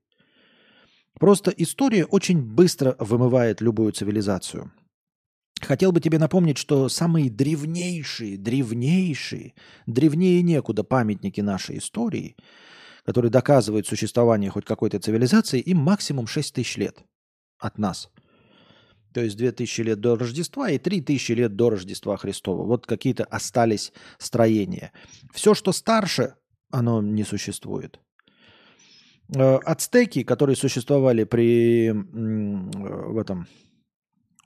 [1.19, 4.71] Просто история очень быстро вымывает любую цивилизацию.
[5.59, 9.53] Хотел бы тебе напомнить, что самые древнейшие, древнейшие,
[9.87, 12.35] древнее некуда памятники нашей истории–
[13.07, 17.05] которые доказывают существование хоть какой-то цивилизации, им максимум 6 тысяч лет
[17.57, 18.09] от нас.
[19.13, 22.65] То есть 2000 лет до Рождества и 3000 лет до Рождества Христова.
[22.65, 24.91] Вот какие-то остались строения.
[25.33, 26.35] Все, что старше,
[26.69, 28.01] оно не существует.
[29.35, 33.47] Э, ацтеки, которые существовали при в этом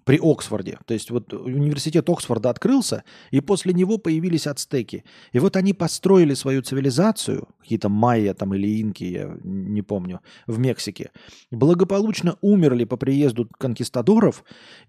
[0.04, 0.80] при Оксфорде.
[0.88, 5.04] То есть вот университет Оксфорда открылся, и после него появились ацтеки.
[5.32, 10.58] И вот они построили свою цивилизацию, какие-то майя там или инки, я не помню, в
[10.58, 11.12] Мексике.
[11.52, 14.44] Благополучно умерли по приезду конкистадоров,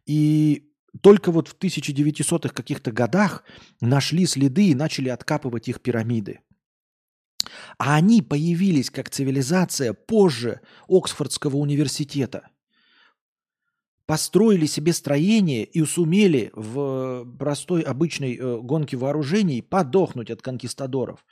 [0.07, 0.71] и
[1.03, 3.45] только вот в 1900-х каких-то годах
[3.83, 6.41] нашли следы и начали откапывать их пирамиды.
[7.85, 12.49] А они появились как цивилизация позже Оксфордского университета–
[14.07, 21.25] построили себе строение и сумели в простой обычной э, гонке вооружений подохнуть от конкистадоров.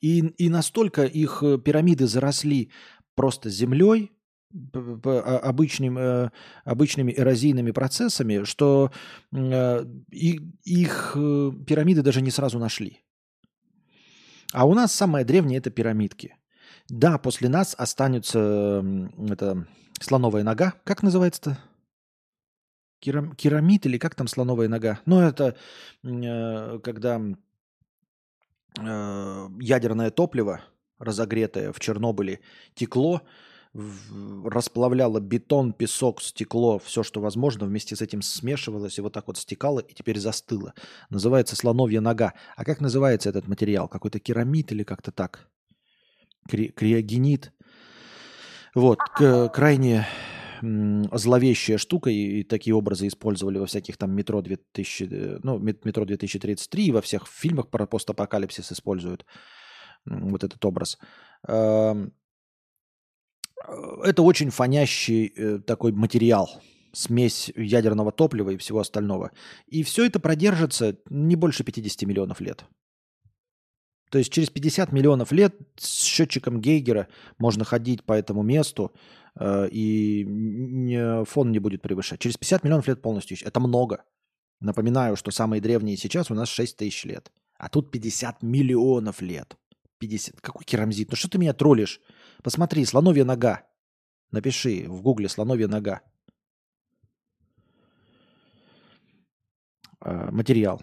[0.00, 2.70] И, и настолько их э, пирамиды заросли
[3.14, 4.10] просто землей,
[4.74, 6.30] а, обычным, э,
[6.64, 8.90] обычными эрозийными процессами, что
[9.32, 11.16] их
[11.66, 13.03] пирамиды даже не сразу нашли.
[14.54, 16.36] А у нас самое древнее– это пирамидки.
[16.88, 18.84] Да, после нас останется
[19.28, 19.66] это,
[20.00, 20.74] слоновая нога.
[20.84, 21.58] Как называется-то?
[23.00, 25.00] Керам, керамид или как там слоновая нога?
[25.06, 25.56] Ну, это
[26.04, 27.20] э, когда
[28.78, 30.60] э, ядерное топливо,
[30.98, 32.38] разогретое в Чернобыле,
[32.74, 33.22] текло,
[33.74, 39.26] в, расплавляло бетон, песок, стекло, все, что возможно, вместе с этим смешивалось и вот так
[39.26, 40.74] вот стекало и теперь застыло.
[41.10, 42.34] Называется слоновья нога.
[42.56, 43.88] А как называется этот материал?
[43.88, 45.48] Какой-то керамид или как-то так?
[46.48, 47.52] Кри- криогенит.
[48.74, 50.06] Вот, к- крайне
[50.62, 56.04] зловещая штука, и, и такие образы использовали во всяких там метро 2000, э, ну, метро
[56.04, 59.26] 2033, и во всех фильмах про постапокалипсис используют
[60.06, 60.98] вот этот образ.
[64.02, 66.50] Это очень фонящий э, такой материал,
[66.92, 69.30] смесь ядерного топлива и всего остального.
[69.66, 72.64] И все это продержится не больше 50 миллионов лет.
[74.10, 77.08] То есть через 50 миллионов лет с счетчиком Гейгера
[77.38, 78.92] можно ходить по этому месту,
[79.38, 82.20] Э, и фон не будет превышать.
[82.20, 83.36] Через 50 миллионов лет полностью.
[83.42, 84.04] Это много.
[84.60, 87.32] Напоминаю, что самые древние сейчас у нас 6 тысяч лет.
[87.58, 89.56] А тут 50 миллионов лет.
[89.98, 90.40] 50.
[90.40, 91.10] Какой керамзит?
[91.10, 92.00] Ну что ты меня троллишь?
[92.44, 93.62] Посмотри, слоновья нога.
[94.30, 96.02] Напиши в гугле слоновья нога.
[100.04, 100.82] Э, материал.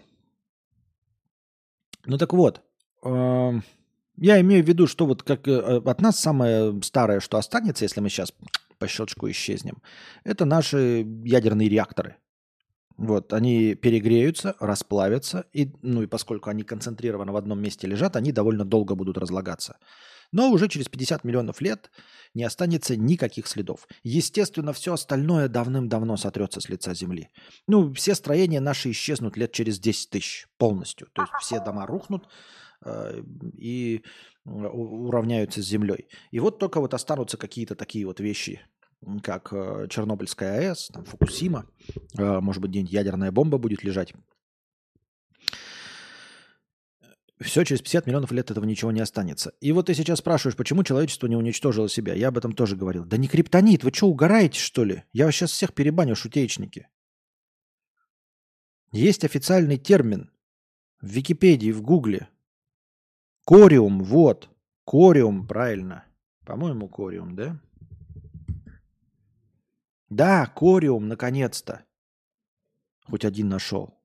[2.04, 2.62] Ну так вот.
[3.04, 3.52] Э,
[4.16, 8.00] я имею в виду, что вот как э, от нас самое старое, что останется, если
[8.00, 8.34] мы сейчас
[8.78, 9.82] по щелчку исчезнем,
[10.24, 12.16] это наши ядерные реакторы.
[12.96, 18.32] Вот, они перегреются, расплавятся, и, ну и поскольку они концентрированно в одном месте лежат, они
[18.32, 19.78] довольно долго будут разлагаться.
[20.32, 21.90] Но уже через 50 миллионов лет
[22.34, 23.86] не останется никаких следов.
[24.02, 27.28] Естественно, все остальное давным-давно сотрется с лица Земли.
[27.68, 31.08] Ну, все строения наши исчезнут лет через 10 тысяч полностью.
[31.12, 32.26] То есть все дома рухнут,
[32.84, 33.22] Э,
[33.56, 34.02] и
[34.44, 36.08] уравняются с землей.
[36.32, 38.60] И вот только вот останутся какие-то такие вот вещи,
[39.22, 41.66] как э, Чернобыльская АЭС, там, Фукусима,
[42.18, 44.14] э, может быть, где-нибудь ядерная бомба будет лежать.
[47.42, 49.52] Все, через 50 миллионов лет этого ничего не останется.
[49.60, 52.14] И вот ты сейчас спрашиваешь, почему человечество не уничтожило себя.
[52.14, 53.04] Я об этом тоже говорил.
[53.04, 55.04] Да не криптонит, вы что, угораете, что ли?
[55.12, 56.88] Я вас сейчас всех перебаню, шутеечники.
[58.92, 60.30] Есть официальный термин
[61.00, 62.28] в Википедии, в Гугле.
[63.46, 64.50] Кориум, вот.
[64.84, 66.04] Кориум, правильно.
[66.44, 67.60] По-моему, кориум, да?
[70.10, 71.84] Да, кориум, наконец-то.
[73.04, 74.01] Хоть один нашел.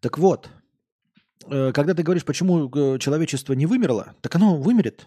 [0.00, 0.50] Так вот,
[1.46, 5.06] э, когда ты говоришь, почему э, человечество не вымерло, так оно вымерет.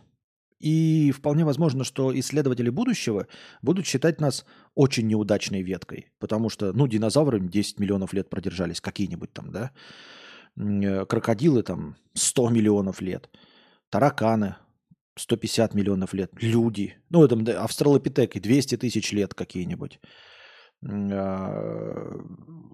[0.60, 3.28] И вполне возможно, что исследователи будущего
[3.62, 6.12] будут считать нас очень неудачной веткой.
[6.20, 9.72] Потому что, ну, динозавры 10 миллионов лет продержались, какие-нибудь там, да?
[10.56, 13.30] Э, крокодилы там 100 миллионов лет,
[13.90, 14.56] тараканы
[15.18, 20.00] 150 миллионов лет, люди, ну, там австралопитеки 200 тысяч лет какие-нибудь,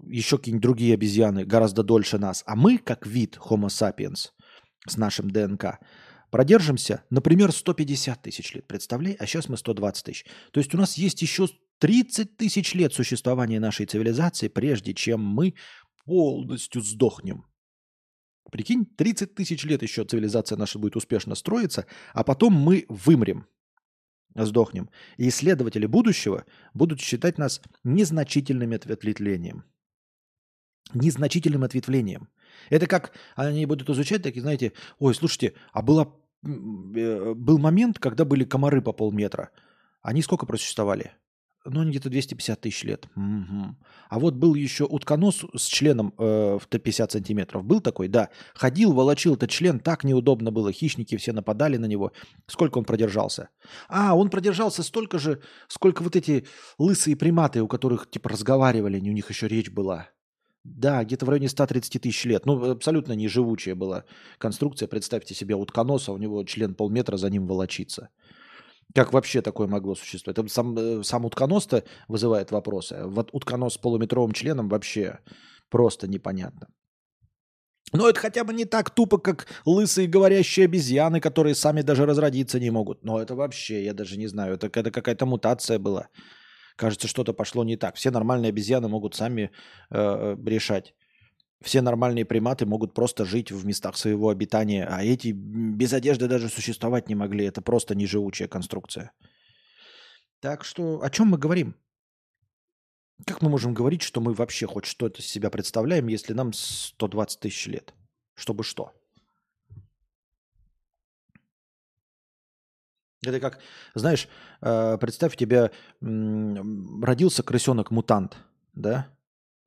[0.07, 2.43] еще какие-нибудь другие обезьяны гораздо дольше нас.
[2.45, 4.29] А мы, как вид Homo sapiens
[4.87, 5.79] с нашим ДНК,
[6.31, 8.67] продержимся, например, 150 тысяч лет.
[8.67, 10.25] Представляй, а сейчас мы 120 тысяч.
[10.51, 11.47] То есть у нас есть еще
[11.79, 15.53] 30 тысяч лет существования нашей цивилизации, прежде чем мы
[16.05, 17.45] полностью сдохнем.
[18.51, 23.45] Прикинь, 30 тысяч лет еще цивилизация наша будет успешно строиться, а потом мы вымрем,
[24.35, 24.89] сдохнем.
[25.17, 29.63] И исследователи будущего будут считать нас незначительным ответвлением.
[30.93, 32.29] Незначительным ответвлением.
[32.69, 38.25] Это как они будут изучать, такие, знаете, ой, слушайте, а было, э, был момент, когда
[38.25, 39.51] были комары по полметра.
[40.01, 41.13] Они сколько просуществовали?
[41.69, 43.07] Ну, где-то 250 тысяч лет.
[43.15, 43.75] Угу.
[44.09, 47.63] А вот был еще утконос с членом э, в 50 сантиметров.
[47.63, 48.29] Был такой, да.
[48.53, 50.71] Ходил, волочил этот член, так неудобно было.
[50.71, 52.11] Хищники все нападали на него.
[52.47, 53.49] Сколько он продержался?
[53.87, 56.45] А, он продержался столько же, сколько вот эти
[56.77, 60.09] лысые приматы, у которых типа разговаривали, у них еще речь была.
[60.63, 62.45] Да, где-то в районе 130 тысяч лет.
[62.45, 64.03] Ну, абсолютно неживучая была
[64.37, 64.87] конструкция.
[64.87, 68.09] Представьте себе утконоса, у него член полметра за ним волочится.
[68.95, 70.37] Как вообще такое могло существовать?
[70.39, 73.03] Это сам, э, сам утконос-то вызывает вопросы.
[73.05, 75.19] Вот утконос с полуметровым членом вообще
[75.69, 76.67] просто непонятно.
[77.93, 82.59] Но это хотя бы не так тупо, как лысые говорящие обезьяны, которые сами даже разродиться
[82.59, 83.03] не могут.
[83.03, 86.07] Но это вообще, я даже не знаю, это, это какая-то мутация была.
[86.75, 87.95] Кажется, что-то пошло не так.
[87.95, 89.51] Все нормальные обезьяны могут сами
[89.89, 90.93] э, решать.
[91.61, 96.47] Все нормальные приматы могут просто жить в местах своего обитания, а эти без одежды даже
[96.47, 97.45] существовать не могли.
[97.45, 99.11] Это просто неживучая конструкция.
[100.39, 101.75] Так что о чем мы говорим?
[103.25, 107.39] Как мы можем говорить, что мы вообще хоть что-то из себя представляем, если нам 120
[107.41, 107.93] тысяч лет?
[108.35, 108.93] Чтобы что?
[113.25, 113.59] Это как,
[113.95, 114.29] знаешь,
[114.61, 118.37] э, представь, у тебя родился крысенок-мутант,
[118.73, 119.09] да?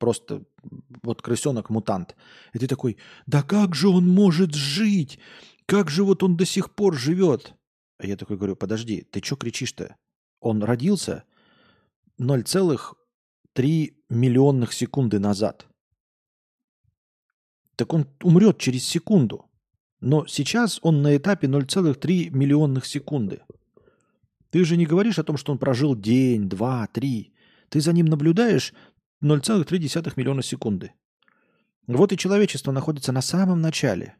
[0.03, 0.43] Просто
[1.01, 2.17] вот крысенок-мутант.
[2.51, 5.17] И ты такой, да как же он может жить?
[5.65, 7.53] Как же вот он до сих пор живет?
[7.99, 9.95] А я такой говорю, подожди, ты что кричишь-то?
[10.41, 11.23] Он родился
[12.19, 15.67] 0,3 миллионных секунды назад.
[17.77, 19.45] Так он умрет через секунду.
[20.01, 23.41] Но сейчас он на этапе 0,3 миллионных секунды.
[24.49, 27.33] Ты же не говоришь о том, что он прожил день, два, три.
[27.69, 28.73] Ты за ним наблюдаешь
[29.23, 30.91] 0,3 миллиона секунды.
[31.87, 34.15] Вот и человечество находится на самом начале.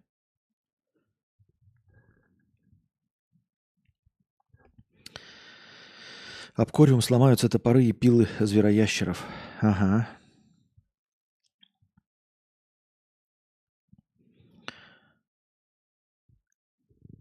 [6.56, 9.26] Об кориум сломаются топоры и пилы звероящеров.
[9.60, 10.08] Ага.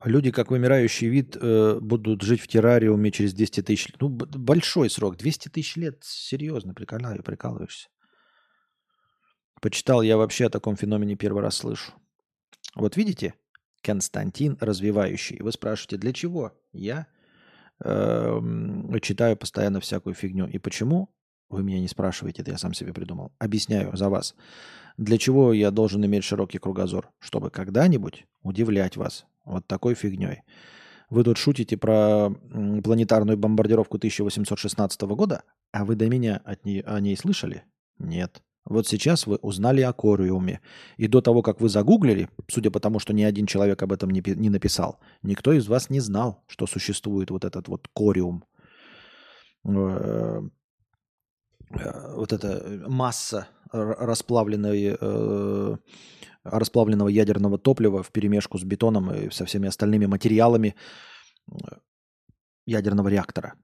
[0.04, 4.00] Люди, как вымирающий вид, э, будут жить в террариуме через 200 тысяч лет.
[4.00, 5.16] Ну, большой срок.
[5.16, 5.98] 200 тысяч лет.
[6.02, 7.88] Серьезно, прикалываю, прикалываешься.
[9.60, 11.92] Почитал я вообще о таком феномене первый раз слышу.
[12.74, 13.34] Вот видите,
[13.80, 15.40] Константин развивающий.
[15.40, 16.52] Вы спрашиваете, для чего?
[16.72, 17.06] Я
[17.84, 18.40] э,
[19.02, 20.48] читаю постоянно всякую фигню.
[20.48, 21.14] И почему?
[21.48, 23.32] Вы меня не спрашиваете, это я сам себе придумал.
[23.38, 24.34] Объясняю за вас.
[24.96, 27.10] Для чего я должен иметь широкий кругозор?
[27.20, 30.42] Чтобы когда-нибудь удивлять вас вот такой фигней.
[31.10, 32.30] Вы тут шутите про
[32.82, 37.64] планетарную бомбардировку 1816 года, а вы до меня от ней, о ней слышали?
[37.98, 38.42] Нет.
[38.64, 40.60] Вот сейчас вы узнали о кориуме.
[40.96, 44.10] И до того, как вы загуглили, судя по тому, что ни один человек об этом
[44.10, 48.44] не, не написал, никто из вас не знал, что существует вот этот вот кориум.
[49.64, 50.40] Э,
[51.70, 55.76] э, вот эта масса расплавленной э,
[56.44, 60.74] расплавленного ядерного топлива в перемешку с бетоном и со всеми остальными материалами
[61.50, 61.54] э,
[62.66, 63.54] ядерного реактора.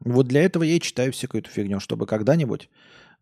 [0.00, 2.70] Вот для этого я и читаю всякую эту фигню, чтобы когда-нибудь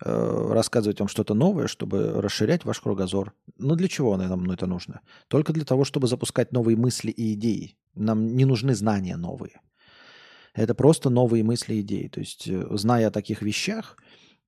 [0.04, 3.32] э, рассказывать вам что-то новое, чтобы расширять ваш кругозор.
[3.58, 5.00] Но для чего нам это нужно?
[5.28, 7.76] Только для того, чтобы запускать новые мысли и идеи.
[7.94, 9.60] Нам не нужны знания новые.
[10.54, 12.08] Это просто новые мысли и идеи.
[12.08, 13.96] То есть, э, зная о таких вещах,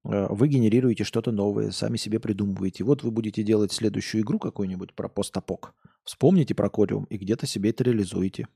[0.09, 2.83] вы генерируете что-то новое, сами себе придумываете.
[2.83, 5.75] Вот вы будете делать следующую игру какую-нибудь про постапок.
[6.03, 8.49] Вспомните про Кориум и где-то себе это реализуете.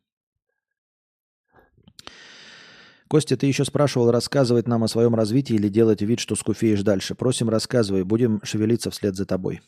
[3.08, 7.14] Костя, ты еще спрашивал, рассказывать нам о своем развитии или делать вид, что скуфеешь дальше.
[7.14, 9.60] Просим, рассказывай, будем шевелиться вслед за тобой.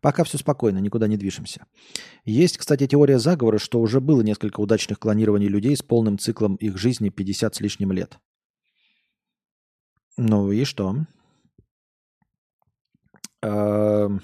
[0.00, 1.66] Пока все спокойно, никуда не движемся.
[2.24, 6.78] Есть, кстати, теория заговора, что уже было несколько удачных клонирований людей с полным циклом их
[6.78, 8.18] жизни 50 с лишним лет.
[10.16, 10.96] Ну и что?
[13.42, 14.22] Эм,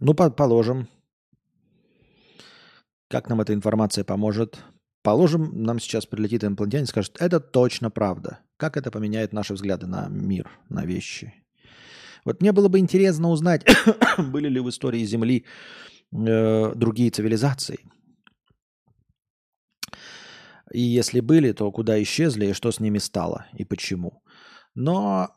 [0.00, 0.88] ну, положим.
[3.08, 4.64] Как нам эта информация поможет?
[5.02, 8.40] Положим, нам сейчас прилетит инопланетянин и скажет, это точно правда.
[8.56, 11.34] Как это поменяет наши взгляды на мир, на вещи?
[12.24, 13.64] Вот мне было бы интересно узнать,
[14.18, 15.46] были ли в истории Земли
[16.12, 17.80] э, другие цивилизации.
[20.72, 24.22] И если были, то куда исчезли и что с ними стало и почему.
[24.74, 25.36] Но,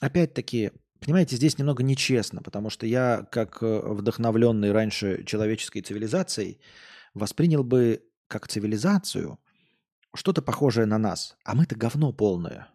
[0.00, 6.60] опять-таки, понимаете, здесь немного нечестно, потому что я, как э, вдохновленный раньше человеческой цивилизацией,
[7.14, 9.38] воспринял бы как цивилизацию
[10.14, 12.68] что-то похожее на нас, а мы-то говно полное.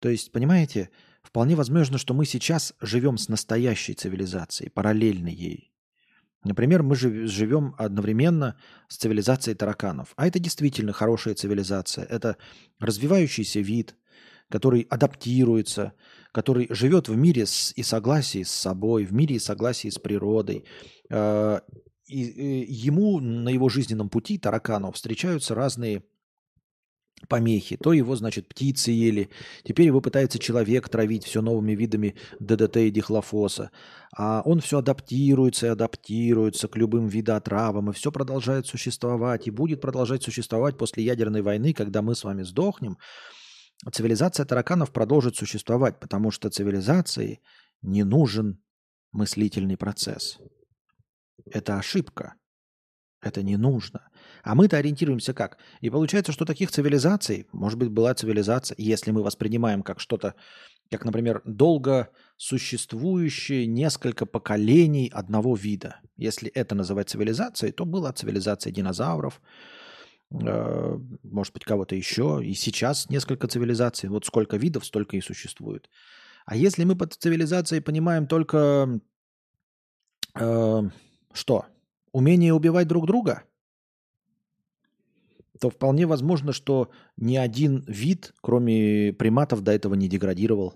[0.00, 0.90] То есть, понимаете,
[1.22, 5.72] вполне возможно, что мы сейчас живем с настоящей цивилизацией, параллельно ей.
[6.44, 10.12] Например, мы живем одновременно с цивилизацией тараканов.
[10.16, 12.04] А это действительно хорошая цивилизация.
[12.04, 12.36] Это
[12.78, 13.96] развивающийся вид,
[14.54, 15.94] который адаптируется,
[16.30, 20.64] который живет в мире с, и согласии с собой, в мире и согласии с природой.
[21.10, 21.58] Э,
[22.06, 26.04] и, и ему на его жизненном пути, таракану, встречаются разные
[27.28, 27.76] помехи.
[27.76, 29.28] То его, значит, птицы ели.
[29.64, 33.72] Теперь его пытается человек травить все новыми видами ДДТ и дихлофоса.
[34.16, 39.80] А он все адаптируется и адаптируется к любым видоотравам, и все продолжает существовать, и будет
[39.80, 42.98] продолжать существовать после ядерной войны, когда мы с вами сдохнем
[43.90, 47.40] цивилизация тараканов продолжит существовать, потому что цивилизации
[47.82, 48.62] не нужен
[49.12, 50.38] мыслительный процесс.
[51.50, 52.34] Это ошибка.
[53.24, 54.10] Это не нужно.
[54.42, 55.56] А мы-то ориентируемся как?
[55.80, 60.34] И получается, что таких цивилизаций, может быть, была цивилизация, если мы воспринимаем как что-то,
[60.90, 66.00] как, например, долго существующее несколько поколений одного вида.
[66.16, 69.40] Если это называть цивилизацией, то была цивилизация динозавров,
[70.42, 72.40] может быть, кого-то еще.
[72.42, 74.08] И сейчас несколько цивилизаций.
[74.08, 75.88] Вот сколько видов, столько и существует.
[76.44, 79.00] А если мы под цивилизацией понимаем только
[80.38, 80.82] э,
[81.32, 81.66] что?
[82.12, 83.44] Умение убивать друг друга?
[85.60, 90.74] То вполне возможно, что ни один вид, кроме приматов, до этого не деградировал.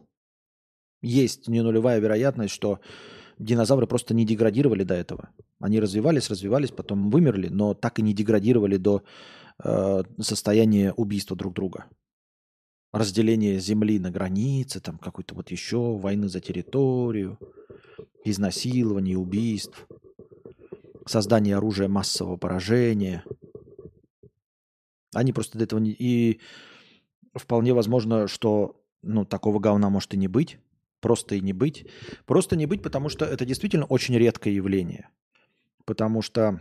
[1.03, 2.81] Есть не нулевая вероятность, что
[3.39, 5.31] динозавры просто не деградировали до этого.
[5.61, 9.03] Они развивались, развивались, потом вымерли, но так и не деградировали до
[9.63, 11.87] э, состояния убийства друг друга
[12.93, 17.39] разделение земли на границы, там какой-то вот еще войны за территорию,
[18.25, 19.87] изнасилований, убийств,
[21.07, 23.25] создание оружия массового поражения.
[25.15, 25.91] Они просто до этого не...
[25.91, 26.41] И
[27.35, 30.59] вполне возможно, что ну, такого говна может и не быть.
[31.01, 31.87] Просто и не быть.
[32.27, 35.09] Просто не быть, потому что это действительно очень редкое явление.
[35.85, 36.61] Потому что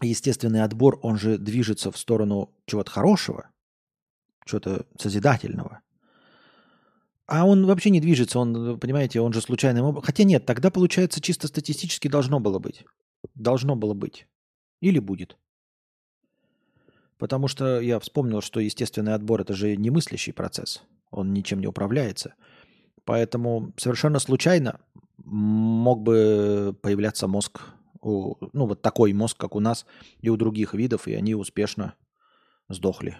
[0.00, 3.50] естественный отбор, он же движется в сторону чего-то хорошего–
[4.50, 5.80] чего-то созидательного.
[7.26, 10.06] А он вообще не движется, он, понимаете, он же случайным образом.
[10.06, 12.84] Хотя нет, тогда, получается, чисто статистически должно было быть.
[13.34, 14.26] Должно было быть.
[14.80, 15.38] Или будет.
[17.18, 20.82] Потому что я вспомнил, что естественный отбор– это же не мыслящий процесс.
[21.10, 22.34] Он ничем не управляется.
[23.04, 24.80] Поэтому совершенно случайно
[25.18, 27.60] мог бы появляться мозг,
[28.02, 29.86] у, ну вот такой мозг, как у нас
[30.20, 31.94] и у других видов, и они успешно
[32.68, 33.18] сдохли.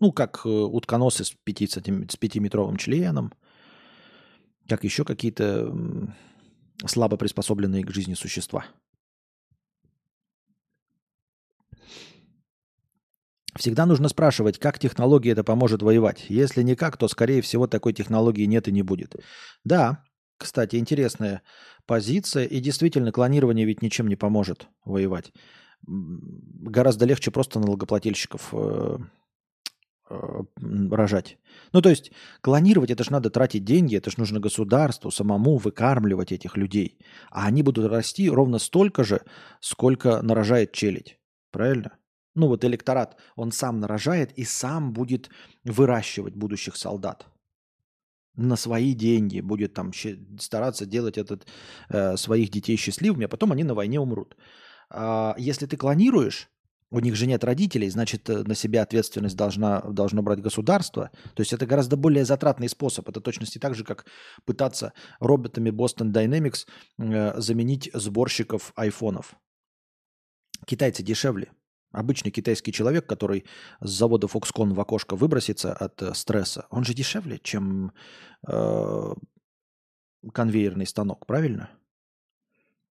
[0.00, 3.32] Ну, как э, утконосы с, 5, с, этим, с пятиметровым членом,
[4.68, 5.74] как еще какие-то
[6.86, 8.66] слабо приспособленные к жизни существа.
[13.56, 16.26] Всегда нужно спрашивать, как технология это поможет воевать.
[16.28, 19.16] Если никак, то, скорее всего, такой технологии нет и не будет.
[19.64, 20.04] Да,
[20.38, 21.42] кстати, интересная
[21.86, 22.44] позиция.
[22.44, 25.32] И действительно, клонирование ведь ничем не поможет воевать.
[25.86, 28.98] Гораздо легче просто налогоплательщиков э,
[30.10, 30.42] Э,
[30.90, 31.36] рожать.
[31.72, 36.32] Ну, то есть клонировать, это же надо тратить деньги, это же нужно государству самому выкармливать
[36.32, 36.98] этих людей.
[37.30, 39.20] А они будут расти ровно столько же,
[39.60, 41.18] сколько нарожает челядь.
[41.50, 41.98] Правильно?
[42.34, 45.28] Ну, вот электорат, он сам нарожает и сам будет
[45.64, 47.26] выращивать будущих солдат
[48.38, 49.92] на свои деньги, будет там
[50.38, 51.46] стараться делать этот,
[51.90, 54.36] э, своих детей счастливыми, а потом они на войне умрут.
[54.90, 56.48] А если ты клонируешь,
[56.90, 61.10] у них же нет родителей, значит, э, на себя ответственность должна, должно брать государство.
[61.34, 63.08] То есть это гораздо более затратный способ.
[63.08, 64.06] Это точности так же, как
[64.46, 66.66] пытаться роботами Boston Dynamics
[66.98, 69.34] э, заменить сборщиков айфонов.
[70.66, 71.52] Китайцы дешевле.
[71.90, 73.44] Обычный китайский человек, который
[73.80, 77.92] с завода Foxconn в окошко выбросится от э, стресса, он же дешевле, чем
[78.46, 79.14] э,
[80.32, 81.70] конвейерный станок, правильно?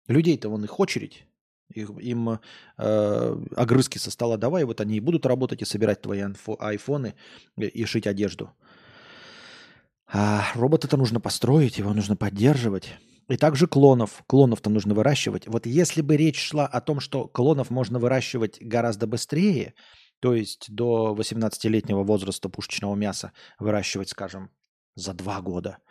[0.08, 1.28] Людей-то вон их очередь.
[1.74, 2.39] Их, им
[2.78, 6.24] э, огрызки со стола давай, вот они и будут работать и собирать твои
[6.60, 7.14] айфоны
[7.58, 8.52] и, и шить одежду.
[10.08, 12.98] А робот это нужно построить, его нужно поддерживать.
[13.30, 14.23] И также клонов.
[14.28, 15.47] Клонов-то нужно выращивать.
[15.47, 19.73] Вот если бы речь шла о том, что клонов можно выращивать гораздо быстрее,
[20.19, 24.49] то есть до 18-летнего возраста пушечного мяса выращивать, скажем,
[24.95, 25.78] за два года–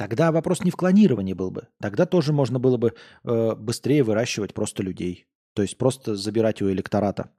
[0.00, 1.68] Тогда вопрос не в клонировании был бы.
[1.78, 5.26] Тогда тоже можно было бы э, быстрее выращивать просто людей.
[5.52, 7.30] То есть просто забирать у электората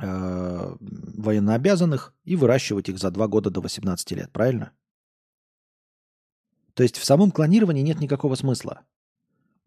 [0.00, 4.32] э, военнообязанных и выращивать их за два года до 18 лет.
[4.32, 4.72] Правильно?
[6.74, 8.82] То есть в самом клонировании нет никакого смысла.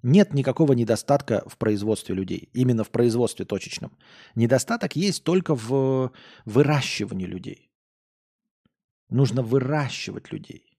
[0.03, 2.49] Нет никакого недостатка в производстве людей.
[2.53, 3.97] Именно в производстве точечном.
[4.35, 6.11] Недостаток есть только в
[6.45, 7.71] выращивании людей.
[9.09, 10.77] Нужно выращивать людей.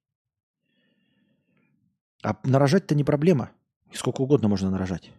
[2.22, 3.50] А нарожать-то не проблема.
[3.92, 5.10] Сколько угодно можно нарожать.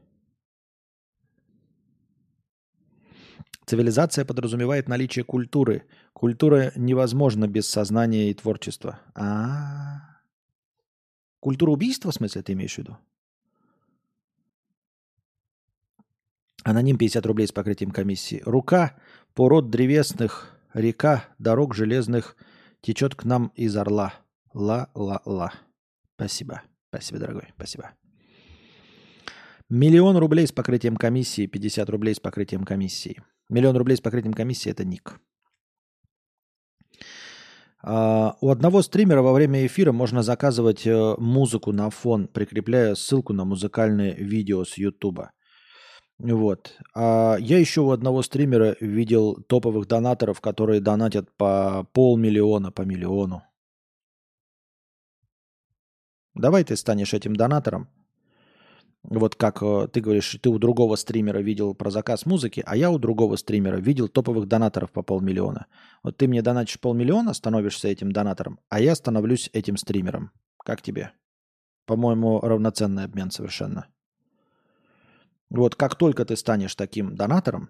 [3.65, 5.87] Цивилизация подразумевает наличие культуры.
[6.13, 8.99] Культура невозможна без сознания и творчества.
[9.13, 10.18] А, -а, -а.
[11.39, 12.97] Культура убийства, в смысле, ты имеешь в виду?
[16.63, 18.41] Аноним 50 рублей с покрытием комиссии.
[18.45, 18.97] Рука,
[19.33, 22.35] пород древесных, река, дорог железных
[22.81, 24.13] течет к нам из орла.
[24.53, 25.53] Ла-ла-ла.
[26.15, 26.63] Спасибо.
[26.89, 27.91] Спасибо, дорогой, спасибо.
[29.69, 33.21] Миллион рублей с покрытием комиссии, 50 рублей с покрытием комиссии.
[33.49, 35.19] Миллион рублей с покрытием комиссии– это ник.
[37.81, 43.33] А, у одного стримера во время эфира можно заказывать э, музыку на фон, прикрепляя ссылку
[43.33, 45.31] на музыкальное видео с Ютуба.
[46.17, 46.77] Вот.
[46.93, 53.43] А я еще у одного стримера видел топовых донаторов, которые донатят по полмиллиона, по миллиону.
[56.33, 57.89] Давай ты станешь этим донатором.
[59.03, 62.91] Вот как э, ты говоришь, ты у другого стримера видел про заказ музыки, а я
[62.91, 65.67] у другого стримера видел топовых донаторов по полмиллиона.
[66.03, 70.31] Вот ты мне донатишь полмиллиона, становишься этим донатором, а я становлюсь этим стримером.
[70.63, 71.13] Как тебе?
[71.85, 73.87] По-моему, равноценный обмен совершенно.
[75.49, 77.69] Вот как только ты станешь таким донатором,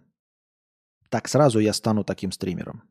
[1.09, 2.83] так сразу я стану таким стримером.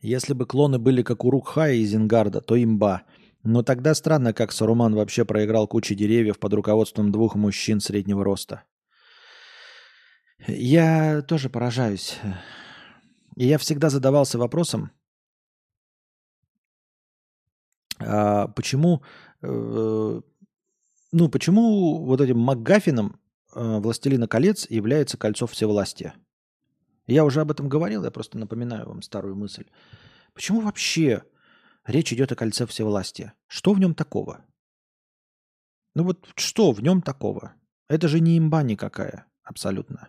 [0.00, 3.02] Если бы клоны были как у Рукхая и Зингарда, то имба.
[3.42, 8.64] Но тогда странно, как Саруман вообще проиграл кучу деревьев под руководством двух мужчин среднего роста.
[10.46, 12.18] Я тоже поражаюсь.
[13.36, 14.90] И я всегда задавался вопросом,
[17.98, 19.02] а почему,
[19.42, 20.20] э,
[21.12, 23.20] ну, почему вот этим МакГаффином
[23.54, 26.14] э, «Властелина колец» является кольцо всевластия?
[27.06, 29.64] Я уже об этом говорил, я просто напоминаю вам старую мысль.
[30.34, 31.22] Почему вообще
[31.84, 33.34] речь идет о кольце всевластия?
[33.46, 34.44] Что в нем такого?
[35.94, 37.54] Ну вот что в нем такого?
[37.88, 40.08] Это же не имба никакая, абсолютно.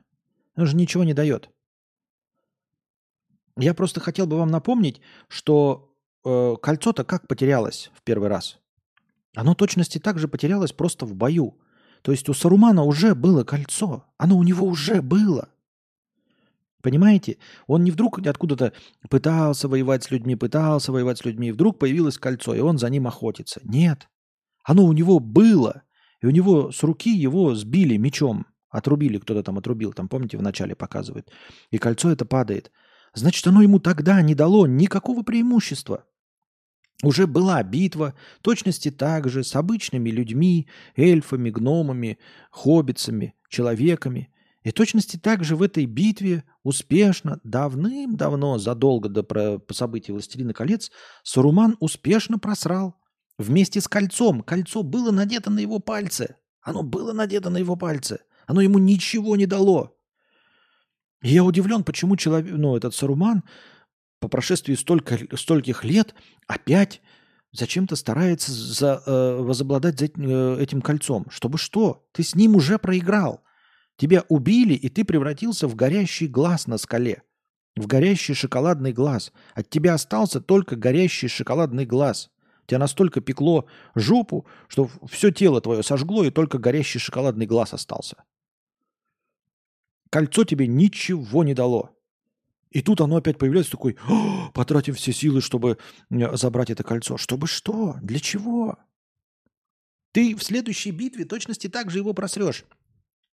[0.55, 1.49] Он же ничего не дает.
[3.57, 5.95] Я просто хотел бы вам напомнить, что
[6.25, 8.59] э, кольцо-то как потерялось в первый раз?
[9.35, 11.59] Оно точности так же потерялось просто в бою.
[12.01, 14.05] То есть у Сарумана уже было кольцо.
[14.17, 15.49] Оно у него уже было.
[16.81, 17.37] Понимаете?
[17.65, 18.73] Он не вдруг откуда-то
[19.09, 22.89] пытался воевать с людьми, пытался воевать с людьми, и вдруг появилось кольцо, и он за
[22.89, 23.61] ним охотится.
[23.63, 24.07] Нет.
[24.63, 25.83] Оно у него было,
[26.21, 28.45] и у него с руки его сбили мечом.
[28.69, 31.31] Отрубили, кто-то там отрубил, там, помните, вначале показывает.
[31.71, 32.71] И кольцо это падает.
[33.13, 36.03] Значит, оно ему тогда не дало никакого преимущества.
[37.03, 42.17] Уже была битва, точности так же, с обычными людьми, эльфами, гномами,
[42.51, 44.29] хоббицами, человеками.
[44.67, 50.91] И точности так же в этой битве успешно, давным-давно, задолго до про, событий «Властелина колец»,
[51.23, 52.99] Саруман успешно просрал.
[53.37, 54.41] Вместе с кольцом.
[54.41, 56.35] Кольцо было надето на его пальце.
[56.61, 58.19] Оно было надето на его пальце.
[58.45, 59.95] Оно ему ничего не дало.
[61.21, 63.45] И я удивлен, почему человек, ну, этот Саруман
[64.19, 66.13] по прошествии столько, стольких лет
[66.45, 67.01] опять
[67.53, 71.25] зачем-то старается за, э, возобладать за, э, этим кольцом.
[71.29, 72.05] Чтобы что?
[72.11, 73.46] Ты с ним уже проиграл.
[73.97, 77.23] Тебя убили, и ты превратился в горящий глаз на скале.
[77.75, 79.33] В горящий шоколадный глаз.
[79.53, 82.29] От тебя остался только горящий шоколадный глаз.
[82.67, 88.23] Тебя настолько пекло жопу, что все тело твое сожгло, и только горящий шоколадный глаз остался.
[90.09, 91.91] Кольцо тебе ничего не дало.
[92.69, 93.97] И тут оно опять появляется такой,
[94.53, 95.77] потратим все силы, чтобы
[96.09, 97.17] забрать это кольцо.
[97.17, 97.95] Чтобы что?
[98.01, 98.77] Для чего?
[100.11, 102.65] Ты в следующей битве точности так же его просрешь.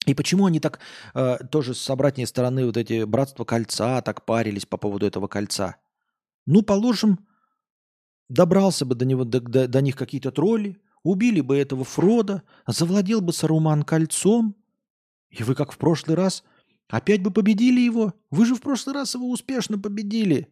[0.05, 0.79] И почему они так
[1.13, 5.77] э, тоже с обратной стороны вот эти братства кольца так парились по поводу этого кольца?
[6.45, 7.25] Ну, положим,
[8.29, 13.21] добрался бы до, него, до, до, до них какие-то тролли, убили бы этого Фрода, завладел
[13.21, 14.55] бы Саруман кольцом,
[15.29, 16.43] и вы, как в прошлый раз,
[16.89, 18.13] опять бы победили его.
[18.29, 20.49] Вы же в прошлый раз его успешно победили.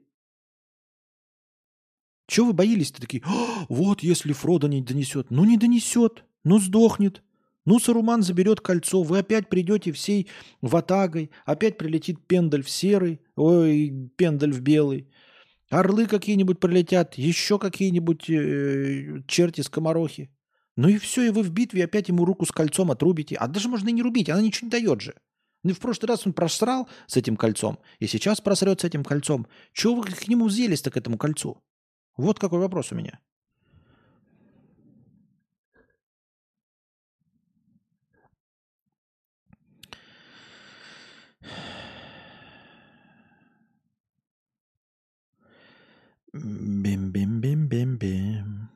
[2.27, 3.23] Чего вы боились-то такие?
[3.67, 5.29] Вот если Фрода не донесет.
[5.29, 6.23] Ну, не донесет.
[6.43, 7.21] Ну, сдохнет.
[7.65, 10.27] Ну, Саруман заберет кольцо, вы опять придете всей
[10.61, 15.07] ватагой, опять прилетит пендель в серый, ой, пендель в белый.
[15.69, 20.31] Орлы какие-нибудь прилетят, еще какие-нибудь э, черти-скоморохи.
[20.75, 23.35] Ну и все, и вы в битве опять ему руку с кольцом отрубите.
[23.35, 25.13] А даже можно и не рубить, она ничего не дает же.
[25.63, 29.47] Ну, в прошлый раз он просрал с этим кольцом, и сейчас просрет с этим кольцом.
[29.73, 31.63] Чего вы к нему взялись-то к этому кольцу?
[32.17, 33.19] Вот какой вопрос у меня.
[46.33, 48.69] Бим-бим-бим-бим-бим.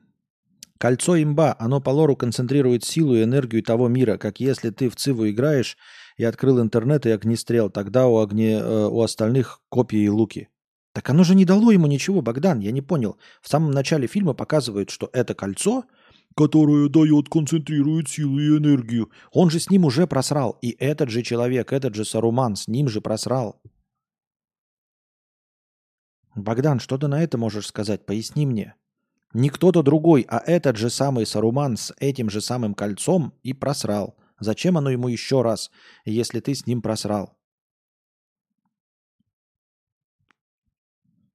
[0.78, 4.96] Кольцо имба, оно по лору концентрирует силу и энергию того мира, как если ты в
[4.96, 5.78] Циву играешь
[6.18, 10.50] и открыл интернет и огнестрел, тогда у, огне, э, у остальных копии и луки.
[10.92, 13.16] Так оно же не дало ему ничего, Богдан, я не понял.
[13.40, 15.84] В самом начале фильма показывают, что это кольцо,
[16.36, 20.58] которое дает, концентрирует силу и энергию, он же с ним уже просрал.
[20.60, 23.62] И этот же человек, этот же Саруман с ним же просрал.
[26.36, 28.04] Богдан, что ты на это можешь сказать?
[28.04, 28.74] Поясни мне.
[29.32, 34.16] Не кто-то другой, а этот же самый Саруман с этим же самым кольцом и просрал.
[34.38, 35.70] Зачем оно ему еще раз,
[36.04, 37.38] если ты с ним просрал?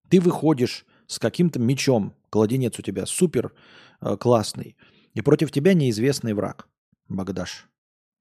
[0.09, 3.53] Ты выходишь с каким-то мечом, кладенец у тебя супер
[4.01, 4.77] э, классный,
[5.13, 6.67] и против тебя неизвестный враг,
[7.09, 7.67] Богдаш.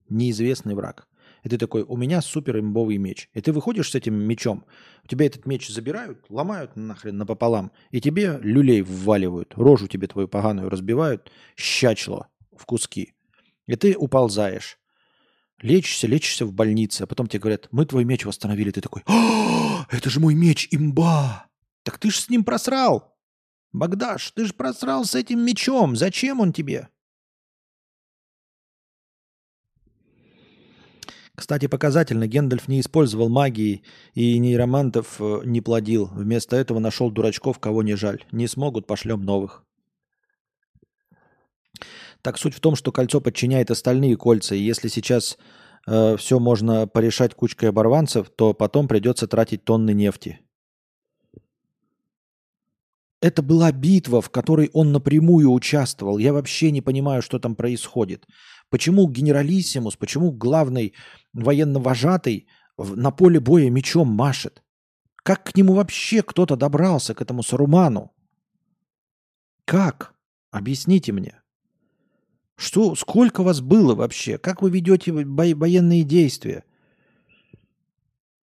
[0.08, 1.06] Неизвестный враг.
[1.42, 3.28] И ты такой, у меня супер имбовый меч.
[3.32, 4.64] И ты выходишь с этим мечом,
[5.04, 10.28] у тебя этот меч забирают, ломают нахрен напополам, и тебе люлей вваливают, рожу тебе твою
[10.28, 12.26] поганую разбивают, щачло
[12.56, 13.14] в куски.
[13.66, 14.78] И ты уползаешь.
[15.62, 18.70] Лечишься, лечишься в больнице, а потом тебе говорят, мы твой меч восстановили.
[18.70, 21.46] Ты такой, «А, это же мой меч, имба!
[21.82, 23.14] Так ты ж с ним просрал!
[23.72, 26.88] Багдаш, ты же просрал с этим мечом, зачем он тебе?
[31.40, 36.10] Кстати, показательно, Гендальф не использовал магии и нейромантов э, не плодил.
[36.12, 38.26] Вместо этого нашел дурачков, кого не жаль.
[38.30, 39.64] Не смогут, пошлем новых.
[42.20, 45.38] Так суть в том, что кольцо подчиняет остальные кольца, и если сейчас
[45.86, 50.40] э, все можно порешать кучкой оборванцев, то потом придется тратить тонны нефти.
[53.20, 56.18] Это была битва, в которой он напрямую участвовал.
[56.18, 58.26] Я вообще не понимаю, что там происходит.
[58.70, 60.94] Почему генералиссимус, почему главный
[61.34, 62.48] военно-вожатый
[62.78, 64.62] на поле боя мечом машет?
[65.16, 68.10] Как к нему вообще кто-то добрался, к этому Саруману?
[69.66, 70.14] Как?
[70.50, 71.42] Объясните мне.
[72.56, 74.38] Что, сколько вас было вообще?
[74.38, 76.64] Как вы ведете военные действия?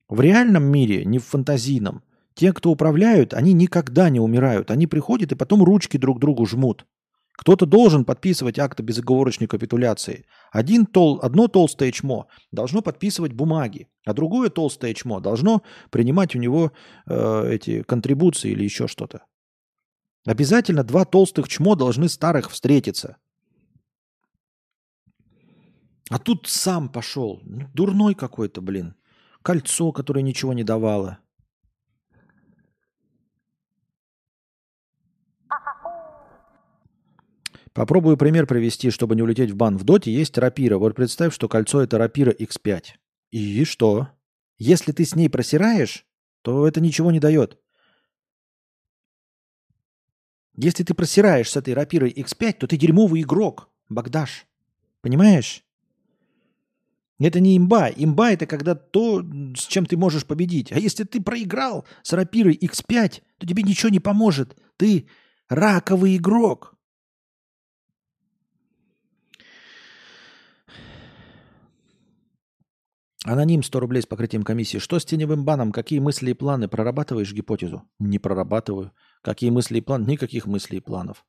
[0.08, 2.02] В реальном мире, не в фантазийном,
[2.36, 4.70] те, кто управляют, они никогда не умирают.
[4.70, 6.86] Они приходят и потом ручки друг другу жмут.
[7.32, 10.26] Кто-то должен подписывать акты безоговорочной капитуляции.
[10.52, 16.38] Один тол, одно толстое чмо должно подписывать бумаги, а другое толстое чмо должно принимать у
[16.38, 16.72] него
[17.06, 19.24] э, эти контрибуции или еще что-то.
[20.26, 23.16] Обязательно два толстых чмо должны старых встретиться.
[26.10, 27.40] А тут сам пошел.
[27.44, 28.94] Ну, дурной какой-то, блин.
[29.42, 31.18] Кольцо, которое ничего не давало.
[37.76, 39.76] Попробую пример привести, чтобы не улететь в бан.
[39.76, 40.78] В доте есть рапира.
[40.78, 42.84] Вот представь, что кольцо это рапира X5.
[43.32, 44.08] И что?
[44.56, 46.06] Если ты с ней просираешь,
[46.40, 47.58] то это ничего не дает.
[50.54, 54.46] Если ты просираешь с этой рапирой X5, то ты дерьмовый игрок, Багдаш.
[55.02, 55.62] Понимаешь?
[57.18, 57.90] Это не имба.
[57.90, 59.22] Имба это когда то,
[59.54, 60.72] с чем ты можешь победить.
[60.72, 64.56] А если ты проиграл с рапирой X5, то тебе ничего не поможет.
[64.78, 65.08] Ты
[65.50, 66.75] раковый игрок.
[73.28, 74.78] Аноним 100 рублей с покрытием комиссии.
[74.78, 75.72] Что с теневым баном?
[75.72, 76.68] Какие мысли и планы?
[76.68, 77.82] Прорабатываешь гипотезу?
[77.98, 78.92] Не прорабатываю.
[79.20, 80.06] Какие мысли и планы?
[80.06, 81.26] Никаких мыслей и планов.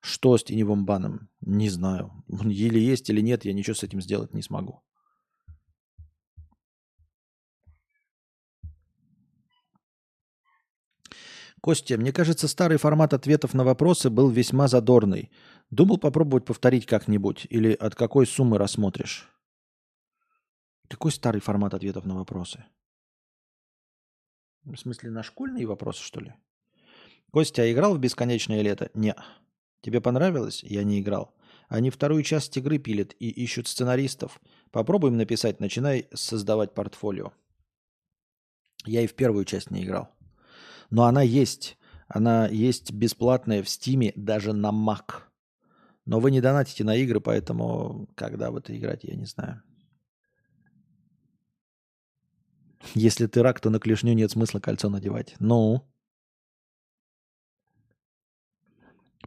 [0.00, 1.30] Что с теневым баном?
[1.40, 2.12] Не знаю.
[2.28, 4.84] Или есть, или нет, я ничего с этим сделать не смогу.
[11.60, 15.32] Костя, мне кажется, старый формат ответов на вопросы был весьма задорный.
[15.70, 17.48] Думал попробовать повторить как-нибудь.
[17.50, 19.28] Или от какой суммы рассмотришь?
[20.92, 22.66] Какой старый формат ответов на вопросы?
[24.62, 26.34] В смысле, на школьные вопросы, что ли?
[27.30, 28.90] Костя, а играл в «Бесконечное лето»?
[28.92, 29.14] Не.
[29.80, 30.62] Тебе понравилось?
[30.62, 31.34] Я не играл.
[31.68, 34.38] Они вторую часть игры пилят и ищут сценаристов.
[34.70, 37.32] Попробуем написать, начинай создавать портфолио.
[38.84, 40.10] Я и в первую часть не играл.
[40.90, 41.78] Но она есть.
[42.06, 45.22] Она есть бесплатная в Стиме даже на Mac.
[46.04, 49.62] Но вы не донатите на игры, поэтому когда в это играть, я не знаю.
[52.94, 55.34] Если ты рак, то на клешню нет смысла кольцо надевать.
[55.38, 55.82] Ну?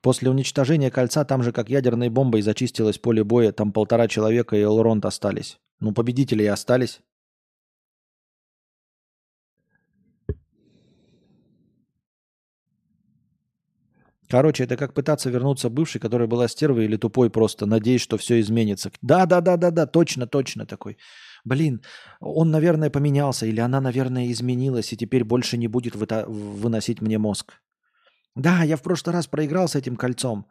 [0.02, 3.52] После уничтожения кольца там же, как ядерной бомбой, зачистилось поле боя.
[3.52, 5.58] Там полтора человека и Элронд остались.
[5.80, 7.02] Ну, победители и остались.
[14.28, 18.40] Короче, это как пытаться вернуться бывший, который была стервой или тупой просто, надеясь, что все
[18.40, 18.92] изменится.
[19.02, 20.98] Да, да, да, да, да, точно, точно такой.
[21.46, 21.82] Блин,
[22.20, 27.54] он, наверное, поменялся, или она, наверное, изменилась, и теперь больше не будет выносить мне мозг.
[28.36, 30.48] Да, я в прошлый раз проиграл с этим кольцом.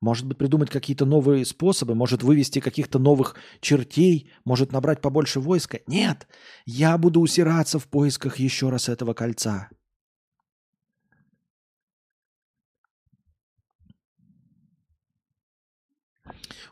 [0.00, 5.78] Может быть, придумать какие-то новые способы, может вывести каких-то новых чертей, может набрать побольше войска.
[5.86, 6.26] Нет,
[6.66, 9.68] я буду усираться в поисках еще раз этого кольца.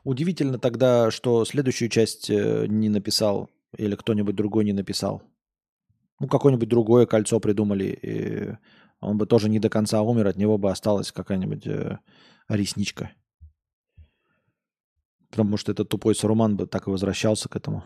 [0.03, 5.23] Удивительно тогда, что следующую часть э, не написал или кто-нибудь другой не написал.
[6.19, 8.57] Ну, какое-нибудь другое кольцо придумали, и
[9.01, 11.99] он бы тоже не до конца умер, от него бы осталась какая-нибудь э,
[12.49, 13.13] ресничка.
[15.31, 17.85] Потому что этот тупой Саруман бы так и возвращался к этому.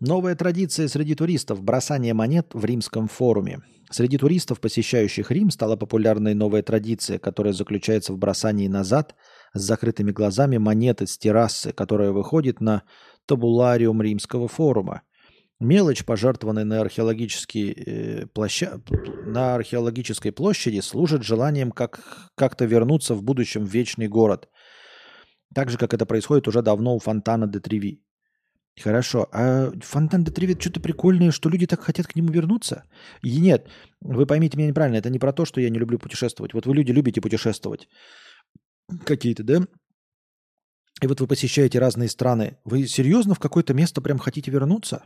[0.00, 3.60] Новая традиция среди туристов– бросание монет в римском форуме.
[3.90, 9.14] Среди туристов, посещающих Рим, стала популярной новая традиция, которая заключается в бросании назад
[9.52, 12.82] с закрытыми глазами монеты с террасы, которая выходит на
[13.26, 15.02] табулариум римского форума.
[15.60, 18.80] Мелочь, пожертвованная на, археологические, э, площа...
[19.26, 22.00] на археологической площади, служит желанием как...
[22.34, 24.48] как-то вернуться в будущем в вечный город.
[25.54, 28.02] Так же, как это происходит уже давно у фонтана де Треви.
[28.82, 29.28] Хорошо.
[29.32, 32.84] А фонтан де Треви что-то прикольное, что люди так хотят к нему вернуться?
[33.22, 33.68] И нет,
[34.00, 36.54] вы поймите меня неправильно, это не про то, что я не люблю путешествовать.
[36.54, 37.88] Вот вы люди любите путешествовать.
[39.04, 39.66] Какие-то, да?
[41.02, 42.58] И вот вы посещаете разные страны.
[42.64, 45.04] Вы серьезно в какое-то место прям хотите вернуться?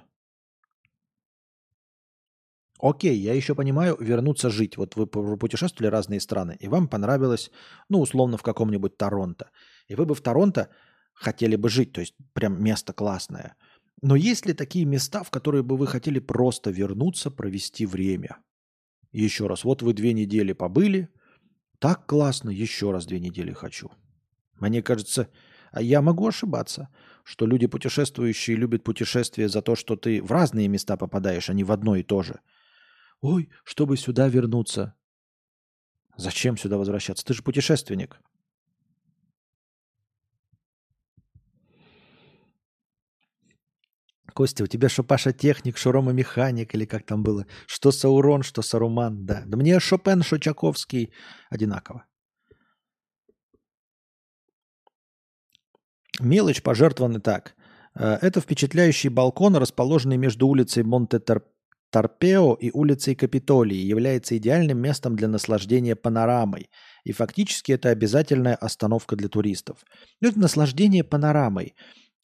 [2.81, 4.77] Окей, я еще понимаю, вернуться жить.
[4.77, 7.51] Вот вы путешествовали разные страны, и вам понравилось,
[7.89, 9.51] ну, условно, в каком-нибудь Торонто.
[9.89, 10.69] И вы бы в Торонто
[11.15, 13.57] хотели бы жить, то есть прям место классное.
[14.03, 18.39] Но есть ли такие места, в которые бы вы хотели просто вернуться, провести время?
[19.13, 21.09] Еще раз, вот вы две недели побыли,
[21.79, 23.91] так классно, еще раз две недели хочу.
[24.61, 25.29] Мне кажется,
[25.73, 26.89] а я могу ошибаться,
[27.25, 31.65] что люди путешествующие любят путешествия за то, что ты в разные места попадаешь, а не
[31.65, 32.41] в одно и то же–
[33.25, 34.95] Ой, чтобы сюда вернуться.
[36.19, 37.25] Зачем сюда возвращаться?
[37.25, 38.21] Ты же путешественник.
[44.35, 47.47] Костя, у тебя что Паша техник, что Рома механик, или как там было?
[47.67, 49.43] Что Саурон, что Саруман, да.
[49.47, 51.13] Да мне Шопен, что Чаковский
[51.51, 52.05] одинаково.
[56.21, 57.55] Мелочь пожертвована так.
[57.95, 61.45] Э, это впечатляющий балкон, расположенный между улицей Монте-Терп
[61.95, 66.69] Торпео и улицей Капитолии является идеальным местом для наслаждения панорамой,
[67.05, 69.85] и фактически это обязательная остановка для туристов.
[70.21, 71.75] Но это наслаждение панорамой.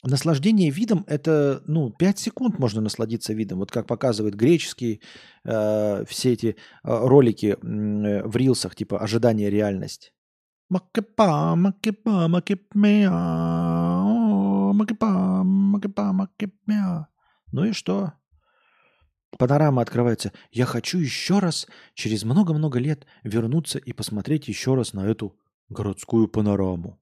[0.02, 3.58] Наслаждение видом– это, ну, 5 секунд можно насладиться видом.
[3.58, 5.00] Вот как показывают греческие
[5.44, 6.54] э, все эти э,
[6.84, 10.14] ролики э, в рилсах, типа «Ожидание реальность».
[10.70, 13.10] Макепа, макепа, макепмеа,
[14.72, 17.08] макепа, макепа, макепмеа.
[17.52, 18.12] Ну и что?
[19.36, 20.32] Панорама открывается.
[20.50, 25.36] Я хочу еще раз, через много-много лет, вернуться и посмотреть еще раз на эту
[25.68, 26.99] городскую панораму.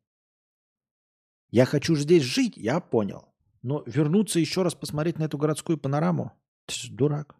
[1.50, 3.28] Я хочу здесь жить, я понял.
[3.62, 6.32] Но вернуться еще раз посмотреть на эту городскую панораму?
[6.66, 7.34] Ты же дурак.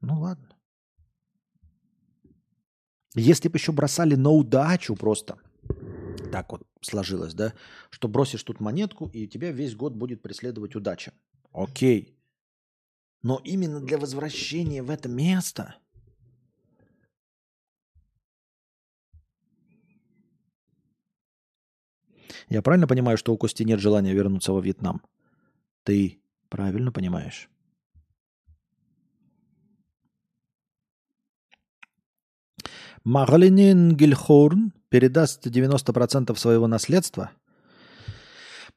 [0.00, 0.48] Ну ладно.
[3.14, 5.38] Если бы еще бросали на удачу просто,
[6.30, 7.52] так вот сложилось, да,
[7.90, 11.12] что бросишь тут монетку, и тебя весь год будет преследовать удача.
[11.52, 12.16] Окей.
[13.22, 15.74] Но именно для возвращения в это место
[22.48, 25.02] Я правильно понимаю, что у Кости нет желания вернуться во Вьетнам?
[25.84, 27.48] Ты правильно понимаешь?
[33.04, 37.30] Марлин Гильхорн передаст 90% своего наследства–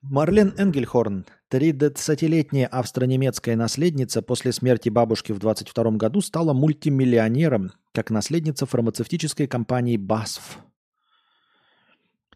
[0.01, 8.65] Марлен Энгельхорн, 30-летняя австро-немецкая наследница после смерти бабушки в 22 году, стала мультимиллионером как наследница
[8.65, 10.41] фармацевтической компании BASF.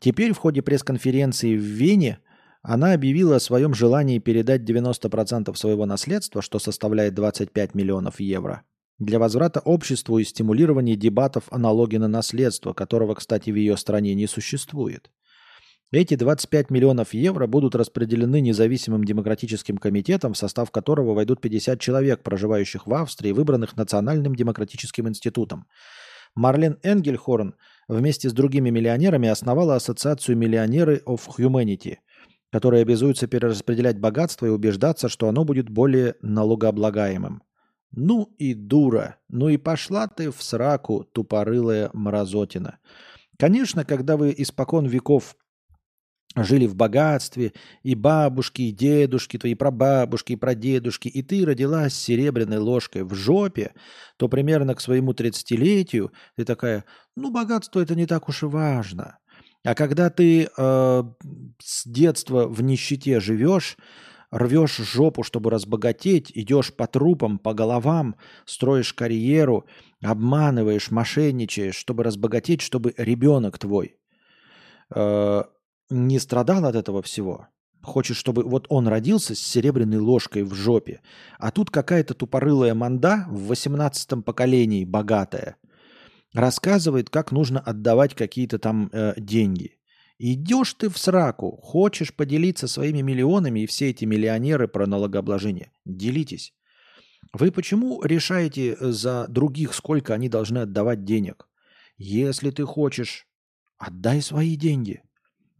[0.05, 2.19] Теперь в ходе пресс-конференции в Вене
[2.61, 8.61] она объявила о своем желании передать 90% своего наследства, что составляет 25 миллионов евро,
[8.99, 14.13] для возврата обществу и стимулирования дебатов о налоге на наследство, которого, кстати, в ее стране
[14.13, 15.09] не существует–
[15.91, 22.21] эти 25 миллионов евро будут распределены независимым демократическим комитетом, в состав которого войдут 50 человек,
[22.21, 25.67] проживающих в Австрии, выбранных Национальным демократическим институтом.
[26.35, 27.55] Марлен Энгельхорн
[27.87, 31.97] вместе с другими миллионерами основала ассоциацию «Миллионеры of Humanity»,
[32.51, 37.43] которая обязуется перераспределять богатство и убеждаться, что оно будет более налогооблагаемым.
[37.91, 42.79] Ну и дура, ну и пошла ты в сраку, тупорылая мразотина.
[43.37, 45.35] Конечно, когда вы испокон веков
[46.43, 47.53] жили в богатстве,
[47.83, 53.13] и бабушки, и дедушки, твои прабабушки, и прадедушки, и ты родилась с серебряной ложкой в
[53.13, 53.73] жопе,
[54.17, 56.85] то примерно к своему 30-летию ты такая,
[57.15, 59.17] ну, богатство это не так уж и важно.
[59.63, 61.03] А когда ты э,
[61.59, 63.77] с детства в нищете живешь,
[64.31, 69.65] рвешь жопу, чтобы разбогатеть, идешь по трупам, по головам, строишь карьеру,
[70.03, 73.95] обманываешь, мошенничаешь, чтобы разбогатеть, чтобы ребенок твой
[74.93, 75.43] э,
[75.89, 77.47] не страдал от этого всего,
[77.81, 81.01] хочет, чтобы вот он родился с серебряной ложкой в жопе,
[81.39, 85.57] а тут какая-то тупорылая манда в 18-м поколении богатая
[86.35, 89.79] рассказывает, как нужно отдавать какие-то там э, деньги.
[90.17, 95.71] Идешь ты в сраку, хочешь поделиться своими миллионами и все эти миллионеры про налогообложение.
[95.85, 96.53] Делитесь.
[97.33, 101.47] Вы почему решаете за других, сколько они должны отдавать денег?
[101.97, 103.27] Если ты хочешь,
[103.77, 105.01] отдай свои деньги.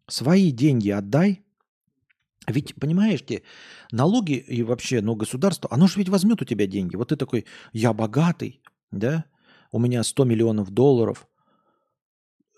[0.08, 1.44] Свои деньги отдай.
[2.48, 3.42] Ведь, понимаете,
[3.92, 6.96] налоги и вообще, ну, государство, оно же ведь возьмет у тебя деньги.
[6.96, 8.62] Вот ты такой, я богатый,
[8.92, 9.26] да,
[9.72, 11.28] у меня 100 миллионов долларов,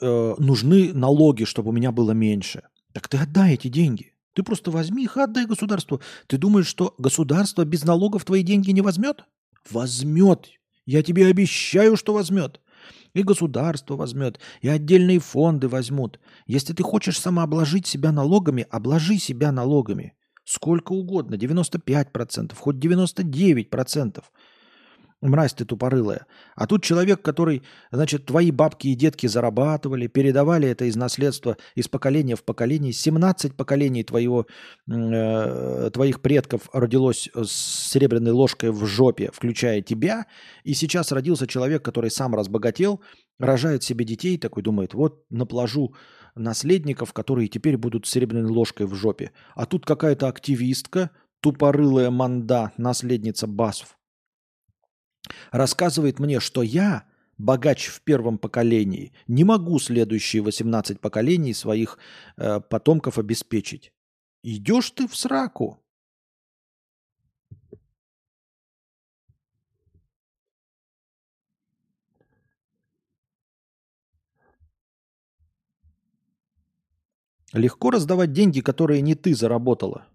[0.01, 2.63] э, нужны налоги, чтобы у меня было меньше.
[2.91, 4.13] Так ты отдай эти деньги.
[4.33, 6.01] Ты просто возьми их и отдай государству.
[6.27, 9.23] Ты думаешь, что государство без налогов твои деньги не возьмет?
[9.71, 10.49] Возьмет.
[10.85, 12.61] Я тебе обещаю, что возьмет.
[13.17, 16.19] И государство возьмет, и отдельные фонды возьмут.
[16.45, 20.13] Если ты хочешь самообложить себя налогами, обложи себя налогами.
[20.45, 24.23] Сколько угодно, 95%, хоть 99%.
[25.21, 26.27] Мразь ты тупорылая.
[26.55, 31.87] А тут человек, который, значит, твои бабки и детки зарабатывали, передавали это из наследства из
[31.87, 32.93] поколения в поколение.
[32.93, 34.45] 17 поколений твоего,
[34.87, 40.27] э, твоих предков родилось с серебряной ложкой в жопе, включая тебя.
[40.63, 43.01] И сейчас родился человек, который сам разбогател,
[43.39, 45.95] рожает себе детей, такой думает, вот наплажу
[46.35, 49.31] наследников, которые теперь будут с серебряной ложкой в жопе.
[49.55, 51.09] А тут какая-то активистка,
[51.41, 53.96] тупорылая манда, наследница Басов,
[55.51, 57.05] рассказывает мне, что я,
[57.37, 61.97] богач в первом поколении, не могу следующие 18 поколений своих
[62.37, 63.93] э, потомков обеспечить.
[64.43, 65.83] Идешь ты в сраку.
[77.53, 80.05] Легко раздавать деньги, которые не ты заработала.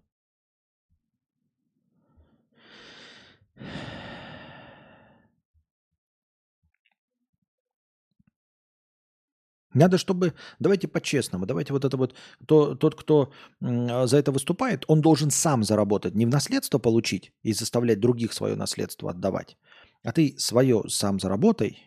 [9.73, 10.33] Надо, чтобы...
[10.59, 11.45] Давайте по-честному.
[11.45, 12.15] Давайте вот это вот...
[12.45, 16.15] То, тот, кто за это выступает, он должен сам заработать.
[16.15, 19.57] Не в наследство получить и заставлять других свое наследство отдавать.
[20.03, 21.79] А ты свое сам заработай.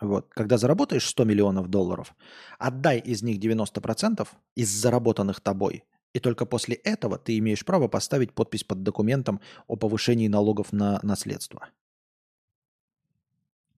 [0.00, 0.28] Вот.
[0.34, 2.14] Когда заработаешь 100 миллионов долларов,
[2.58, 5.84] отдай из них 90% из заработанных тобой.
[6.12, 11.00] И только после этого ты имеешь право поставить подпись под документом о повышении налогов на
[11.02, 11.68] наследство.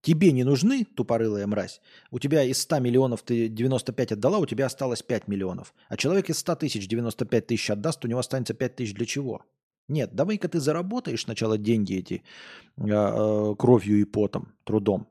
[0.00, 1.80] Тебе не нужны, тупорылая мразь.
[2.10, 5.74] У тебя из 100 миллионов ты 95 отдала, у тебя осталось 5 миллионов.
[5.88, 9.42] А человек из 100 тысяч 95 тысяч отдаст, у него останется 5 тысяч для чего?
[9.88, 12.22] Нет, давай-ка ты заработаешь сначала деньги эти
[12.76, 15.08] э, э, кровью и потом, трудом.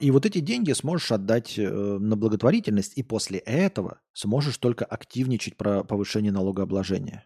[0.00, 5.56] И вот эти деньги сможешь отдать э, на благотворительность, и после этого сможешь только активничать
[5.56, 7.24] про повышение налогообложения.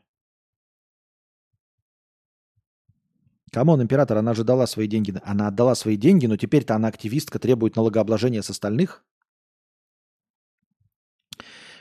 [3.52, 5.14] Come on, император, она же дала свои деньги.
[5.24, 9.04] Она отдала свои деньги, но теперь-то она активистка, требует налогообложения с остальных.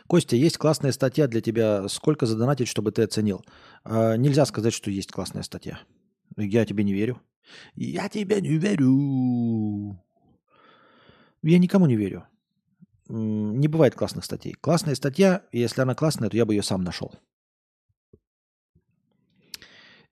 [0.07, 1.87] Костя, есть классная статья для тебя.
[1.89, 3.43] Сколько задонатить, чтобы ты оценил?
[3.83, 5.79] А, нельзя сказать, что есть классная статья.
[6.37, 7.21] Я тебе не верю.
[7.75, 10.01] Я тебе не верю.
[11.43, 12.25] Я никому не верю.
[13.09, 14.53] Не бывает классных статей.
[14.53, 17.13] Классная статья, если она классная, то я бы ее сам нашел.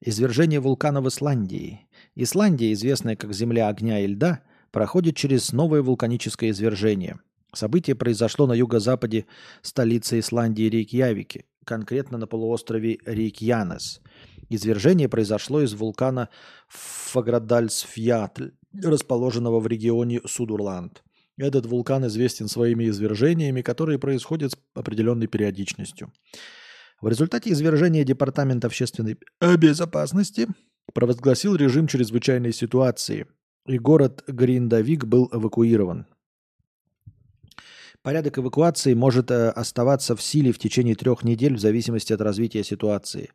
[0.07, 1.88] Извержение вулкана в Исландии.
[2.14, 7.19] Исландия, известная как земля огня и льда, проходит через новое вулканическое извержение.
[7.53, 9.26] Событие произошло на юго-западе
[9.64, 13.99] столицы Исландии Рейкьявике, конкретно на полуострове Рейкьянес.
[14.48, 16.30] Извержение произошло из вулкана
[16.68, 18.52] Фаградальсфьятль,
[18.84, 21.02] расположенного в регионе Судурланд.
[21.36, 26.11] Этот вулкан известен своими извержениями, которые происходят с определенной периодичностью.
[27.06, 29.19] В результате извержения Департамент общественной
[29.60, 30.48] безопасности
[30.91, 33.27] провозгласил режим чрезвычайной ситуации,
[33.68, 36.07] и город Гриндавик был эвакуирован.
[38.02, 42.64] Порядок эвакуации может э, оставаться в силе в течение трех недель в зависимости от развития
[42.64, 43.30] ситуации.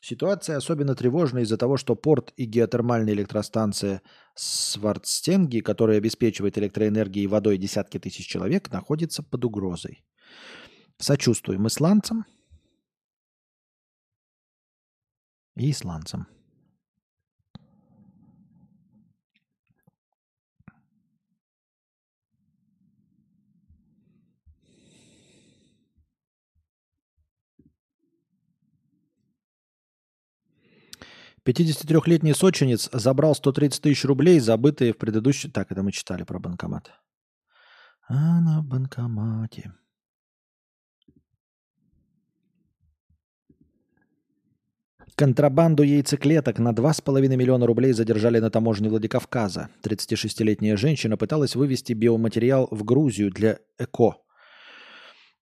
[0.00, 4.00] Ситуация особенно тревожна из-за того, что порт и геотермальная электростанция
[4.34, 10.06] Свардстенги, которая обеспечивает электроэнергией и водой десятки тысяч человек, находится под угрозой.
[10.96, 12.24] Сочувствуем исландцам–
[15.56, 16.26] и исландцам.
[31.42, 35.50] Пятидесятитрехлетний сочинец забрал 130 тысяч рублей, забытые в предыдущей...
[35.50, 36.90] Так, это мы читали про банкомат.
[38.08, 39.72] А на банкомате.
[45.20, 49.68] Контрабанду яйцеклеток на 2,5 миллиона рублей задержали на таможне Владикавказа.
[49.82, 54.16] 36-летняя женщина пыталась вывести биоматериал в Грузию для ЭКО.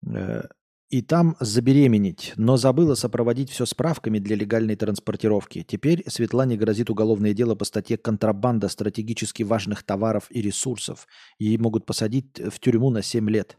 [0.05, 0.43] Э,
[0.89, 5.63] и там забеременеть, но забыла сопроводить все справками для легальной транспортировки.
[5.63, 11.07] Теперь Светлане грозит уголовное дело по статье «Контрабанда стратегически важных товаров и ресурсов».
[11.39, 13.57] Ей могут посадить в тюрьму на 7 лет.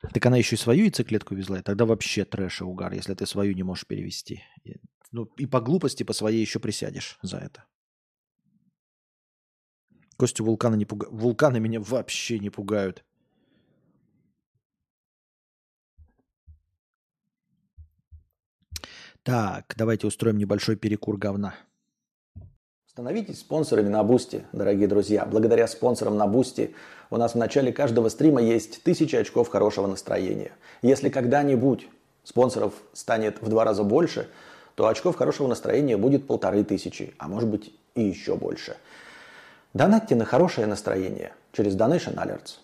[0.00, 3.26] Так она еще и свою яйцеклетку везла, и тогда вообще трэш и угар, если ты
[3.26, 4.42] свою не можешь перевести.
[5.12, 7.64] Ну и по глупости по своей еще присядешь за это.
[10.16, 11.14] Костю вулканы не пугают.
[11.14, 13.04] Вулканы меня вообще не пугают.
[19.22, 21.54] Так, давайте устроим небольшой перекур говна.
[22.96, 25.26] Становитесь спонсорами на Boosty, дорогие друзья.
[25.26, 26.74] Благодаря спонсорам на Boosty
[27.10, 30.52] у нас в начале каждого стрима есть тысячи очков хорошего настроения.
[30.80, 31.88] Если когда-нибудь
[32.24, 34.28] спонсоров станет в два раза больше,
[34.76, 38.78] то очков хорошего настроения будет полторы тысячи, а может быть и еще больше.
[39.74, 42.60] Донатьте на хорошее настроение через Donation Alerts.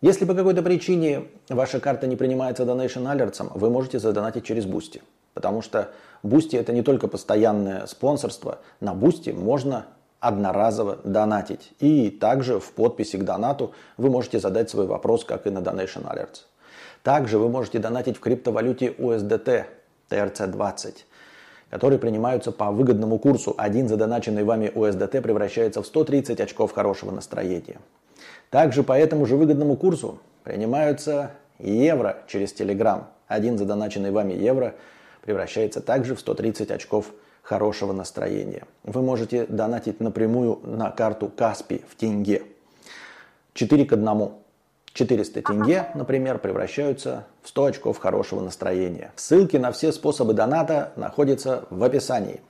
[0.00, 5.04] Если по какой-то причине ваша карта не принимается Donation Alerts, вы можете задонатить через Boosty.
[5.32, 5.92] Потому что
[6.26, 8.58] Boosty это не только постоянное спонсорство.
[8.80, 9.86] На Boosty можно
[10.20, 11.72] одноразово донатить.
[11.78, 16.04] И также в подписи к донату вы можете задать свой вопрос, как и на Donation
[16.04, 16.42] Alerts.
[17.02, 19.64] Также вы можете донатить в криптовалюте USDT
[20.10, 20.94] TRC20,
[21.70, 23.54] которые принимаются по выгодному курсу.
[23.56, 27.78] Один задоначенный вами USDT превращается в 130 очков хорошего настроения.
[28.50, 33.04] Также по этому же выгодному курсу принимаются евро через Telegram.
[33.28, 34.74] Один задоначенный вами евро–
[35.26, 37.12] превращается также в 130 очков
[37.42, 38.62] хорошего настроения.
[38.84, 42.44] Вы можете донатить напрямую на карту Каспи в тенге.
[43.54, 44.30] 4 к 1.
[44.92, 49.12] 400 тенге, например, превращаются в 100 очков хорошего настроения.
[49.16, 52.40] Ссылки на все способы доната находятся в описании.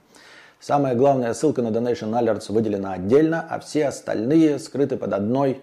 [0.60, 5.62] Самая главная ссылка на Donation Alerts выделена отдельно, а все остальные скрыты под одной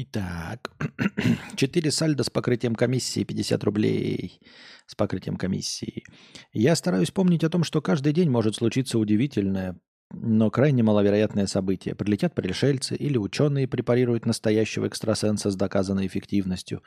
[0.00, 0.70] Итак,
[1.56, 4.40] 4 сальдо с покрытием комиссии, 50 рублей
[4.86, 6.04] с покрытием комиссии.
[6.52, 9.76] Я стараюсь помнить о том, что каждый день может случиться удивительное,
[10.12, 11.96] но крайне маловероятное событие.
[11.96, 16.84] Прилетят пришельцы или ученые препарируют настоящего экстрасенса с доказанной эффективностью,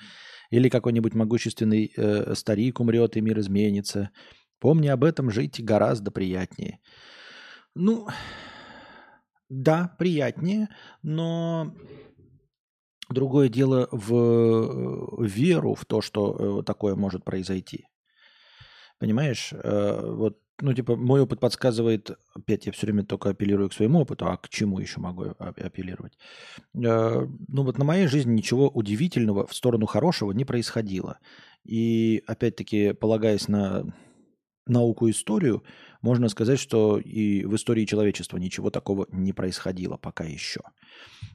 [0.49, 4.11] или какой-нибудь могущественный э, старик умрет и мир изменится.
[4.61, 6.79] Помни об этом, жить гораздо приятнее.
[7.75, 8.07] Ну,
[9.49, 10.69] да, приятнее,
[11.03, 11.75] но
[13.11, 17.87] Другое дело в э, веру в то, что э, такое может произойти.
[18.99, 19.53] Понимаешь?
[19.53, 24.01] Э, вот, ну, типа, мой опыт подсказывает, опять я все время только апеллирую к своему
[24.01, 26.17] опыту, а к чему еще могу апеллировать?
[26.73, 27.29] Ну,
[27.63, 31.17] вот на моей жизни ничего удивительного в сторону хорошего не происходило.
[31.63, 33.85] И, опять-таки, полагаясь на
[34.67, 35.63] науку историю,
[36.01, 40.61] можно сказать, что и в истории человечества ничего такого не происходило пока еще.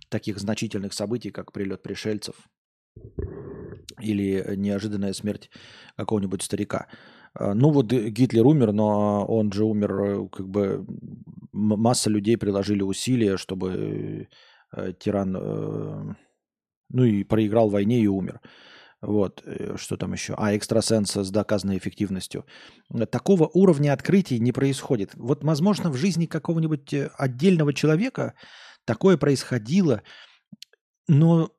[0.09, 2.35] Таких значительных событий, как прилет пришельцев
[4.01, 5.51] или неожиданная смерть
[5.97, 6.89] какого-нибудь старика.
[7.35, 10.87] А, ну вот Гитлер умер, но он же умер, как бы
[11.53, 14.29] масса людей приложили усилия, чтобы
[14.73, 16.15] э, тиран, э,
[16.91, 18.41] ну и проиграл в войне и умер.
[19.03, 20.35] Вот, э, что там еще?
[20.37, 22.45] А, экстрасенс с доказанной эффективностью.
[23.11, 25.13] Такого уровня открытий не происходит.
[25.15, 28.35] Вот, возможно, в жизни какого-нибудь э, отдельного человека
[28.87, 30.03] такое происходило,
[31.07, 31.53] но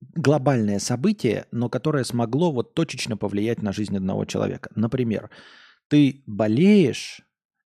[0.00, 4.70] глобальное событие, но которое смогло вот точечно повлиять на жизнь одного человека.
[4.74, 5.30] Например,
[5.88, 7.20] ты болеешь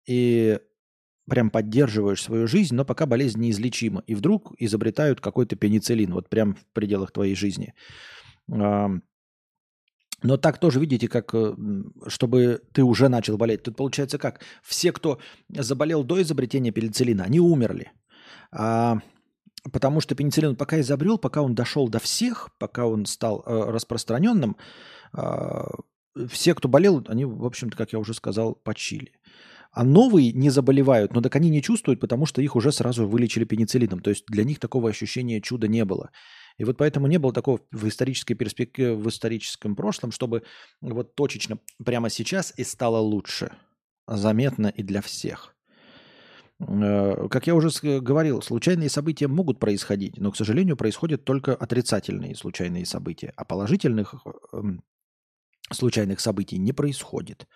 [0.06, 0.58] и
[1.28, 4.02] прям поддерживаешь свою жизнь, но пока болезнь неизлечима.
[4.06, 7.72] И вдруг изобретают какой-то пенициллин, вот прям в пределах твоей жизни.
[10.24, 11.54] Но так тоже, видите, как э,
[12.06, 13.62] чтобы ты уже начал болеть.
[13.62, 14.40] Тут получается как?
[14.62, 15.18] Все, кто
[15.50, 17.92] заболел до изобретения пенициллина, они умерли.
[18.54, 18.98] А,
[19.72, 24.56] потому что пенициллин пока изобрел, пока он дошел до всех, пока он стал э, распространенным,
[25.16, 25.64] э,
[26.28, 29.12] все, кто болел, они, в общем-то, как я уже сказал, почили.
[29.72, 33.44] А новые не заболевают, но так они не чувствуют, потому что их уже сразу вылечили
[33.44, 33.98] пенициллином.
[34.00, 36.10] То есть для них такого ощущения чуда не было.
[36.56, 40.44] И вот поэтому не было такого в исторической перспективе, в историческом прошлом, чтобы
[40.80, 43.50] вот точечно прямо сейчас и стало лучше.
[44.06, 45.53] Заметно и для всех.
[46.60, 47.70] Э, как я уже
[48.00, 54.14] говорил, случайные события могут происходить, но, к сожалению, происходят только отрицательные случайные события, а положительных
[54.52, 54.82] эм,
[55.70, 57.46] случайных событий не происходит.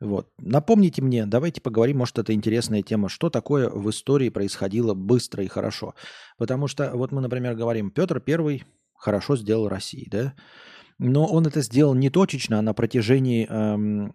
[0.00, 0.28] Вот.
[0.38, 5.48] Напомните мне, давайте поговорим, может, это интересная тема, что такое в истории происходило быстро и
[5.48, 5.94] хорошо.
[6.36, 8.64] Потому что, вот мы, например, говорим, Петр Первый
[8.94, 10.34] хорошо сделал России, да?
[10.98, 14.14] Но он это сделал не точечно, а на протяжении эм,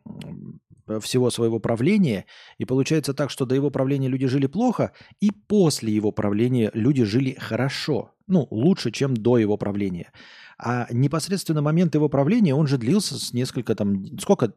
[1.01, 2.25] всего своего правления.
[2.57, 7.03] И получается так, что до его правления люди жили плохо, и после его правления люди
[7.03, 8.11] жили хорошо.
[8.27, 10.11] Ну, лучше, чем до его правления.
[10.57, 14.53] А непосредственно момент его правления, он же длился с несколько там, сколько,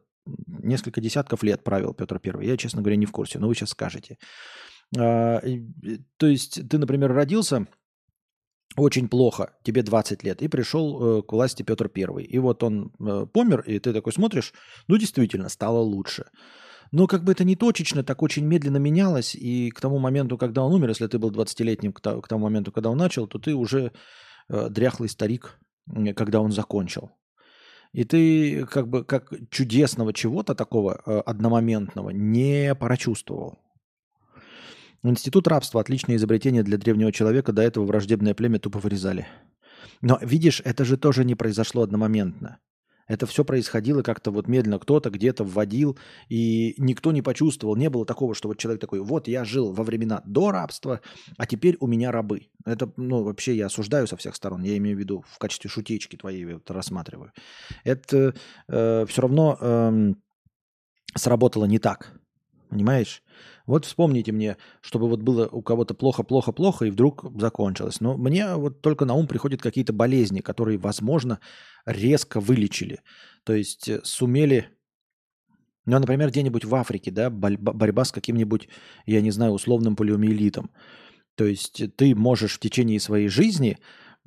[0.47, 2.47] несколько десятков лет правил Петр Первый.
[2.47, 4.17] Я, честно говоря, не в курсе, но вы сейчас скажете.
[4.97, 5.41] А,
[6.17, 7.67] то есть ты, например, родился
[8.75, 12.25] очень плохо, тебе 20 лет, и пришел э, к власти Петр Первый.
[12.25, 14.53] И вот он э, помер, и ты такой смотришь,
[14.87, 16.25] ну, действительно, стало лучше.
[16.91, 20.63] Но как бы это не точечно, так очень медленно менялось, и к тому моменту, когда
[20.63, 23.91] он умер, если ты был 20-летним, к тому моменту, когда он начал, то ты уже
[24.49, 25.59] э, дряхлый старик,
[26.15, 27.11] когда он закончил.
[27.93, 33.57] И ты как бы как чудесного чего-то такого э, одномоментного не прочувствовал.
[35.03, 37.53] Институт рабства– отличное изобретение для древнего человека.
[37.53, 39.27] До этого враждебное племя тупо вырезали.
[40.01, 42.59] Но видишь, это же тоже не произошло одномоментно.
[43.07, 45.97] Это все происходило как-то вот медленно, кто-то где-то вводил,
[46.27, 47.77] и никто не почувствовал.
[47.77, 50.99] Не было такого, что вот человек такой, вот я жил во времена до рабства,
[51.37, 52.49] а теперь у меня рабы.
[52.65, 54.61] Это, ну, вообще я осуждаю со всех сторон.
[54.63, 57.31] Я имею в виду в качестве шутечки твоей вот рассматриваю.
[57.85, 58.35] Это
[58.67, 60.13] э, все равно э,
[61.15, 62.13] сработало не так.
[62.69, 63.23] Понимаешь?
[63.65, 68.01] Вот вспомните мне, чтобы вот было у кого-то плохо-плохо-плохо, и вдруг закончилось.
[68.01, 71.39] Но мне вот только на ум приходят какие-то болезни, которые, возможно,
[71.85, 72.99] резко вылечили.
[73.43, 74.69] То есть э, сумели
[75.85, 78.67] ну, например, где-нибудь в Африке, да, борьба с каким-нибудь,
[79.05, 80.69] я не знаю, условным полиомиелитом.
[81.35, 83.77] То есть ты можешь в течение своей жизни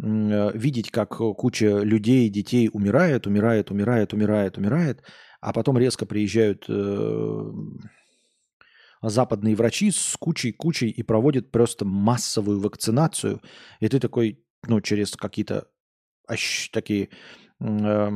[0.03, 5.03] э, видеть, как куча людей, детей умирает, умирает, умирает, умирает, умирает,
[5.43, 7.53] а потом резко приезжают э,
[9.02, 13.40] западные врачи с кучей-кучей и проводят просто массовую вакцинацию.
[13.81, 15.68] И ты такой, ну, через какие-то
[16.72, 17.09] такие
[17.60, 18.10] э,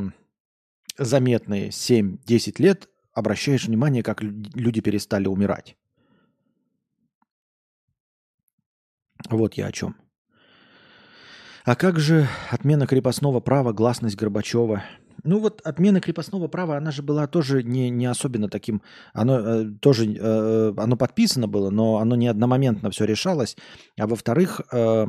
[0.99, 5.77] заметные 7-10 лет обращаешь внимание, как люди перестали умирать.
[9.31, 9.97] Вот я о чем.
[11.65, 14.85] А как же отмена крепостного права, гласность Горбачева–
[15.25, 18.83] ну вот отмена крепостного права, она же была тоже не, не особенно таким,
[19.13, 23.57] оно э, тоже, э, оно подписано было, но оно не одномоментно все решалось.
[23.99, 25.07] А во-вторых, э,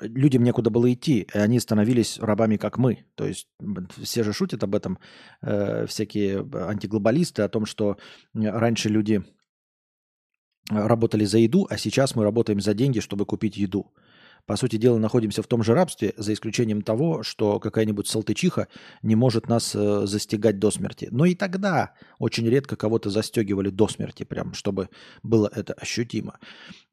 [0.00, 3.04] людям некуда было идти, и они становились рабами, как мы.
[3.14, 3.48] То есть
[4.02, 4.98] все же шутят об этом,
[5.42, 7.96] э, всякие антиглобалисты, о том, что
[8.34, 9.22] раньше люди
[10.70, 13.92] работали за еду, а сейчас мы работаем за деньги, чтобы купить еду
[14.46, 18.68] по сути дела, находимся в том же рабстве, за исключением того, что какая-нибудь салтычиха
[19.02, 21.08] не может нас э, застегать до смерти.
[21.10, 24.88] Но и тогда очень редко кого-то застегивали до смерти, прям, чтобы
[25.22, 26.38] было это ощутимо.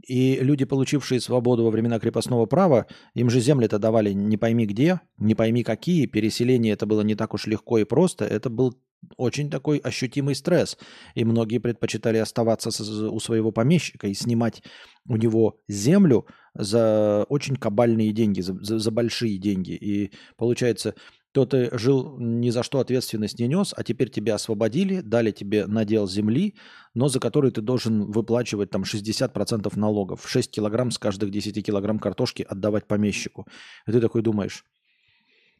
[0.06, 2.86] И люди, получившие свободу во времена крепостного права,
[3.16, 7.34] им же земли-то давали не пойми где, не пойми какие, переселение это было не так
[7.34, 8.78] уж легко и просто, это был
[9.18, 10.78] очень такой ощутимый стресс.
[11.16, 12.70] И многие предпочитали оставаться
[13.10, 14.64] у своего помещика и снимать
[15.08, 19.72] у него землю за очень кабальные деньги, за, за, за большие деньги.
[19.72, 20.96] И получается,
[21.32, 25.68] то ты жил ни за что ответственность не нес, а теперь тебя освободили, дали тебе
[25.68, 26.56] надел земли,
[26.96, 30.28] но за который ты должен выплачивать там 60% налогов.
[30.28, 33.46] 6 килограмм с каждых 10 килограмм картошки отдавать помещику.
[33.88, 34.66] И ты такой думаешь,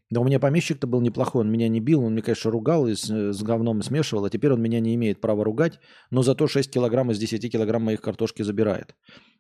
[0.10, 2.96] да у меня помещик-то был неплохой, он меня не бил, он мне, конечно, ругал и
[2.96, 5.80] с, с говном смешивал, а теперь он меня не имеет права ругать,
[6.10, 8.96] но зато 6 килограмм из 10 килограмм моих картошки забирает.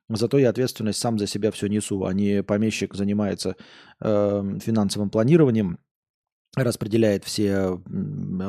[0.09, 3.55] Зато я ответственность сам за себя все несу, а не помещик занимается
[4.01, 5.77] э, финансовым планированием,
[6.55, 7.79] распределяет все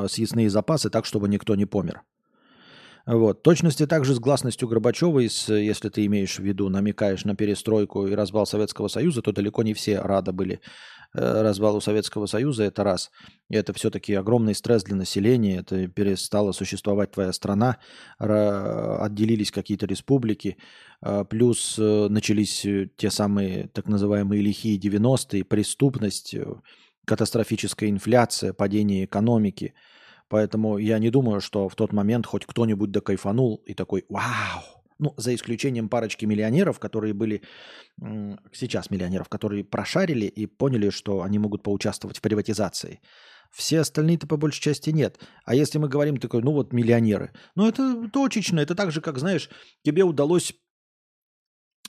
[0.08, 2.02] съестные запасы так, чтобы никто не помер.
[3.06, 3.42] Вот.
[3.42, 8.14] Точности также с гласностью Горбачевой, с, если ты имеешь в виду, намекаешь на перестройку и
[8.14, 10.60] развал Советского Союза, то далеко не все рады были э,
[11.12, 13.10] развалу Советского Союза, это раз.
[13.48, 17.78] Это все-таки огромный стресс для населения, это перестала существовать твоя страна,
[18.18, 20.56] отделились какие-то республики,
[21.02, 26.36] а, плюс э, начались э, те самые так называемые лихие 90-е, преступность,
[27.06, 29.74] катастрофическая инфляция, падение экономики–
[30.30, 35.14] Поэтому я не думаю, что в тот момент хоть кто-нибудь докайфанул и такой «Вау!» Ну,
[35.16, 37.42] за исключением парочки миллионеров, которые были,
[38.52, 43.00] сейчас миллионеров, которые прошарили и поняли, что они могут поучаствовать в приватизации.
[43.50, 45.18] Все остальные-то по большей части нет.
[45.44, 49.18] А если мы говорим такой, ну вот миллионеры, ну это точечно, это так же, как,
[49.18, 49.48] знаешь,
[49.82, 50.54] тебе удалось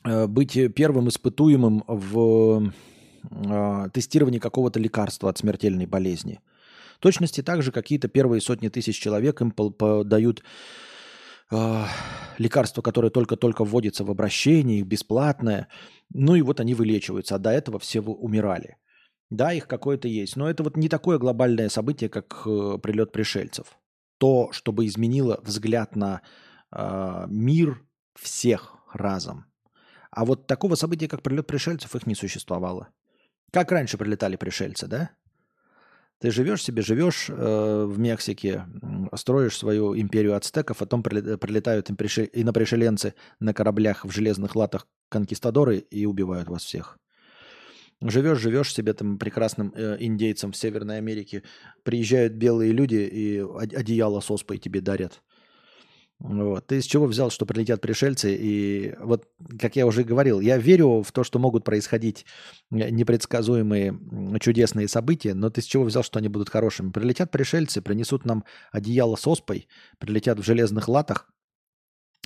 [0.06, 2.72] э, быть первым испытуемым в
[3.30, 6.40] э, тестировании какого-то лекарства от смертельной болезни–
[7.02, 10.44] точности также какие-то первые сотни тысяч человек им подают
[11.52, 11.86] э,
[12.38, 15.68] лекарство, которое только-только вводится в обращение, их бесплатное.
[16.14, 18.78] Ну и вот они вылечиваются, а до этого все умирали.
[19.30, 23.78] Да, их какое-то есть, но это вот не такое глобальное событие, как э, прилет пришельцев.
[24.18, 26.22] То, чтобы изменило взгляд на
[26.72, 27.82] э, мир
[28.16, 29.46] всех разом.
[30.12, 32.90] А вот такого события, как прилет пришельцев, их не существовало.
[33.52, 35.12] Как раньше прилетали пришельцы, да?
[36.22, 38.68] Ты живешь себе, живешь э, в Мексике,
[39.16, 46.06] строишь свою империю ацтеков, а потом прилетают инопришеленцы на кораблях в железных латах конкистадоры и
[46.06, 47.00] убивают вас всех.
[48.02, 51.42] Живешь, живешь себе там прекрасным э, индейцам в Северной Америке,
[51.82, 53.40] приезжают белые люди и
[53.76, 55.24] одеяло с оспой тебе дарят.
[56.24, 56.68] Вот.
[56.68, 58.38] Ты из чего взял, что прилетят пришельцы?
[58.40, 59.28] И вот,
[59.60, 62.28] как я уже говорил, я верю в то, что могут происходить
[62.70, 63.98] непредсказуемые
[64.40, 66.92] чудесные события, но ты с чего взял, что они будут хорошими?
[66.92, 69.68] Прилетят пришельцы, принесут нам одеяло с оспой,
[69.98, 71.28] прилетят в железных латах,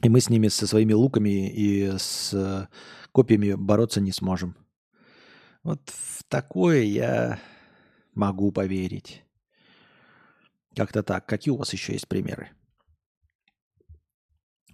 [0.03, 2.67] и мы с ними со своими луками и с
[3.13, 4.57] копьями бороться не сможем.
[5.63, 7.39] Вот в такое я
[8.13, 9.23] могу поверить.
[10.75, 11.25] Как-то так.
[11.25, 12.49] Какие у вас еще есть примеры?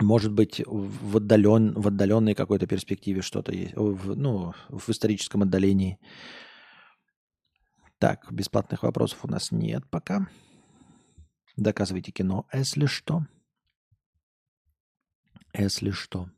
[0.01, 5.99] Может быть, в, отдален, в отдаленной какой-то перспективе что-то есть, в, ну, в историческом отдалении.
[7.99, 10.27] Так, бесплатных вопросов у нас нет пока.
[11.55, 13.27] Доказывайте кино, если что.
[15.53, 16.29] Если что.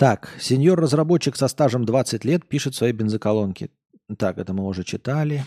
[0.00, 3.70] Так, сеньор-разработчик со стажем 20 лет пишет свои бензоколонки.
[4.16, 5.44] Так, это мы уже читали.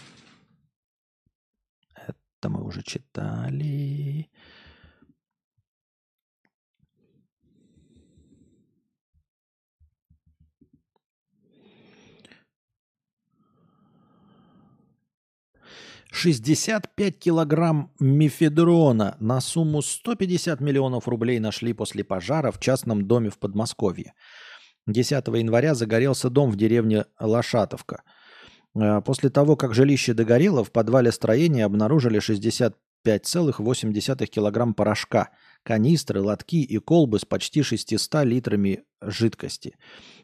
[1.95, 4.29] Это мы уже читали.
[16.11, 23.31] Шестьдесят пять килограмм мифедрона на сумму 150 миллионов рублей нашли после пожара в частном доме
[23.31, 24.13] в Подмосковье.
[24.87, 28.03] 10 января загорелся дом в деревне Лошатовка.
[28.75, 35.29] Э, после того, как жилище догорело, в подвале строения обнаружили 65,8 килограмм порошка,
[35.63, 39.75] канистры, лотки и колбы с почти 600 литрами жидкости.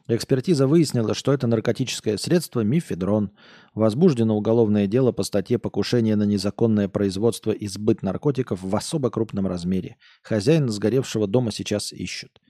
[0.08, 3.30] Экспертиза выяснила, что это наркотическое средство мифедрон.
[3.74, 9.46] Возбуждено уголовное дело по статье «Покушение на незаконное производство и сбыт наркотиков в особо крупном
[9.46, 9.96] размере».
[10.22, 12.40] Хозяин сгоревшего дома сейчас ищут.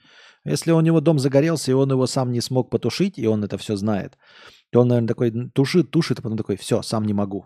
[0.45, 3.59] Если у него дом загорелся, и он его сам не смог потушить, и он это
[3.59, 4.17] все знает,
[4.71, 7.45] то он, наверное, такой тушит, тушит, а потом такой, все, сам не могу.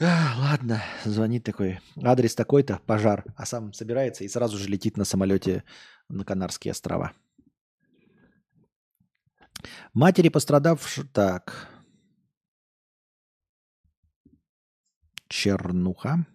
[0.00, 5.04] А, ладно, звонит такой, адрес такой-то, пожар, а сам собирается и сразу же летит на
[5.04, 5.64] самолете
[6.08, 7.12] на Канарские острова.
[9.92, 11.12] Матери пострадавших...
[11.12, 11.68] Так.
[15.28, 16.26] Чернуха.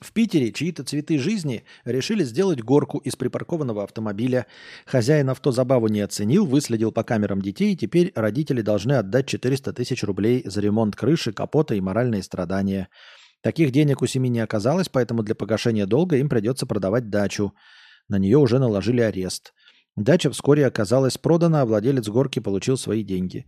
[0.00, 4.46] В Питере чьи-то цветы жизни решили сделать горку из припаркованного автомобиля.
[4.86, 9.72] Хозяин авто забаву не оценил, выследил по камерам детей, и теперь родители должны отдать 400
[9.72, 12.88] тысяч рублей за ремонт крыши, капота и моральные страдания.
[13.40, 17.52] Таких денег у семьи не оказалось, поэтому для погашения долга им придется продавать дачу.
[18.08, 19.52] На нее уже наложили арест.
[19.96, 23.46] Дача вскоре оказалась продана, а владелец горки получил свои деньги.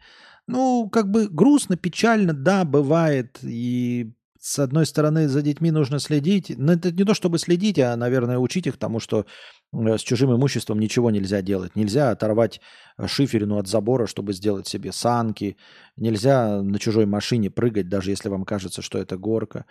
[0.49, 3.39] Ну, как бы грустно, печально, да, бывает.
[3.43, 6.55] И с одной стороны, за детьми нужно следить.
[6.57, 9.27] Но это не то, чтобы следить, а, наверное, учить их тому, что
[9.75, 11.77] э, с чужим имуществом ничего нельзя делать.
[11.77, 12.59] Нельзя оторвать
[12.97, 15.59] э, шиферину от забора, чтобы сделать себе санки.
[15.97, 19.67] Нельзя на чужой машине прыгать, даже если вам кажется, что это горка.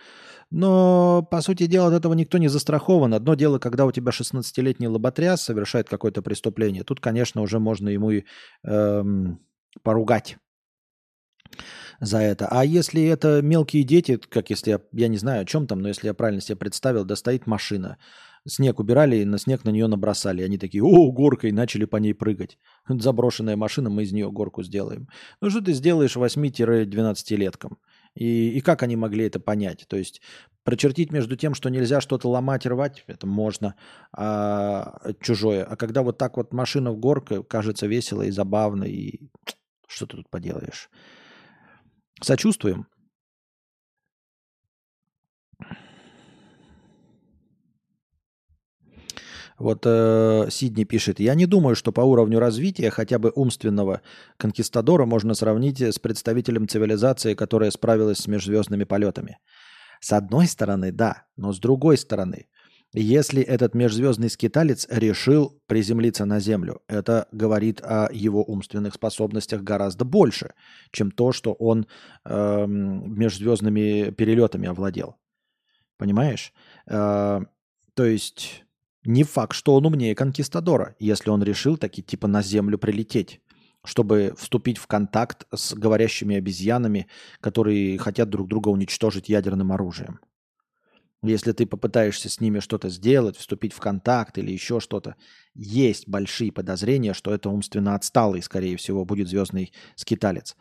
[0.51, 3.15] Но, по сути дела, от этого никто не застрахован.
[3.15, 6.83] Одно дело, когда у тебя 16-летний лоботряс совершает какое-то преступление.
[6.83, 8.23] Тут, конечно, уже можно ему и
[8.63, 9.39] эм,
[9.81, 10.37] поругать
[11.99, 12.47] за это.
[12.47, 15.87] А если это мелкие дети, как если я, я не знаю о чем там, но
[15.87, 17.97] если я правильно себе представил, да стоит машина,
[18.47, 20.43] снег убирали, и на снег на нее набросали.
[20.43, 22.57] Они такие, о, горка, и начали по ней прыгать.
[22.87, 25.07] Заброшенная машина, мы из нее горку сделаем.
[25.41, 27.77] Ну что ты сделаешь 8-12-леткам?
[28.15, 29.85] И, и как они могли это понять?
[29.87, 30.21] То есть
[30.63, 33.75] прочертить между тем, что нельзя что-то ломать, рвать, это можно,
[34.11, 35.63] а, чужое.
[35.63, 39.19] А когда вот так вот машина в горке, кажется весело и забавно, и
[39.87, 40.89] что ты тут поделаешь?
[42.21, 42.87] Сочувствуем.
[49.57, 54.01] Вот э, Сидни пишет, я не думаю, что по уровню развития хотя бы умственного
[54.37, 59.37] конкистадора можно сравнить с представителем цивилизации, которая справилась с межзвездными полетами.
[59.99, 62.47] С одной стороны, да, но с другой стороны,
[62.93, 70.05] если этот межзвездный скиталец решил приземлиться на Землю, это говорит о его умственных способностях гораздо
[70.05, 70.53] больше,
[70.91, 71.85] чем то, что он
[72.25, 75.17] э, межзвездными перелетами овладел.
[75.97, 76.51] Понимаешь?
[76.87, 77.41] Э,
[77.93, 78.63] то есть
[79.03, 83.41] не факт, что он умнее конкистадора, если он решил таки типа на Землю прилететь
[83.85, 87.07] чтобы вступить в контакт с говорящими обезьянами,
[87.39, 90.19] которые хотят друг друга уничтожить ядерным оружием.
[91.21, 95.15] Если ты попытаешься с ними что-то сделать, вступить в контакт или еще что-то,
[95.53, 100.55] есть большие подозрения, что это умственно отсталый, скорее всего, будет звездный скиталец.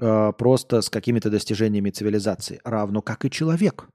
[0.00, 3.88] Э, просто с какими-то достижениями цивилизации, равно как и человек,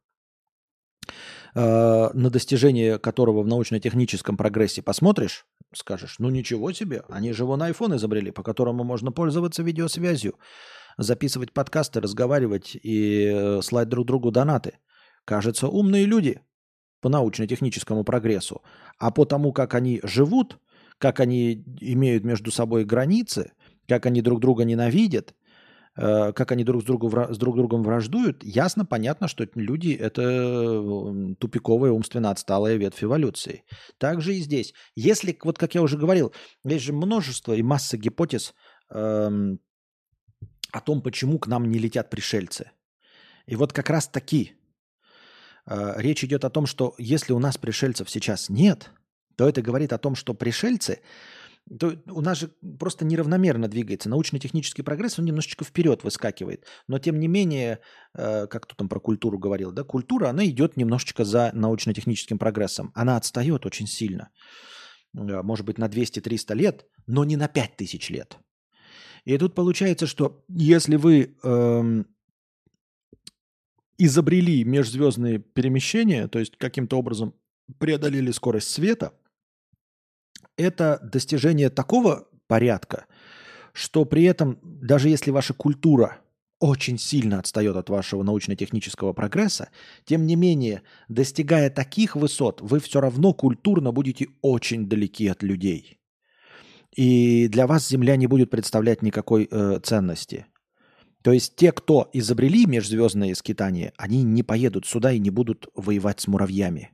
[1.54, 7.62] э, на достижение которого в научно-техническом прогрессе посмотришь, скажешь, ну ничего себе, они же вон
[7.62, 10.36] iPhone изобрели, по которому можно пользоваться видеосвязью,
[10.98, 14.78] записывать подкасты, разговаривать и э, слать друг другу донаты–
[15.26, 16.42] кажется, умные люди
[17.02, 18.62] по научно-техническому прогрессу.
[18.98, 20.60] А по тому, как они живут,
[20.98, 23.52] как они имеют между собой границы,
[23.88, 25.36] как они друг друга ненавидят,
[25.98, 31.36] э, как они друг с, другу, с друг другом враждуют, ясно, понятно, что люди– это
[31.40, 33.64] тупиковая, умственно отсталая ветвь эволюции.
[33.98, 34.74] Также и здесь.
[34.96, 36.34] Если, вот как я уже говорил,
[36.64, 38.56] есть же множество и масса гипотез
[38.90, 39.60] эм,
[40.72, 42.72] о том, почему к нам не летят пришельцы.
[43.46, 44.56] И вот как раз таки
[45.68, 48.92] речь идет о том, что если у нас пришельцев сейчас нет,
[49.36, 51.02] то это говорит о том, что пришельцы,
[51.80, 54.08] то у нас же просто неравномерно двигается.
[54.10, 56.66] Научно-технический прогресс, он немножечко вперед выскакивает.
[56.88, 57.80] Но тем не менее,
[58.14, 62.92] э, как кто там про культуру говорил, да, культура, она идет немножечко за научно-техническим прогрессом.
[62.94, 64.30] Она отстает очень сильно.
[65.18, 68.38] Э, может быть, на 200-300 лет, но не на 5000 лет.
[69.24, 72.06] И тут получается, что если вы эм,
[73.98, 77.34] изобрели межзвездные перемещения, то есть каким-то образом
[77.80, 79.14] преодолели скорость света,
[80.58, 83.06] это достижение такого порядка,
[83.74, 86.20] что при этом, даже если ваша культура
[86.60, 89.70] очень сильно отстает от вашего научно-технического прогресса,
[90.06, 96.00] тем не менее, достигая таких высот, вы все равно культурно будете очень далеки от людей.
[96.96, 100.46] И для вас Земля не будет представлять никакой э, ценности.
[101.26, 106.20] То есть те, кто изобрели межзвездные скитания, они не поедут сюда и не будут воевать
[106.20, 106.92] с муравьями.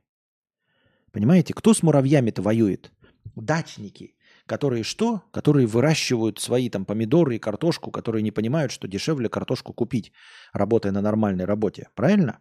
[1.12, 2.92] Понимаете, кто с муравьями-то воюет?
[3.36, 4.14] Дачники,
[4.46, 5.20] которые что?
[5.32, 10.12] Которые выращивают свои там помидоры и картошку, которые не понимают, что дешевле картошку купить,
[10.54, 11.90] работая на нормальной работе.
[11.94, 12.38] Правильно?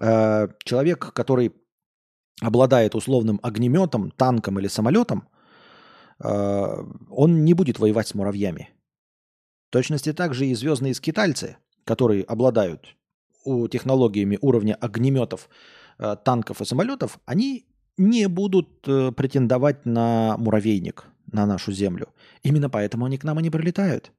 [0.00, 1.52] Э, человек, который
[2.42, 5.28] обладает условным огнеметом, танком или самолетом,
[6.18, 8.75] э, он не будет воевать с муравьями
[9.76, 12.96] точности также и звездные скитальцы, которые обладают
[13.70, 15.50] технологиями уровня огнеметов,
[15.98, 17.66] э, танков и самолетов, они
[17.98, 22.08] не будут э, претендовать на муравейник, на нашу Землю.
[22.42, 24.12] Именно поэтому они к нам и не прилетают.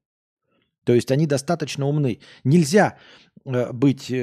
[0.83, 2.19] То есть они достаточно умны.
[2.43, 2.99] Нельзя
[3.43, 4.13] э, быть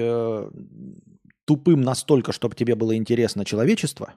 [1.44, 4.15] тупым настолько, чтобы тебе было интересно человечество,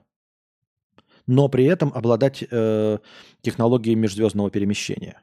[1.26, 2.38] но при этом обладать
[3.42, 5.20] технологией межзвездного перемещения.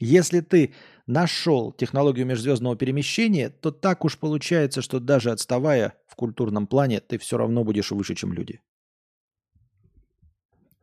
[0.00, 0.74] Если ты
[1.06, 7.18] нашел технологию межзвездного перемещения, то так уж получается, что даже отставая в культурном плане, ты
[7.18, 8.60] все равно будешь выше, чем люди.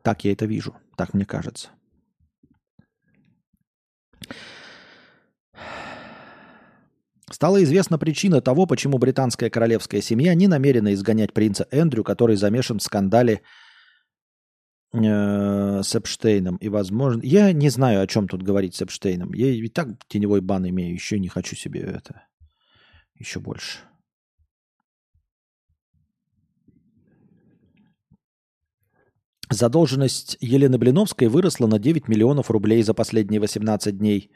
[0.02, 1.70] Так я это вижу, так мне кажется.
[7.30, 12.78] Стала известна причина того, почему британская королевская семья не намерена изгонять принца Эндрю, который замешан
[12.78, 13.40] в скандале
[14.92, 16.56] э, с Эпштейном.
[16.56, 17.22] И, возможно...
[17.22, 19.32] Я не знаю, о чем тут говорить с Эпштейном.
[19.34, 22.26] Я и так теневой бан имею, еще не хочу себе это...
[23.16, 23.78] Еще больше.
[29.52, 34.30] Задолженность Елены Блиновской выросла на 9 миллионов рублей за последние 18 дней.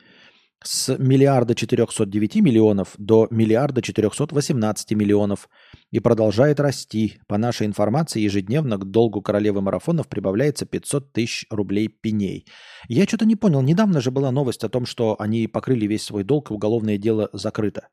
[0.64, 5.48] С миллиарда 409 миллионов до миллиарда 418 миллионов.
[5.90, 7.20] И продолжает расти.
[7.28, 12.46] По нашей информации, ежедневно к долгу королевы марафонов прибавляется 500 тысяч рублей пеней.
[12.88, 13.60] Я что-то не понял.
[13.62, 17.28] Недавно же была новость о том, что они покрыли весь свой долг, и уголовное дело
[17.32, 17.88] закрыто.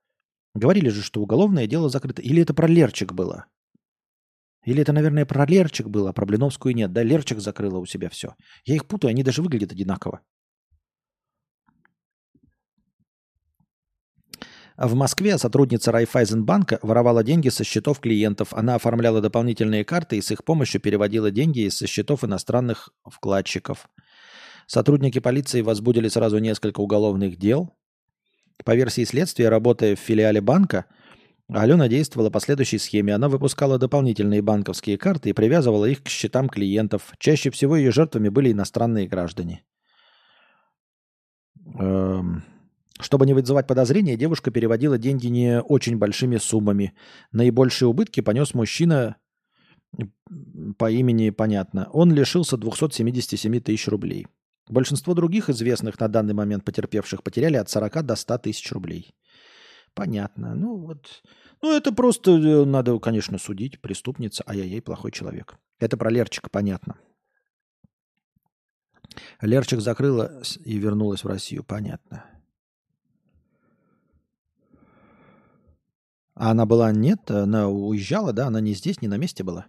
[0.56, 2.22] Говорили же, что уголовное дело закрыто.
[2.22, 3.46] Или это про Лерчик было?
[4.66, 6.94] Или это, наверное, про Лерчик было, а про Блиновскую нет.
[6.94, 8.36] Да, Лерчик закрыла у себя все.
[8.66, 10.22] Я их путаю, они даже выглядят одинаково.
[14.78, 18.54] В Москве сотрудница Райфайзенбанка воровала деньги со счетов клиентов.
[18.54, 23.88] Она оформляла дополнительные карты и с их помощью переводила деньги со счетов иностранных вкладчиков.
[24.66, 27.76] Сотрудники полиции возбудили сразу несколько уголовных дел.
[28.66, 30.86] По версии следствия, работая в филиале банка,
[31.50, 33.14] Алена действовала по следующей схеме.
[33.14, 37.14] Она выпускала дополнительные банковские карты и привязывала их к счетам клиентов.
[37.20, 39.64] Чаще всего ее жертвами были иностранные граждане.
[41.78, 42.44] Эм...
[43.04, 46.94] Чтобы не вызывать подозрения, девушка переводила деньги не очень большими суммами.
[47.34, 49.18] Наибольшие убытки понес мужчина
[50.78, 51.90] по имени понятно.
[51.92, 54.28] Он лишился 277 тысяч рублей.
[54.70, 59.14] Большинство других известных на данный момент потерпевших потеряли от 40 до 100 тысяч рублей.
[59.94, 60.56] Понятно.
[60.56, 61.24] Ну вот.
[61.62, 63.82] Ну это просто э, надо, конечно, судить.
[63.82, 65.58] Преступница, а я ей плохой человек.
[65.78, 66.96] Это про Лерчика понятно.
[69.42, 71.66] Лерчик закрыла и вернулась в Россию.
[71.66, 72.24] Понятно.
[76.36, 79.68] А она была нет, она уезжала, да, она не здесь, не на месте была.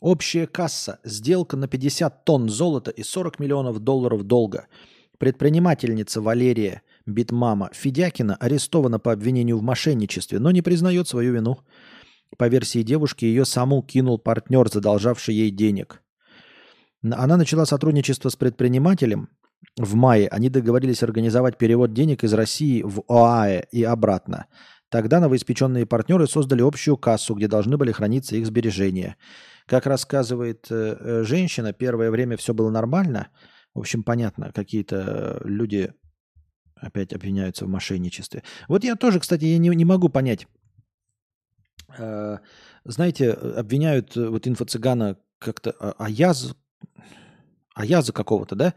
[0.00, 4.66] Общая касса, сделка на 50 тонн золота и 40 миллионов долларов долга.
[5.18, 11.58] Предпринимательница Валерия Битмама Федякина арестована по обвинению в мошенничестве, но не признает свою вину.
[12.36, 16.02] По версии девушки, ее саму кинул партнер, задолжавший ей денег.
[17.02, 19.28] Она начала сотрудничество с предпринимателем,
[19.76, 24.46] в мае они договорились организовать перевод денег из России в ОАЭ и обратно.
[24.90, 29.16] Тогда новоиспеченные партнеры создали общую кассу, где должны были храниться их сбережения.
[29.66, 33.28] Как рассказывает э, э женщина, первое время все было нормально.
[33.74, 35.94] В общем, понятно, какие-то люди
[36.76, 38.42] опять обвиняются в мошенничестве.
[38.68, 40.46] Вот я тоже, кстати, я не, не могу понять.
[41.96, 42.38] Э,
[42.84, 46.34] знаете, обвиняют э, вот инфо-цыгана как-то, а, а я
[47.74, 48.74] а я за какого-то, да,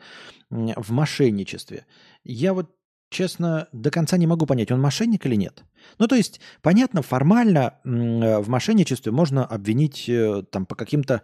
[0.56, 1.86] в мошенничестве.
[2.24, 2.76] Я вот,
[3.10, 5.64] честно, до конца не могу понять, он мошенник или нет.
[5.98, 11.22] Ну, то есть, понятно, формально э, в мошенничестве можно обвинить э, там по каким-то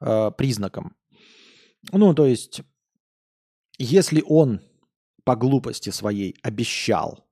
[0.00, 0.96] э, признакам.
[1.92, 2.62] Ну, то есть,
[3.78, 4.60] если он
[5.24, 7.26] по глупости своей обещал,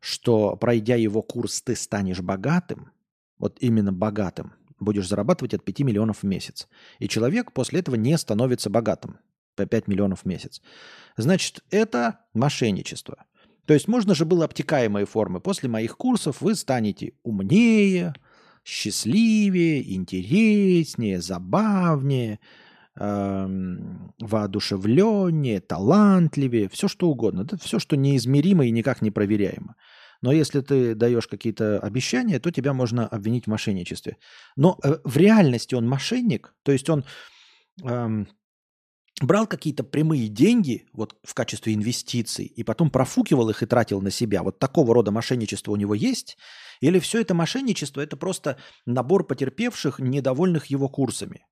[0.00, 2.92] что пройдя его курс ты станешь богатым,
[3.38, 6.68] вот именно богатым, будешь зарабатывать от 5 миллионов в месяц.
[6.98, 9.18] И человек после этого не становится богатым
[9.54, 10.60] 5 миллионов в месяц.
[11.16, 13.24] Значит, это мошенничество.
[13.66, 15.40] То есть можно же было обтекаемые формы.
[15.40, 18.14] После моих курсов вы станете умнее,
[18.64, 22.40] счастливее, интереснее, забавнее,
[22.96, 27.42] эм, воодушевленнее, талантливее, все что угодно.
[27.42, 29.76] Это все, что неизмеримо и никак не проверяемо.
[30.20, 34.16] Но если ты даешь какие-то обещания, то тебя можно обвинить в мошенничестве.
[34.56, 37.04] Но э, в реальности он мошенник, то есть он
[37.82, 38.28] эм,
[39.20, 44.10] брал какие-то прямые деньги вот в качестве инвестиций и потом профукивал их и тратил на
[44.10, 44.42] себя.
[44.42, 46.36] Вот такого рода мошенничество у него есть?
[46.80, 51.46] Или все это мошенничество– это просто набор потерпевших, недовольных его курсами?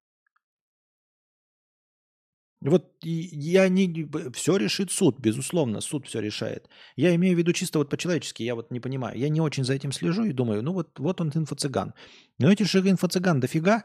[2.60, 4.08] Вот я не...
[4.32, 6.68] Все решит суд, безусловно, суд все решает.
[6.94, 9.18] Я имею в виду чисто вот по-человечески, я вот не понимаю.
[9.18, 11.92] Я не очень за этим слежу и думаю, ну вот, вот он инфо-цыган.
[12.38, 13.84] Но эти же инфо-цыган дофига.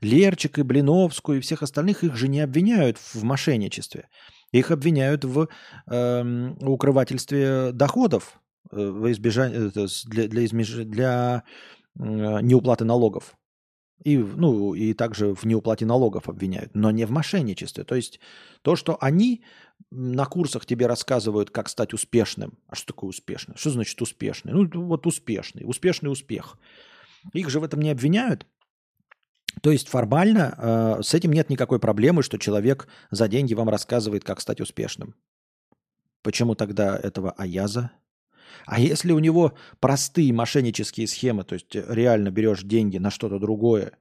[0.00, 4.08] Лерчик и Блиновскую и всех остальных их же не обвиняют в мошенничестве.
[4.52, 5.48] Их обвиняют в
[5.86, 8.40] э, укрывательстве доходов
[8.70, 10.70] э, в избежание, э, для, для, измеж...
[10.70, 11.44] для
[11.98, 13.34] э, неуплаты налогов.
[14.04, 17.84] И, ну, и также в неуплате налогов обвиняют, но не в мошенничестве.
[17.84, 18.20] То есть
[18.62, 19.42] то, что они
[19.90, 22.58] на курсах тебе рассказывают, как стать успешным.
[22.68, 23.56] А что такое успешный?
[23.56, 24.52] Что значит успешный?
[24.52, 26.58] Ну, вот успешный, успешный успех.
[27.32, 28.46] Их же в этом не обвиняют.
[29.62, 34.24] То есть формально э, с этим нет никакой проблемы, что человек за деньги вам рассказывает,
[34.24, 35.14] как стать успешным.
[36.22, 37.90] Почему тогда этого Аяза?
[38.66, 43.92] А если у него простые мошеннические схемы, то есть реально берешь деньги на что-то другое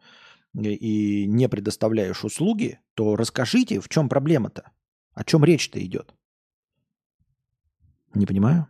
[0.55, 4.71] и не предоставляешь услуги, то расскажите, в чем проблема-то?
[5.13, 6.13] О чем речь-то идет?
[8.13, 8.67] Не понимаю.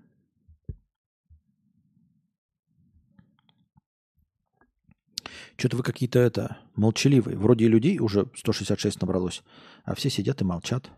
[5.57, 7.35] Что-то вы какие-то это молчаливые.
[7.35, 9.43] Вроде и людей уже 166 набралось,
[9.83, 10.91] а все сидят и молчат.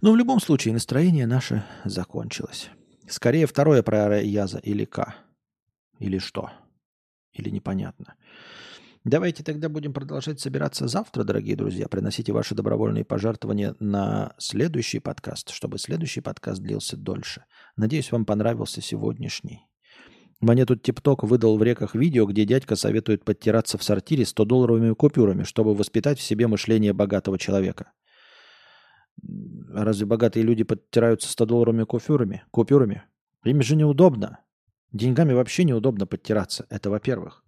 [0.00, 2.68] Но в любом случае настроение наше закончилось.
[3.08, 5.14] Скорее второе про Яза или К.
[6.00, 6.50] Или что?
[7.32, 8.14] Или непонятно.
[9.04, 11.88] Давайте тогда будем продолжать собираться завтра, дорогие друзья.
[11.88, 17.44] Приносите ваши добровольные пожертвования на следующий подкаст, чтобы следующий подкаст длился дольше.
[17.76, 19.66] Надеюсь, вам понравился сегодняшний.
[20.42, 25.44] Мне тут ТикТок выдал в реках видео, где дядька советует подтираться в сортире 100-долларовыми купюрами,
[25.44, 27.92] чтобы воспитать в себе мышление богатого человека.
[29.72, 32.42] Разве богатые люди подтираются 100-долларовыми купюрами?
[32.50, 33.04] купюрами?
[33.44, 34.40] Им же неудобно.
[34.90, 36.66] Деньгами вообще неудобно подтираться.
[36.70, 37.44] Это во-первых.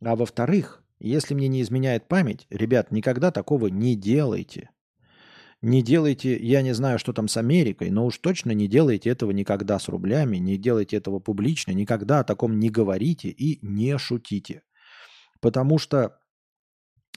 [0.00, 4.70] А во-вторых, если мне не изменяет память, ребят, никогда такого не делайте.
[5.62, 9.30] Не делайте, я не знаю, что там с Америкой, но уж точно не делайте этого
[9.30, 14.62] никогда с рублями, не делайте этого публично, никогда о таком не говорите и не шутите.
[15.40, 16.18] Потому что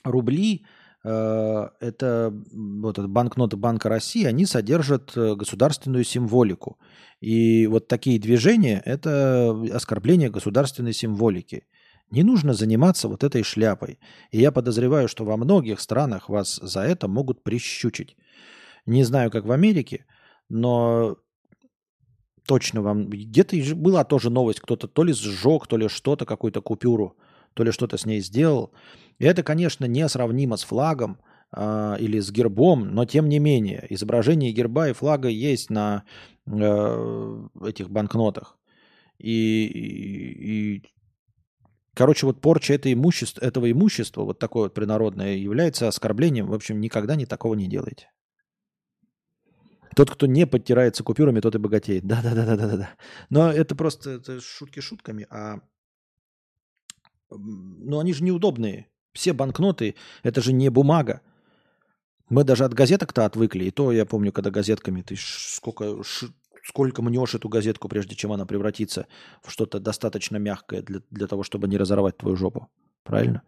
[0.03, 0.65] рубли
[1.05, 6.77] э, это вот это банкноты Банка России, они содержат э, государственную символику.
[7.21, 11.63] И вот такие движения– это оскорбление государственной символики.
[12.11, 13.99] Не нужно заниматься вот этой шляпой.
[14.31, 18.15] И я подозреваю, что во многих странах вас за это могут прищучить.
[18.85, 20.05] Не знаю, как в Америке,
[20.49, 21.17] но
[22.47, 23.09] точно вам...
[23.09, 27.17] Где-то была тоже новость, кто-то то ли сжег, то ли что-то, какую-то купюру,
[27.53, 28.73] то ли что-то с ней сделал.
[29.19, 31.17] И это, конечно, не сравнимо с флагом
[31.55, 36.03] э, или с гербом, но тем не менее, изображение герба и флага есть на
[36.45, 38.57] э, этих банкнотах.
[39.19, 40.83] И, и, и
[41.93, 46.47] Короче, вот порча это имущество, этого имущества, вот такое вот принародное, является оскорблением.
[46.47, 48.09] В общем, никогда не такого не делайте.
[49.95, 52.05] Тот, кто не подтирается купюрами, тот и богатеет.
[52.05, 52.89] Да-да-да-да-да-да.
[53.29, 55.59] Но это просто это шутки шутками, а
[57.29, 58.87] ну, они же неудобные.
[59.13, 61.21] Все банкноты, это же не бумага.
[62.29, 63.65] Мы даже от газеток-то отвыкли.
[63.65, 66.01] И то я помню, когда газетками ты сколько
[66.63, 69.07] сколько мнешь эту газетку, прежде чем она превратится
[69.41, 72.69] в что-то достаточно мягкое для, для того, чтобы не разорвать твою жопу.
[73.03, 73.43] Правильно?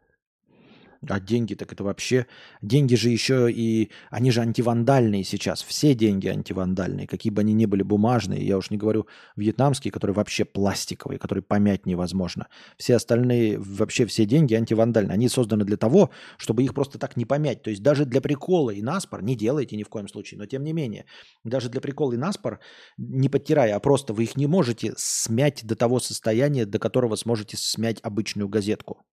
[1.09, 2.25] А деньги, так это вообще...
[2.61, 3.91] Деньги же еще и...
[4.09, 5.61] Они же антивандальные сейчас.
[5.63, 7.07] Все деньги антивандальные.
[7.07, 8.45] Какие бы они ни были бумажные.
[8.45, 12.47] Я уж не говорю вьетнамские, которые вообще пластиковые, которые помять невозможно.
[12.77, 15.13] Все остальные, вообще все деньги антивандальные.
[15.13, 17.61] Они созданы для того, чтобы их просто так не помять.
[17.61, 20.39] То есть даже для прикола и наспор не делайте ни в коем случае.
[20.39, 21.05] Но тем не менее,
[21.43, 22.59] даже для прикола и наспор,
[22.97, 27.57] не подтирая, а просто вы их не можете смять до того состояния, до которого сможете
[27.57, 29.05] смять обычную газетку.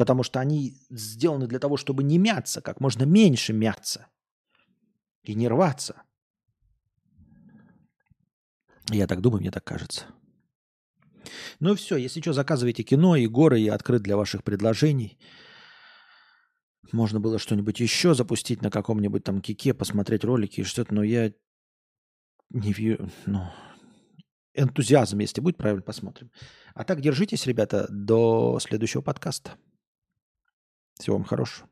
[0.00, 4.06] Потому что они сделаны для того, чтобы не мяться, как можно меньше мяться.
[5.24, 6.04] И не рваться.
[8.88, 10.06] Я так думаю, мне так кажется.
[11.58, 15.18] Ну все, если что, заказывайте кино, и горы, я открыт для ваших предложений.
[16.92, 21.34] Можно было что-нибудь еще запустить на каком-нибудь там кике, посмотреть ролики и что-то, но я
[22.48, 23.42] не вижу, ну,
[24.54, 26.30] энтузиазм, если будет, правильно посмотрим.
[26.72, 29.58] А так держитесь, ребята, до следующего подкаста.
[31.00, 31.66] Всего вам хорошего.